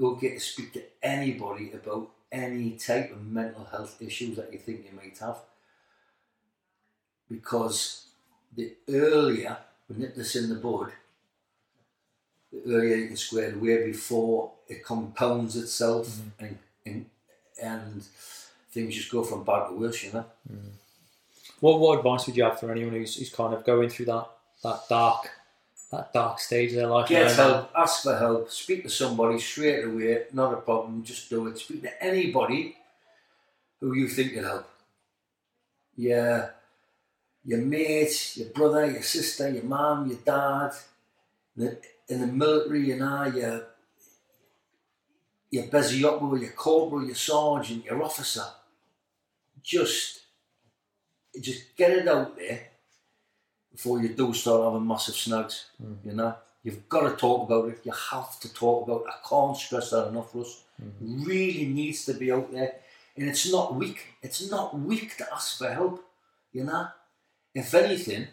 okay 0.00 0.34
to 0.34 0.40
speak 0.40 0.72
to 0.74 0.82
anybody 1.02 1.72
about 1.72 2.10
any 2.30 2.72
type 2.72 3.10
of 3.12 3.24
mental 3.26 3.64
health 3.64 4.00
issues 4.00 4.36
that 4.36 4.52
you 4.52 4.58
think 4.58 4.84
you 4.84 4.96
might 4.96 5.16
have. 5.18 5.38
Because 7.30 8.06
the 8.54 8.74
earlier 8.88 9.56
we 9.88 9.96
nip 9.96 10.14
this 10.14 10.36
in 10.36 10.48
the 10.48 10.54
bud, 10.56 10.92
the 12.52 12.62
earlier 12.66 12.96
you 12.96 13.06
can 13.08 13.16
square 13.16 13.48
it 13.48 13.54
away 13.54 13.86
before 13.86 14.52
it 14.66 14.84
compounds 14.84 15.56
itself 15.56 16.08
mm-hmm. 16.08 16.44
and, 16.44 16.58
and 16.84 17.06
and 17.60 18.02
things 18.70 18.94
just 18.94 19.10
go 19.10 19.22
from 19.22 19.44
bad 19.44 19.68
to 19.68 19.74
worse, 19.74 20.02
you 20.04 20.12
know. 20.12 20.24
Mm-hmm. 20.50 20.68
What 21.60 21.80
what 21.80 21.98
advice 21.98 22.26
would 22.26 22.36
you 22.36 22.44
have 22.44 22.60
for 22.60 22.70
anyone 22.70 22.94
who's, 22.94 23.16
who's 23.16 23.30
kind 23.30 23.54
of 23.54 23.64
going 23.64 23.88
through 23.88 24.06
that 24.06 24.28
that 24.62 24.82
dark 24.88 25.30
that 25.90 26.12
dark 26.12 26.38
stage 26.38 26.70
of 26.70 26.76
their 26.76 26.86
life? 26.86 27.08
Get 27.08 27.32
help, 27.32 27.70
ask 27.74 28.02
for 28.02 28.16
help, 28.16 28.50
speak 28.50 28.82
to 28.82 28.90
somebody 28.90 29.38
straight 29.38 29.84
away, 29.84 30.24
not 30.32 30.52
a 30.52 30.58
problem, 30.58 31.02
just 31.02 31.30
do 31.30 31.46
it. 31.46 31.58
Speak 31.58 31.82
to 31.82 32.04
anybody 32.04 32.76
who 33.80 33.94
you 33.94 34.08
think 34.08 34.34
can 34.34 34.44
help. 34.44 34.68
Yeah, 35.96 36.50
your 37.44 37.60
mate, 37.60 38.36
your 38.36 38.48
brother, 38.50 38.90
your 38.90 39.02
sister, 39.02 39.48
your 39.48 39.64
mum, 39.64 40.08
your 40.08 40.18
dad, 40.18 40.72
the, 41.56 41.78
in 42.08 42.20
the 42.20 42.26
military, 42.26 42.88
you 42.88 42.96
know, 42.96 43.24
your, 43.24 43.66
your 45.50 45.66
busy 45.68 46.04
up 46.04 46.20
with 46.20 46.42
your 46.42 46.52
corporal, 46.52 47.04
your 47.04 47.14
sergeant, 47.14 47.86
your 47.86 48.02
officer. 48.02 48.44
Just, 49.62 50.20
just 51.40 51.76
get 51.76 51.90
it 51.90 52.08
out 52.08 52.36
there 52.36 52.67
before 53.78 54.02
you 54.02 54.08
do 54.08 54.34
start 54.34 54.64
having 54.64 54.84
massive 54.88 55.14
snags. 55.14 55.66
You 56.04 56.12
know, 56.12 56.34
you've 56.64 56.88
got 56.88 57.08
to 57.08 57.14
talk 57.16 57.48
about 57.48 57.68
it. 57.70 57.78
You 57.84 57.92
have 58.10 58.40
to 58.40 58.52
talk 58.52 58.88
about 58.88 59.02
it. 59.02 59.06
I 59.14 59.28
can't 59.28 59.56
stress 59.56 59.90
that 59.90 60.08
enough, 60.08 60.34
Russ. 60.34 60.62
Really 61.00 61.66
needs 61.66 62.04
to 62.06 62.14
be 62.14 62.32
out 62.32 62.50
there, 62.52 62.72
and 63.16 63.28
it's 63.28 63.50
not 63.52 63.76
weak. 63.76 63.98
It's 64.20 64.50
not 64.50 64.76
weak 64.76 65.16
to 65.18 65.32
ask 65.32 65.58
for 65.58 65.70
help. 65.72 66.04
You 66.52 66.64
know, 66.64 66.88
if 67.54 67.72
anything, 67.72 68.26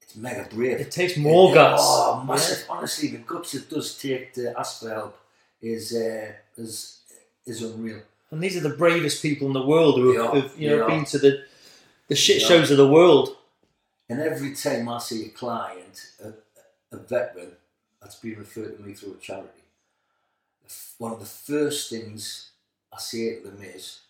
it's 0.00 0.16
mega 0.16 0.48
brave. 0.54 0.80
It 0.80 0.90
takes 0.90 1.16
more 1.18 1.52
guts. 1.52 1.82
Oh, 1.84 2.24
massive! 2.26 2.66
Honestly, 2.70 3.08
the 3.08 3.18
guts 3.18 3.54
it 3.54 3.68
does 3.68 3.98
take 3.98 4.32
to 4.34 4.58
ask 4.58 4.80
for 4.80 4.88
help 4.88 5.18
is 5.60 5.94
uh, 5.94 6.32
is 6.56 7.00
is 7.44 7.62
unreal. 7.62 8.00
And 8.30 8.42
these 8.42 8.56
are 8.56 8.60
the 8.68 8.76
bravest 8.76 9.20
people 9.22 9.46
in 9.48 9.52
the 9.52 9.66
world 9.66 9.96
who 9.96 10.16
have, 10.16 10.34
Yeah, 10.34 10.50
you 10.56 10.68
know 10.70 10.86
yeah. 10.86 10.94
been 10.94 11.04
to 11.06 11.18
the 11.18 11.44
the 12.10 12.16
shit 12.16 12.42
shows 12.42 12.72
of 12.72 12.76
the 12.76 12.88
world. 12.88 13.36
And 14.08 14.20
every 14.20 14.52
time 14.52 14.88
I 14.88 14.98
see 14.98 15.26
a 15.26 15.28
client, 15.28 16.10
a, 16.22 16.32
a 16.94 16.98
veteran 16.98 17.52
that's 18.02 18.16
been 18.16 18.36
referred 18.36 18.76
to 18.76 18.82
me 18.82 18.94
through 18.94 19.14
a 19.14 19.16
charity, 19.18 19.62
one 20.98 21.12
of 21.12 21.20
the 21.20 21.24
first 21.24 21.88
things 21.88 22.50
I 22.92 22.98
say 22.98 23.36
to 23.36 23.48
them 23.48 23.62
is, 23.62 24.00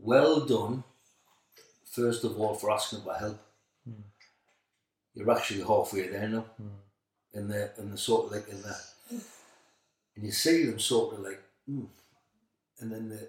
"Well 0.00 0.46
done, 0.46 0.84
first 1.84 2.24
of 2.24 2.40
all, 2.40 2.54
for 2.54 2.70
asking 2.70 3.02
for 3.02 3.12
help. 3.14 3.38
You're 5.14 5.30
actually 5.30 5.60
halfway 5.60 6.08
there 6.08 6.26
now." 6.26 6.46
And 7.34 7.50
the 7.50 7.72
and 7.76 7.92
the 7.92 7.98
sort 7.98 8.26
of 8.26 8.32
like 8.32 8.48
in 8.48 8.62
the, 8.62 8.76
and 10.16 10.24
you 10.24 10.32
see 10.32 10.64
them 10.64 10.80
sort 10.80 11.14
of 11.14 11.20
like, 11.20 11.42
mm. 11.70 11.86
and 12.80 12.90
then 12.90 13.10
the 13.10 13.28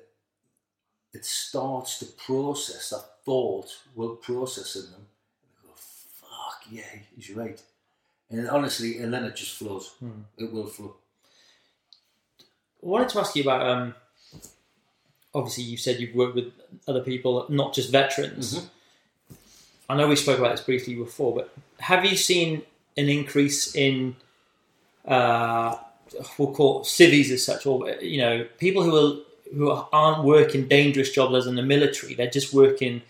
it 1.13 1.25
starts 1.25 1.99
to 1.99 2.05
process 2.05 2.91
that 2.91 3.14
thought 3.25 3.67
will 3.95 4.15
process 4.15 4.75
in 4.75 4.83
them. 4.91 5.01
And 5.01 5.49
they 5.63 5.67
go, 5.67 5.73
fuck 5.75 6.61
yeah, 6.69 6.83
he's 7.15 7.31
right. 7.31 7.61
And 8.29 8.49
honestly, 8.49 8.97
and 8.99 9.13
then 9.13 9.23
it 9.25 9.35
just 9.35 9.55
flows. 9.57 9.95
It 10.37 10.51
will 10.51 10.67
flow. 10.67 10.95
I 12.83 12.87
wanted 12.87 13.09
to 13.09 13.19
ask 13.19 13.35
you 13.35 13.43
about. 13.43 13.67
Um, 13.67 13.95
obviously, 15.33 15.63
you 15.65 15.77
said 15.77 15.99
you've 15.99 16.15
worked 16.15 16.35
with 16.35 16.51
other 16.87 17.01
people, 17.01 17.45
not 17.49 17.73
just 17.73 17.91
veterans. 17.91 18.59
Mhm. 18.59 18.69
I 19.89 19.97
know 19.97 20.07
we 20.07 20.15
spoke 20.15 20.39
about 20.39 20.51
this 20.55 20.65
briefly 20.65 20.95
before, 20.95 21.35
but 21.35 21.53
have 21.79 22.03
you 22.05 22.17
seen 22.17 22.63
an 22.97 23.07
increase 23.09 23.75
in, 23.75 24.15
uh, 25.05 25.77
we'll 26.37 26.51
call 26.53 26.81
it 26.81 26.85
civvies 26.87 27.29
as 27.31 27.43
such, 27.43 27.65
or 27.67 27.89
you 28.01 28.17
know, 28.17 28.47
people 28.57 28.81
who 28.83 28.95
are 28.97 29.21
who 29.53 29.69
aren't 29.93 30.23
working 30.23 30.67
dangerous 30.67 31.11
jobs 31.11 31.35
as 31.35 31.45
in 31.47 31.55
the 31.55 31.61
military? 31.61 32.15
They're 32.15 32.29
just 32.29 32.51
working, 32.53 33.03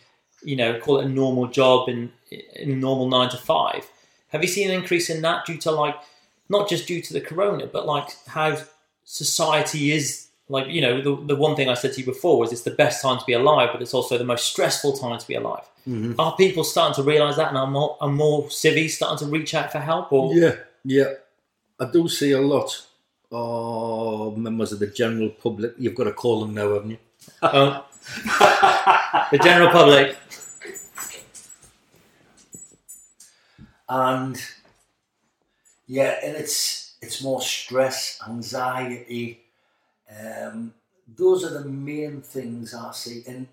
you 0.43 0.55
know, 0.55 0.79
call 0.79 0.99
it 0.99 1.05
a 1.05 1.09
normal 1.09 1.47
job 1.47 1.89
in 1.89 2.11
in 2.31 2.71
a 2.71 2.75
normal 2.75 3.07
nine 3.07 3.29
to 3.29 3.37
five. 3.37 3.89
Have 4.29 4.41
you 4.41 4.49
seen 4.49 4.69
an 4.69 4.75
increase 4.75 5.09
in 5.09 5.21
that 5.21 5.45
due 5.45 5.57
to 5.59 5.71
like, 5.71 5.95
not 6.49 6.67
just 6.67 6.87
due 6.87 7.01
to 7.01 7.13
the 7.13 7.21
corona, 7.21 7.67
but 7.67 7.85
like 7.85 8.09
how 8.27 8.57
society 9.03 9.91
is 9.91 10.27
like 10.49 10.67
you 10.67 10.81
know 10.81 11.01
the, 11.01 11.15
the 11.25 11.35
one 11.35 11.55
thing 11.55 11.69
I 11.69 11.73
said 11.73 11.93
to 11.93 11.99
you 11.99 12.05
before 12.05 12.39
was 12.39 12.51
it's 12.51 12.63
the 12.63 12.71
best 12.71 13.01
time 13.01 13.19
to 13.19 13.25
be 13.25 13.33
alive, 13.33 13.69
but 13.71 13.81
it's 13.81 13.93
also 13.93 14.17
the 14.17 14.23
most 14.23 14.45
stressful 14.45 14.97
time 14.97 15.17
to 15.17 15.27
be 15.27 15.35
alive. 15.35 15.65
Are 16.19 16.35
people 16.35 16.63
starting 16.63 16.95
to 16.95 17.03
realise 17.03 17.35
that, 17.35 17.49
and 17.49 17.57
are 17.57 17.67
more, 17.67 17.97
are 18.01 18.09
more 18.09 18.49
civvies 18.49 18.95
starting 18.95 19.25
to 19.25 19.31
reach 19.31 19.53
out 19.53 19.71
for 19.71 19.79
help? 19.79 20.11
Or 20.11 20.33
Yeah, 20.33 20.55
yeah. 20.83 21.13
I 21.79 21.91
do 21.91 22.07
see 22.07 22.31
a 22.31 22.41
lot 22.41 22.85
of 23.31 24.37
members 24.37 24.71
of 24.71 24.79
the 24.79 24.87
general 24.87 25.29
public. 25.29 25.73
You've 25.77 25.95
got 25.95 26.05
to 26.05 26.13
call 26.13 26.41
them 26.41 26.55
now, 26.55 26.73
haven't 26.73 26.91
you? 26.91 26.97
Um, 27.41 27.83
the 29.31 29.39
general 29.43 29.69
public? 29.69 30.17
And 33.87 34.41
yeah, 35.87 36.15
and 36.23 36.35
it's 36.35 36.95
it's 37.01 37.23
more 37.23 37.41
stress, 37.41 38.19
anxiety, 38.27 39.45
Um, 40.09 40.73
those 41.07 41.43
are 41.43 41.61
the 41.61 41.69
main 41.69 42.21
things 42.21 42.73
I 42.73 42.91
see, 42.91 43.23
and 43.27 43.47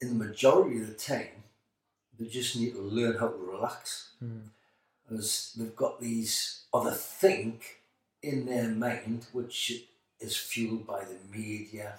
in 0.00 0.08
the 0.18 0.24
majority 0.26 0.80
of 0.80 0.88
the 0.88 0.94
time, 0.94 1.44
they 2.18 2.26
just 2.26 2.56
need 2.56 2.72
to 2.74 2.82
learn 2.82 3.18
how 3.18 3.28
to 3.28 3.36
relax. 3.36 4.12
As 5.10 5.52
they've 5.56 5.76
got 5.76 6.00
these 6.00 6.64
other 6.72 6.92
think 6.92 7.80
in 8.22 8.46
their 8.46 8.68
mind, 8.68 9.26
which 9.32 9.84
is 10.20 10.36
fueled 10.36 10.86
by 10.86 11.04
the 11.04 11.18
media, 11.30 11.94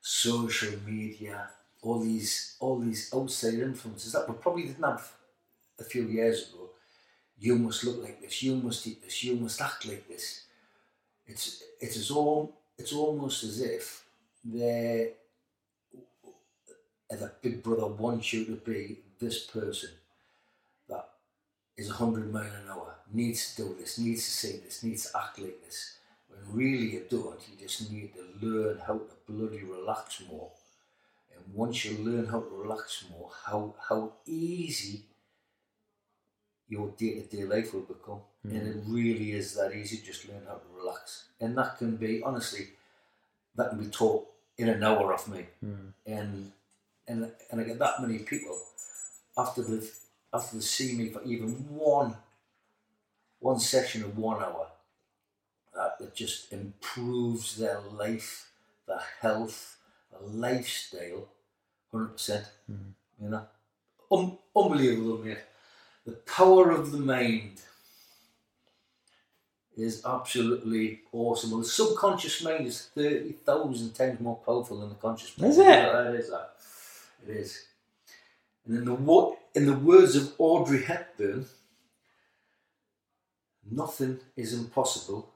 social 0.00 0.74
media, 0.86 1.48
all 1.82 2.00
these 2.00 2.56
all 2.60 2.78
these 2.78 3.10
outside 3.14 3.54
influences 3.54 4.12
that 4.12 4.28
we 4.28 4.34
probably 4.34 4.64
didn't 4.64 4.84
have 4.84 5.10
a 5.78 5.84
few 5.84 6.04
years 6.04 6.48
ago. 6.48 6.70
You 7.38 7.56
must 7.56 7.84
look 7.84 8.02
like 8.02 8.20
this. 8.20 8.42
You 8.42 8.56
must 8.56 8.86
eat 8.86 9.02
this. 9.02 9.22
You 9.22 9.36
must 9.36 9.60
act 9.60 9.86
like 9.86 10.08
this. 10.08 10.44
It's 11.26 11.62
it 11.80 11.94
is 11.96 12.10
all. 12.10 12.54
It's 12.76 12.92
almost 12.92 13.44
as 13.44 13.60
if 13.60 14.04
they 14.44 15.12
the 17.10 17.32
big 17.42 17.62
brother 17.62 17.86
wants 17.86 18.32
you 18.32 18.44
to 18.44 18.56
be 18.56 18.98
this 19.18 19.46
person 19.46 19.90
that 20.88 21.08
is 21.76 21.88
100 21.88 22.32
mile 22.32 22.42
an 22.42 22.70
hour, 22.70 22.94
needs 23.12 23.54
to 23.54 23.62
do 23.62 23.76
this, 23.78 23.98
needs 23.98 24.24
to 24.24 24.30
say 24.30 24.58
this, 24.58 24.82
needs 24.82 25.10
to 25.10 25.18
act 25.18 25.38
like 25.38 25.64
this. 25.64 25.98
When 26.28 26.56
really 26.56 26.92
you 26.92 27.04
don't, 27.08 27.40
you 27.48 27.66
just 27.66 27.90
need 27.90 28.12
to 28.14 28.46
learn 28.46 28.78
how 28.86 28.94
to 28.94 29.32
bloody 29.32 29.64
relax 29.64 30.22
more. 30.30 30.50
And 31.34 31.54
once 31.54 31.84
you 31.84 31.98
learn 31.98 32.26
how 32.26 32.40
to 32.40 32.62
relax 32.62 33.04
more, 33.10 33.30
how, 33.46 33.74
how 33.88 34.12
easy 34.26 35.02
your 36.68 36.88
day 36.96 37.20
to 37.20 37.36
day 37.36 37.44
life 37.44 37.72
will 37.72 37.82
become. 37.82 38.20
And 38.44 38.68
it 38.68 38.76
mm. 38.88 38.94
really 38.94 39.32
is 39.32 39.54
that 39.54 39.74
easy, 39.74 39.98
just 40.04 40.28
learn 40.28 40.42
how 40.46 40.54
to 40.54 40.66
relax. 40.76 41.24
And 41.40 41.56
that 41.58 41.78
can 41.78 41.96
be, 41.96 42.22
honestly, 42.22 42.68
that 43.56 43.70
can 43.70 43.78
be 43.78 43.86
taught 43.86 44.26
in 44.56 44.68
an 44.68 44.82
hour 44.82 45.12
of 45.12 45.28
me. 45.28 45.46
Mm. 45.64 45.92
And 46.06 46.52
and 47.06 47.32
and 47.50 47.60
I 47.60 47.64
get 47.64 47.78
that 47.78 48.00
many 48.00 48.18
people 48.18 48.58
after 49.36 49.62
they've 49.62 49.90
after 50.32 50.56
they 50.56 50.62
see 50.62 50.94
me 50.94 51.08
for 51.10 51.22
even 51.24 51.50
one 51.68 52.16
one 53.40 53.58
session 53.58 54.02
of 54.02 54.16
one 54.16 54.42
hour 54.42 54.68
that 55.74 55.96
it 56.00 56.14
just 56.14 56.52
improves 56.52 57.56
their 57.56 57.80
life, 57.80 58.50
their 58.86 59.02
health, 59.20 59.76
their 60.10 60.28
lifestyle, 60.28 61.28
hundred 61.92 62.08
percent. 62.08 62.46
Mm. 62.70 62.92
You 63.20 63.28
know, 63.30 63.48
unbelievable, 64.56 65.18
mate. 65.18 65.38
The 66.08 66.14
power 66.14 66.70
of 66.70 66.90
the 66.90 66.96
mind 67.00 67.60
is 69.76 70.02
absolutely 70.06 71.02
awesome. 71.12 71.50
Well, 71.50 71.60
the 71.60 71.66
subconscious 71.66 72.42
mind 72.42 72.66
is 72.66 72.88
thirty 72.94 73.32
thousand 73.32 73.92
times 73.92 74.18
more 74.18 74.36
powerful 74.36 74.80
than 74.80 74.88
the 74.88 74.94
conscious 74.94 75.36
mind. 75.36 75.52
Is 75.52 75.58
it? 75.58 75.66
Yeah, 75.66 76.08
it 76.08 76.14
is 76.14 76.30
that. 76.30 76.54
It 77.28 77.36
is. 77.36 77.62
And 78.64 78.78
in 78.78 78.84
the 78.86 78.94
wo- 78.94 79.36
in 79.54 79.66
the 79.66 79.74
words 79.74 80.16
of 80.16 80.32
Audrey 80.38 80.82
Hepburn, 80.82 81.44
nothing 83.70 84.18
is 84.34 84.54
impossible 84.54 85.28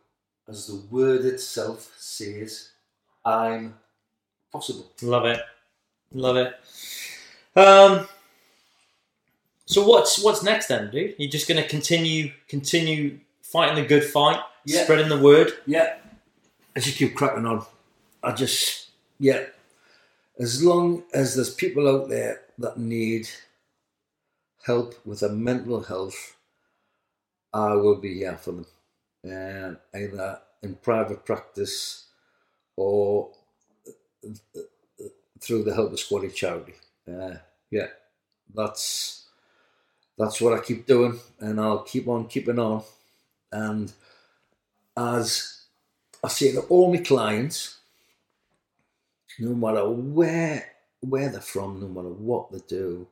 as 0.48 0.68
the 0.68 0.80
word 0.90 1.26
itself 1.26 1.94
says, 1.98 2.70
I'm 3.26 3.74
possible. 4.50 4.90
Love 5.02 5.26
it, 5.26 5.40
love 6.12 6.38
it. 6.38 6.54
Um, 7.56 8.08
so 9.66 9.86
what's 9.86 10.22
what's 10.22 10.42
next 10.42 10.66
then, 10.68 10.90
dude? 10.90 11.14
You're 11.18 11.30
just 11.30 11.48
gonna 11.48 11.66
continue 11.66 12.32
continue 12.48 13.18
fighting 13.42 13.76
the 13.76 13.86
good 13.86 14.04
fight, 14.04 14.40
Yeah. 14.64 14.84
spreading 14.84 15.08
the 15.08 15.18
word. 15.20 15.52
Yeah. 15.66 15.96
I 16.74 16.80
just 16.80 16.96
keep 16.96 17.14
cracking 17.14 17.44
on. 17.44 17.66
I 18.22 18.32
just, 18.32 18.88
yeah. 19.18 19.44
As 20.38 20.62
long 20.64 21.02
as 21.12 21.34
there's 21.34 21.54
people 21.54 21.86
out 21.86 22.08
there 22.08 22.40
that 22.58 22.78
need 22.78 23.28
help 24.64 24.94
with 25.04 25.20
their 25.20 25.28
mental 25.32 25.82
health, 25.82 26.36
I 27.52 27.74
will 27.74 27.96
be 27.96 28.14
here 28.14 28.38
for 28.38 28.52
them. 28.52 28.66
And 29.24 29.76
either 29.94 30.40
in 30.62 30.76
private 30.76 31.26
practice 31.26 32.06
or 32.76 33.30
through 35.40 35.64
the 35.64 35.74
Help 35.74 35.92
of 35.92 35.98
Squatty 36.00 36.28
charity. 36.30 36.74
Uh, 37.06 37.34
yeah, 37.70 37.88
that's 38.54 39.21
that's 40.22 40.40
what 40.40 40.52
I 40.54 40.62
keep 40.62 40.86
doing, 40.86 41.18
and 41.40 41.60
I'll 41.60 41.82
keep 41.82 42.06
on 42.06 42.28
keeping 42.28 42.58
on. 42.58 42.82
And 43.50 43.92
as 44.96 45.64
I 46.22 46.28
say 46.28 46.52
to 46.52 46.60
all 46.62 46.92
my 46.92 47.00
clients, 47.00 47.78
no 49.38 49.54
matter 49.54 49.88
where 49.88 50.68
where 51.00 51.28
they're 51.28 51.40
from, 51.40 51.80
no 51.80 51.88
matter 51.88 52.08
what 52.08 52.52
they 52.52 52.60
do, 52.68 53.08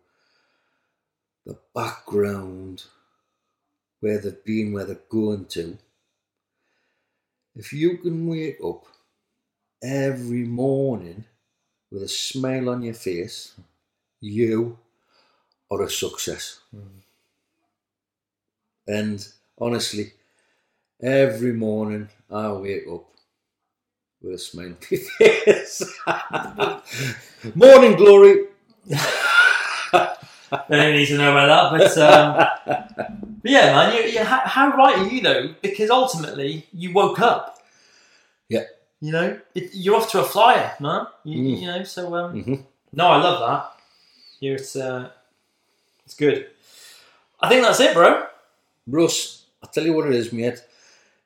the 1.44 1.58
background, 1.74 2.84
where 3.98 4.18
they've 4.18 4.44
been, 4.44 4.72
where 4.72 4.84
they're 4.84 5.00
going 5.08 5.46
to, 5.46 5.76
if 7.56 7.72
you 7.72 7.98
can 7.98 8.28
wake 8.28 8.58
up 8.64 8.86
every 9.82 10.44
morning 10.44 11.24
with 11.90 12.04
a 12.04 12.08
smile 12.08 12.68
on 12.68 12.82
your 12.82 12.94
face, 12.94 13.54
you 14.20 14.78
are 15.70 15.82
a 15.82 15.90
success. 15.90 16.60
And 18.86 19.26
honestly, 19.58 20.12
every 21.02 21.52
morning 21.52 22.08
I 22.30 22.52
wake 22.52 22.86
up 22.90 23.04
with 24.22 24.34
a 24.34 24.38
smile. 24.38 24.74
Morning 27.54 27.96
glory. 27.96 28.46
I 30.52 30.64
don't 30.68 30.92
need 30.94 31.06
to 31.06 31.16
know 31.18 31.30
about 31.30 31.72
that, 31.72 31.94
but, 31.94 31.98
um, 31.98 32.36
but 33.42 33.50
yeah, 33.50 33.72
man. 33.72 33.94
You, 33.96 34.02
you, 34.10 34.24
how, 34.24 34.40
how 34.40 34.76
right 34.76 34.98
are 34.98 35.06
you 35.06 35.20
though? 35.22 35.54
Because 35.62 35.90
ultimately, 35.90 36.66
you 36.72 36.92
woke 36.92 37.20
up. 37.20 37.58
Yeah. 38.48 38.64
You 39.00 39.12
know, 39.12 39.40
it, 39.54 39.70
you're 39.72 39.94
off 39.96 40.10
to 40.10 40.20
a 40.20 40.24
flyer, 40.24 40.74
man. 40.80 41.06
You, 41.24 41.42
Mm. 41.42 41.60
you 41.60 41.66
know, 41.68 41.82
so 41.84 42.14
um, 42.14 42.34
Mhm. 42.44 42.64
no, 42.92 43.06
I 43.06 43.22
love 43.22 43.40
that. 43.48 43.72
You're, 44.40 44.56
it's 44.56 44.74
uh, 44.76 45.10
it's 46.10 46.18
good. 46.18 46.48
I 47.40 47.48
think 47.48 47.62
that's 47.62 47.78
it, 47.78 47.94
bro. 47.94 48.26
Russ, 48.88 49.46
I'll 49.62 49.70
tell 49.70 49.84
you 49.84 49.92
what 49.92 50.08
it 50.08 50.14
is, 50.14 50.32
mate. 50.32 50.58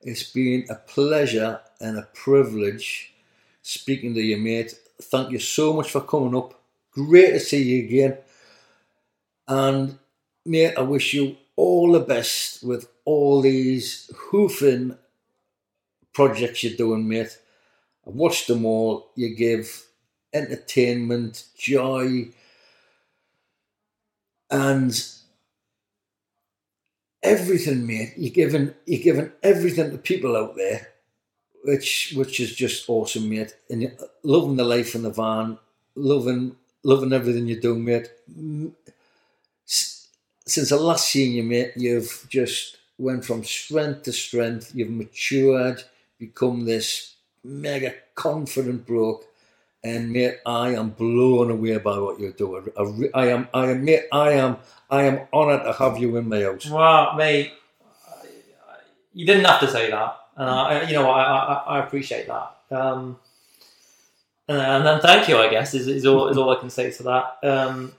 It's 0.02 0.24
been 0.24 0.66
a 0.68 0.74
pleasure 0.74 1.60
and 1.80 1.96
a 1.96 2.08
privilege 2.12 3.14
speaking 3.62 4.12
to 4.12 4.20
you, 4.20 4.36
mate. 4.36 4.74
Thank 5.00 5.30
you 5.30 5.38
so 5.38 5.72
much 5.72 5.90
for 5.90 6.02
coming 6.02 6.36
up. 6.36 6.60
Great 6.90 7.30
to 7.30 7.40
see 7.40 7.62
you 7.62 7.84
again. 7.84 8.18
And, 9.48 9.98
mate, 10.44 10.74
I 10.76 10.82
wish 10.82 11.14
you 11.14 11.36
all 11.56 11.92
the 11.92 12.00
best 12.00 12.62
with 12.62 12.86
all 13.06 13.40
these 13.40 14.10
hoofing 14.14 14.98
projects 16.12 16.62
you're 16.62 16.76
doing, 16.76 17.08
mate. 17.08 17.38
I've 18.06 18.14
watched 18.14 18.48
them 18.48 18.66
all. 18.66 19.12
You 19.14 19.34
give 19.34 19.86
entertainment, 20.34 21.46
joy, 21.56 22.28
and 24.54 25.04
everything, 27.22 27.84
mate. 27.86 28.12
You're 28.16 28.32
giving 28.32 28.72
you're 28.86 29.02
giving 29.02 29.32
everything 29.42 29.90
to 29.90 29.98
people 29.98 30.36
out 30.36 30.54
there, 30.54 30.88
which 31.64 32.14
which 32.16 32.38
is 32.38 32.54
just 32.54 32.88
awesome, 32.88 33.28
mate. 33.28 33.56
And 33.68 33.96
loving 34.22 34.56
the 34.56 34.64
life 34.64 34.94
in 34.94 35.02
the 35.02 35.10
van, 35.10 35.58
loving 35.96 36.54
loving 36.84 37.12
everything 37.12 37.48
you're 37.48 37.60
doing, 37.60 37.84
mate. 37.84 38.10
Since 39.66 40.70
I 40.70 40.76
last 40.76 41.08
seen 41.08 41.32
you, 41.32 41.42
mate, 41.42 41.72
you've 41.74 42.26
just 42.28 42.76
went 42.96 43.24
from 43.24 43.42
strength 43.42 44.04
to 44.04 44.12
strength. 44.12 44.70
You've 44.72 44.90
matured, 44.90 45.82
become 46.18 46.64
this 46.64 47.16
mega 47.42 47.94
confident 48.14 48.86
bloke. 48.86 49.24
And 49.84 50.10
mate, 50.12 50.38
I 50.46 50.70
am 50.70 50.90
blown 50.90 51.50
away 51.50 51.76
by 51.76 51.98
what 51.98 52.18
you're 52.18 52.32
doing. 52.32 52.68
I, 53.14 53.26
am, 53.26 53.48
I 53.52 53.66
am, 53.70 53.84
mate, 53.84 54.04
I 54.10 54.30
am, 54.32 54.56
I 54.90 55.02
am 55.02 55.20
honoured 55.30 55.64
to 55.64 55.74
have 55.74 55.98
you 55.98 56.16
in 56.16 56.26
my 56.28 56.42
house. 56.42 56.66
Wow, 56.70 57.14
mate. 57.16 57.52
You 59.12 59.26
didn't 59.26 59.44
have 59.44 59.60
to 59.60 59.70
say 59.70 59.90
that, 59.90 60.16
and 60.36 60.48
I, 60.48 60.88
you 60.88 60.94
know, 60.94 61.08
I, 61.08 61.22
I, 61.22 61.54
I 61.76 61.84
appreciate 61.84 62.26
that. 62.26 62.56
Um, 62.70 63.18
and, 64.48 64.58
and 64.58 64.86
then 64.86 65.00
thank 65.00 65.28
you, 65.28 65.36
I 65.38 65.48
guess, 65.48 65.74
is, 65.74 65.86
is 65.86 66.06
all 66.06 66.28
is 66.28 66.36
all 66.36 66.50
I 66.50 66.58
can 66.58 66.70
say 66.70 66.90
to 66.90 67.02
that. 67.04 67.38
Um, 67.42 67.92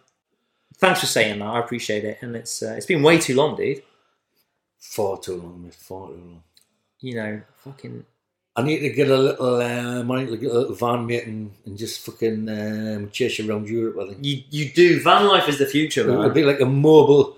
thanks 0.77 0.99
for 0.99 1.05
saying 1.05 1.39
that. 1.39 1.45
I 1.45 1.59
appreciate 1.59 2.03
it, 2.03 2.17
and 2.21 2.35
it's 2.35 2.61
uh, 2.61 2.73
it's 2.75 2.85
been 2.85 3.01
way 3.01 3.17
too 3.17 3.35
long, 3.35 3.55
dude. 3.55 3.83
Far 4.79 5.19
too 5.19 5.37
long, 5.37 5.63
mate. 5.63 5.75
Far 5.75 6.07
too 6.07 6.13
long. 6.15 6.43
You 6.99 7.15
know, 7.15 7.41
fucking. 7.63 8.05
I 8.57 8.63
need 8.63 8.79
to 8.79 8.89
get 8.89 9.09
a 9.09 9.17
little, 9.17 9.61
um, 9.61 10.09
I 10.11 10.19
need 10.23 10.29
to 10.29 10.37
get 10.37 10.51
a 10.51 10.59
little 10.59 10.75
van, 10.75 11.05
mate, 11.05 11.27
and, 11.27 11.51
and 11.65 11.77
just 11.77 12.05
fucking 12.05 12.47
um, 12.49 13.09
chase 13.11 13.37
you 13.37 13.49
around 13.49 13.67
Europe. 13.67 13.97
I 14.01 14.05
think 14.13 14.19
You 14.25 14.43
you 14.49 14.69
do. 14.71 15.01
Van 15.03 15.27
life 15.27 15.49
is 15.49 15.57
the 15.59 15.65
future, 15.65 16.21
I'd 16.21 16.33
be 16.33 16.43
like 16.43 16.61
a 16.61 16.65
mobile, 16.65 17.35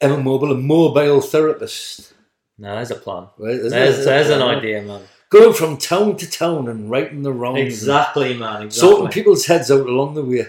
a 0.00 0.08
mobile, 0.16 0.52
a 0.52 0.56
mobile 0.56 1.20
therapist. 1.20 2.12
No, 2.58 2.74
there's 2.76 2.90
a 2.92 2.96
plan. 2.96 3.26
Right? 3.38 3.54
Isn't 3.54 3.70
There's 3.70 3.98
it? 4.00 4.04
there's 4.04 4.30
an 4.30 4.42
idea, 4.42 4.82
man. 4.82 5.00
going 5.30 5.54
from 5.54 5.76
town 5.78 6.16
to 6.18 6.30
town 6.30 6.68
and 6.68 6.90
righting 6.90 7.22
the 7.22 7.32
wrongs, 7.32 7.58
Exactly, 7.60 8.34
man. 8.34 8.62
Exactly. 8.64 8.70
sorting 8.90 9.08
people's 9.12 9.46
heads 9.46 9.70
out 9.70 9.86
along 9.86 10.14
the 10.14 10.22
way. 10.24 10.46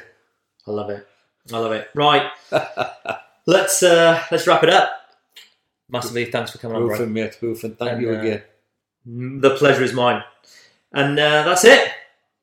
I 0.67 0.71
love 0.71 0.89
it. 0.91 1.07
I 1.51 1.57
love 1.57 1.71
it. 1.71 1.87
Right. 1.95 2.29
let's 3.47 3.81
uh 3.83 4.21
let's 4.31 4.45
wrap 4.45 4.63
it 4.63 4.69
up. 4.69 4.91
Massively 5.89 6.25
thanks 6.25 6.51
for 6.51 6.57
coming 6.59 6.77
on. 6.77 7.13
Mate. 7.13 7.33
Thank 7.35 7.81
And, 7.81 8.01
you 8.01 8.09
uh, 8.15 8.19
again. 8.19 8.43
The 9.05 9.55
pleasure 9.57 9.83
is 9.83 9.93
mine. 9.93 10.23
And 10.93 11.19
uh, 11.19 11.43
that's 11.43 11.65
it. 11.65 11.89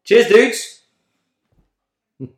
Cheers, 0.05 0.27
dudes. 0.29 0.83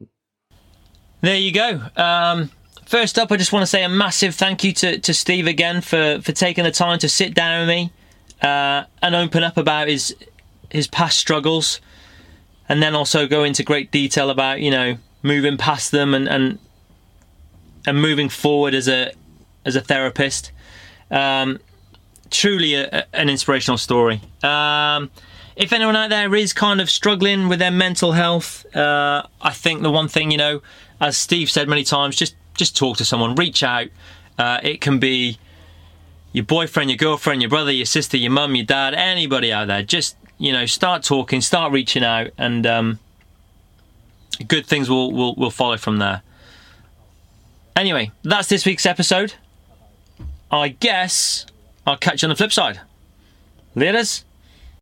There 1.23 1.37
you 1.37 1.53
go. 1.53 1.81
Um, 1.97 2.51
first 2.85 3.16
up, 3.16 3.31
I 3.31 3.37
just 3.37 3.53
want 3.53 3.62
to 3.62 3.68
say 3.68 3.85
a 3.85 3.89
massive 3.89 4.35
thank 4.35 4.64
you 4.64 4.73
to, 4.73 4.99
to 4.99 5.14
Steve 5.14 5.47
again 5.47 5.81
for, 5.81 6.20
for 6.20 6.33
taking 6.33 6.64
the 6.64 6.73
time 6.73 6.99
to 6.99 7.09
sit 7.09 7.33
down 7.33 7.61
with 7.61 7.68
me 7.68 7.93
uh, 8.43 8.85
and 9.01 9.14
open 9.14 9.45
up 9.45 9.57
about 9.57 9.87
his 9.87 10.16
his 10.68 10.89
past 10.89 11.18
struggles, 11.18 11.81
and 12.68 12.83
then 12.83 12.97
also 12.97 13.29
go 13.29 13.45
into 13.45 13.62
great 13.62 13.93
detail 13.93 14.31
about 14.31 14.61
you 14.61 14.70
know 14.73 14.97
moving 15.23 15.57
past 15.57 15.93
them 15.93 16.12
and 16.12 16.29
and, 16.29 16.59
and 17.87 18.03
moving 18.03 18.29
forward 18.29 18.75
as 18.75 18.89
a 18.89 19.12
as 19.64 19.77
a 19.77 19.81
therapist. 19.81 20.51
Um, 21.09 21.61
truly 22.33 22.74
a, 22.74 23.07
an 23.12 23.28
inspirational 23.28 23.78
story. 23.78 24.20
Um, 24.43 25.11
if 25.55 25.72
anyone 25.72 25.97
out 25.97 26.11
there 26.11 26.35
is 26.35 26.53
kind 26.53 26.80
of 26.80 26.91
struggling 26.91 27.49
with 27.49 27.59
their 27.59 27.70
mental 27.70 28.12
health, 28.12 28.64
uh, 28.74 29.26
I 29.41 29.51
think 29.51 29.83
the 29.83 29.91
one 29.91 30.09
thing 30.09 30.30
you 30.30 30.39
know, 30.39 30.62
as 31.01 31.16
Steve 31.16 31.51
said 31.51 31.68
many 31.68 31.85
times, 31.85 32.16
just 32.16 32.35
just 32.55 32.76
talk 32.76 32.97
to 32.99 33.05
someone, 33.05 33.35
reach 33.35 33.62
out. 33.62 33.89
Uh, 34.39 34.61
it 34.62 34.80
can 34.80 34.99
be 34.99 35.39
your 36.33 36.45
boyfriend, 36.45 36.91
your 36.91 36.97
girlfriend, 36.97 37.43
your 37.43 37.51
brother, 37.51 37.70
your 37.70 37.87
sister, 37.87 38.16
your 38.16 38.30
mum, 38.30 38.55
your 38.55 38.64
dad, 38.64 38.95
anybody 38.95 39.53
out 39.53 39.68
there. 39.68 39.83
Just 39.83 40.16
you 40.39 40.53
know, 40.53 40.66
start 40.66 41.03
talking, 41.03 41.41
start 41.41 41.72
reaching 41.72 42.03
out, 42.03 42.30
and 42.39 42.66
um, 42.66 42.99
good 44.49 44.66
things 44.66 44.89
will, 44.89 45.12
will 45.12 45.35
will 45.35 45.51
follow 45.51 45.76
from 45.76 45.99
there. 45.99 46.22
Anyway, 47.76 48.11
that's 48.22 48.49
this 48.49 48.66
week's 48.66 48.87
episode. 48.87 49.35
I 50.51 50.68
guess 50.68 51.47
I'll 51.87 51.97
catch 51.97 52.22
you 52.22 52.26
on 52.26 52.30
the 52.30 52.37
flip 52.37 52.53
side. 52.53 52.80
Laters. 53.76 54.24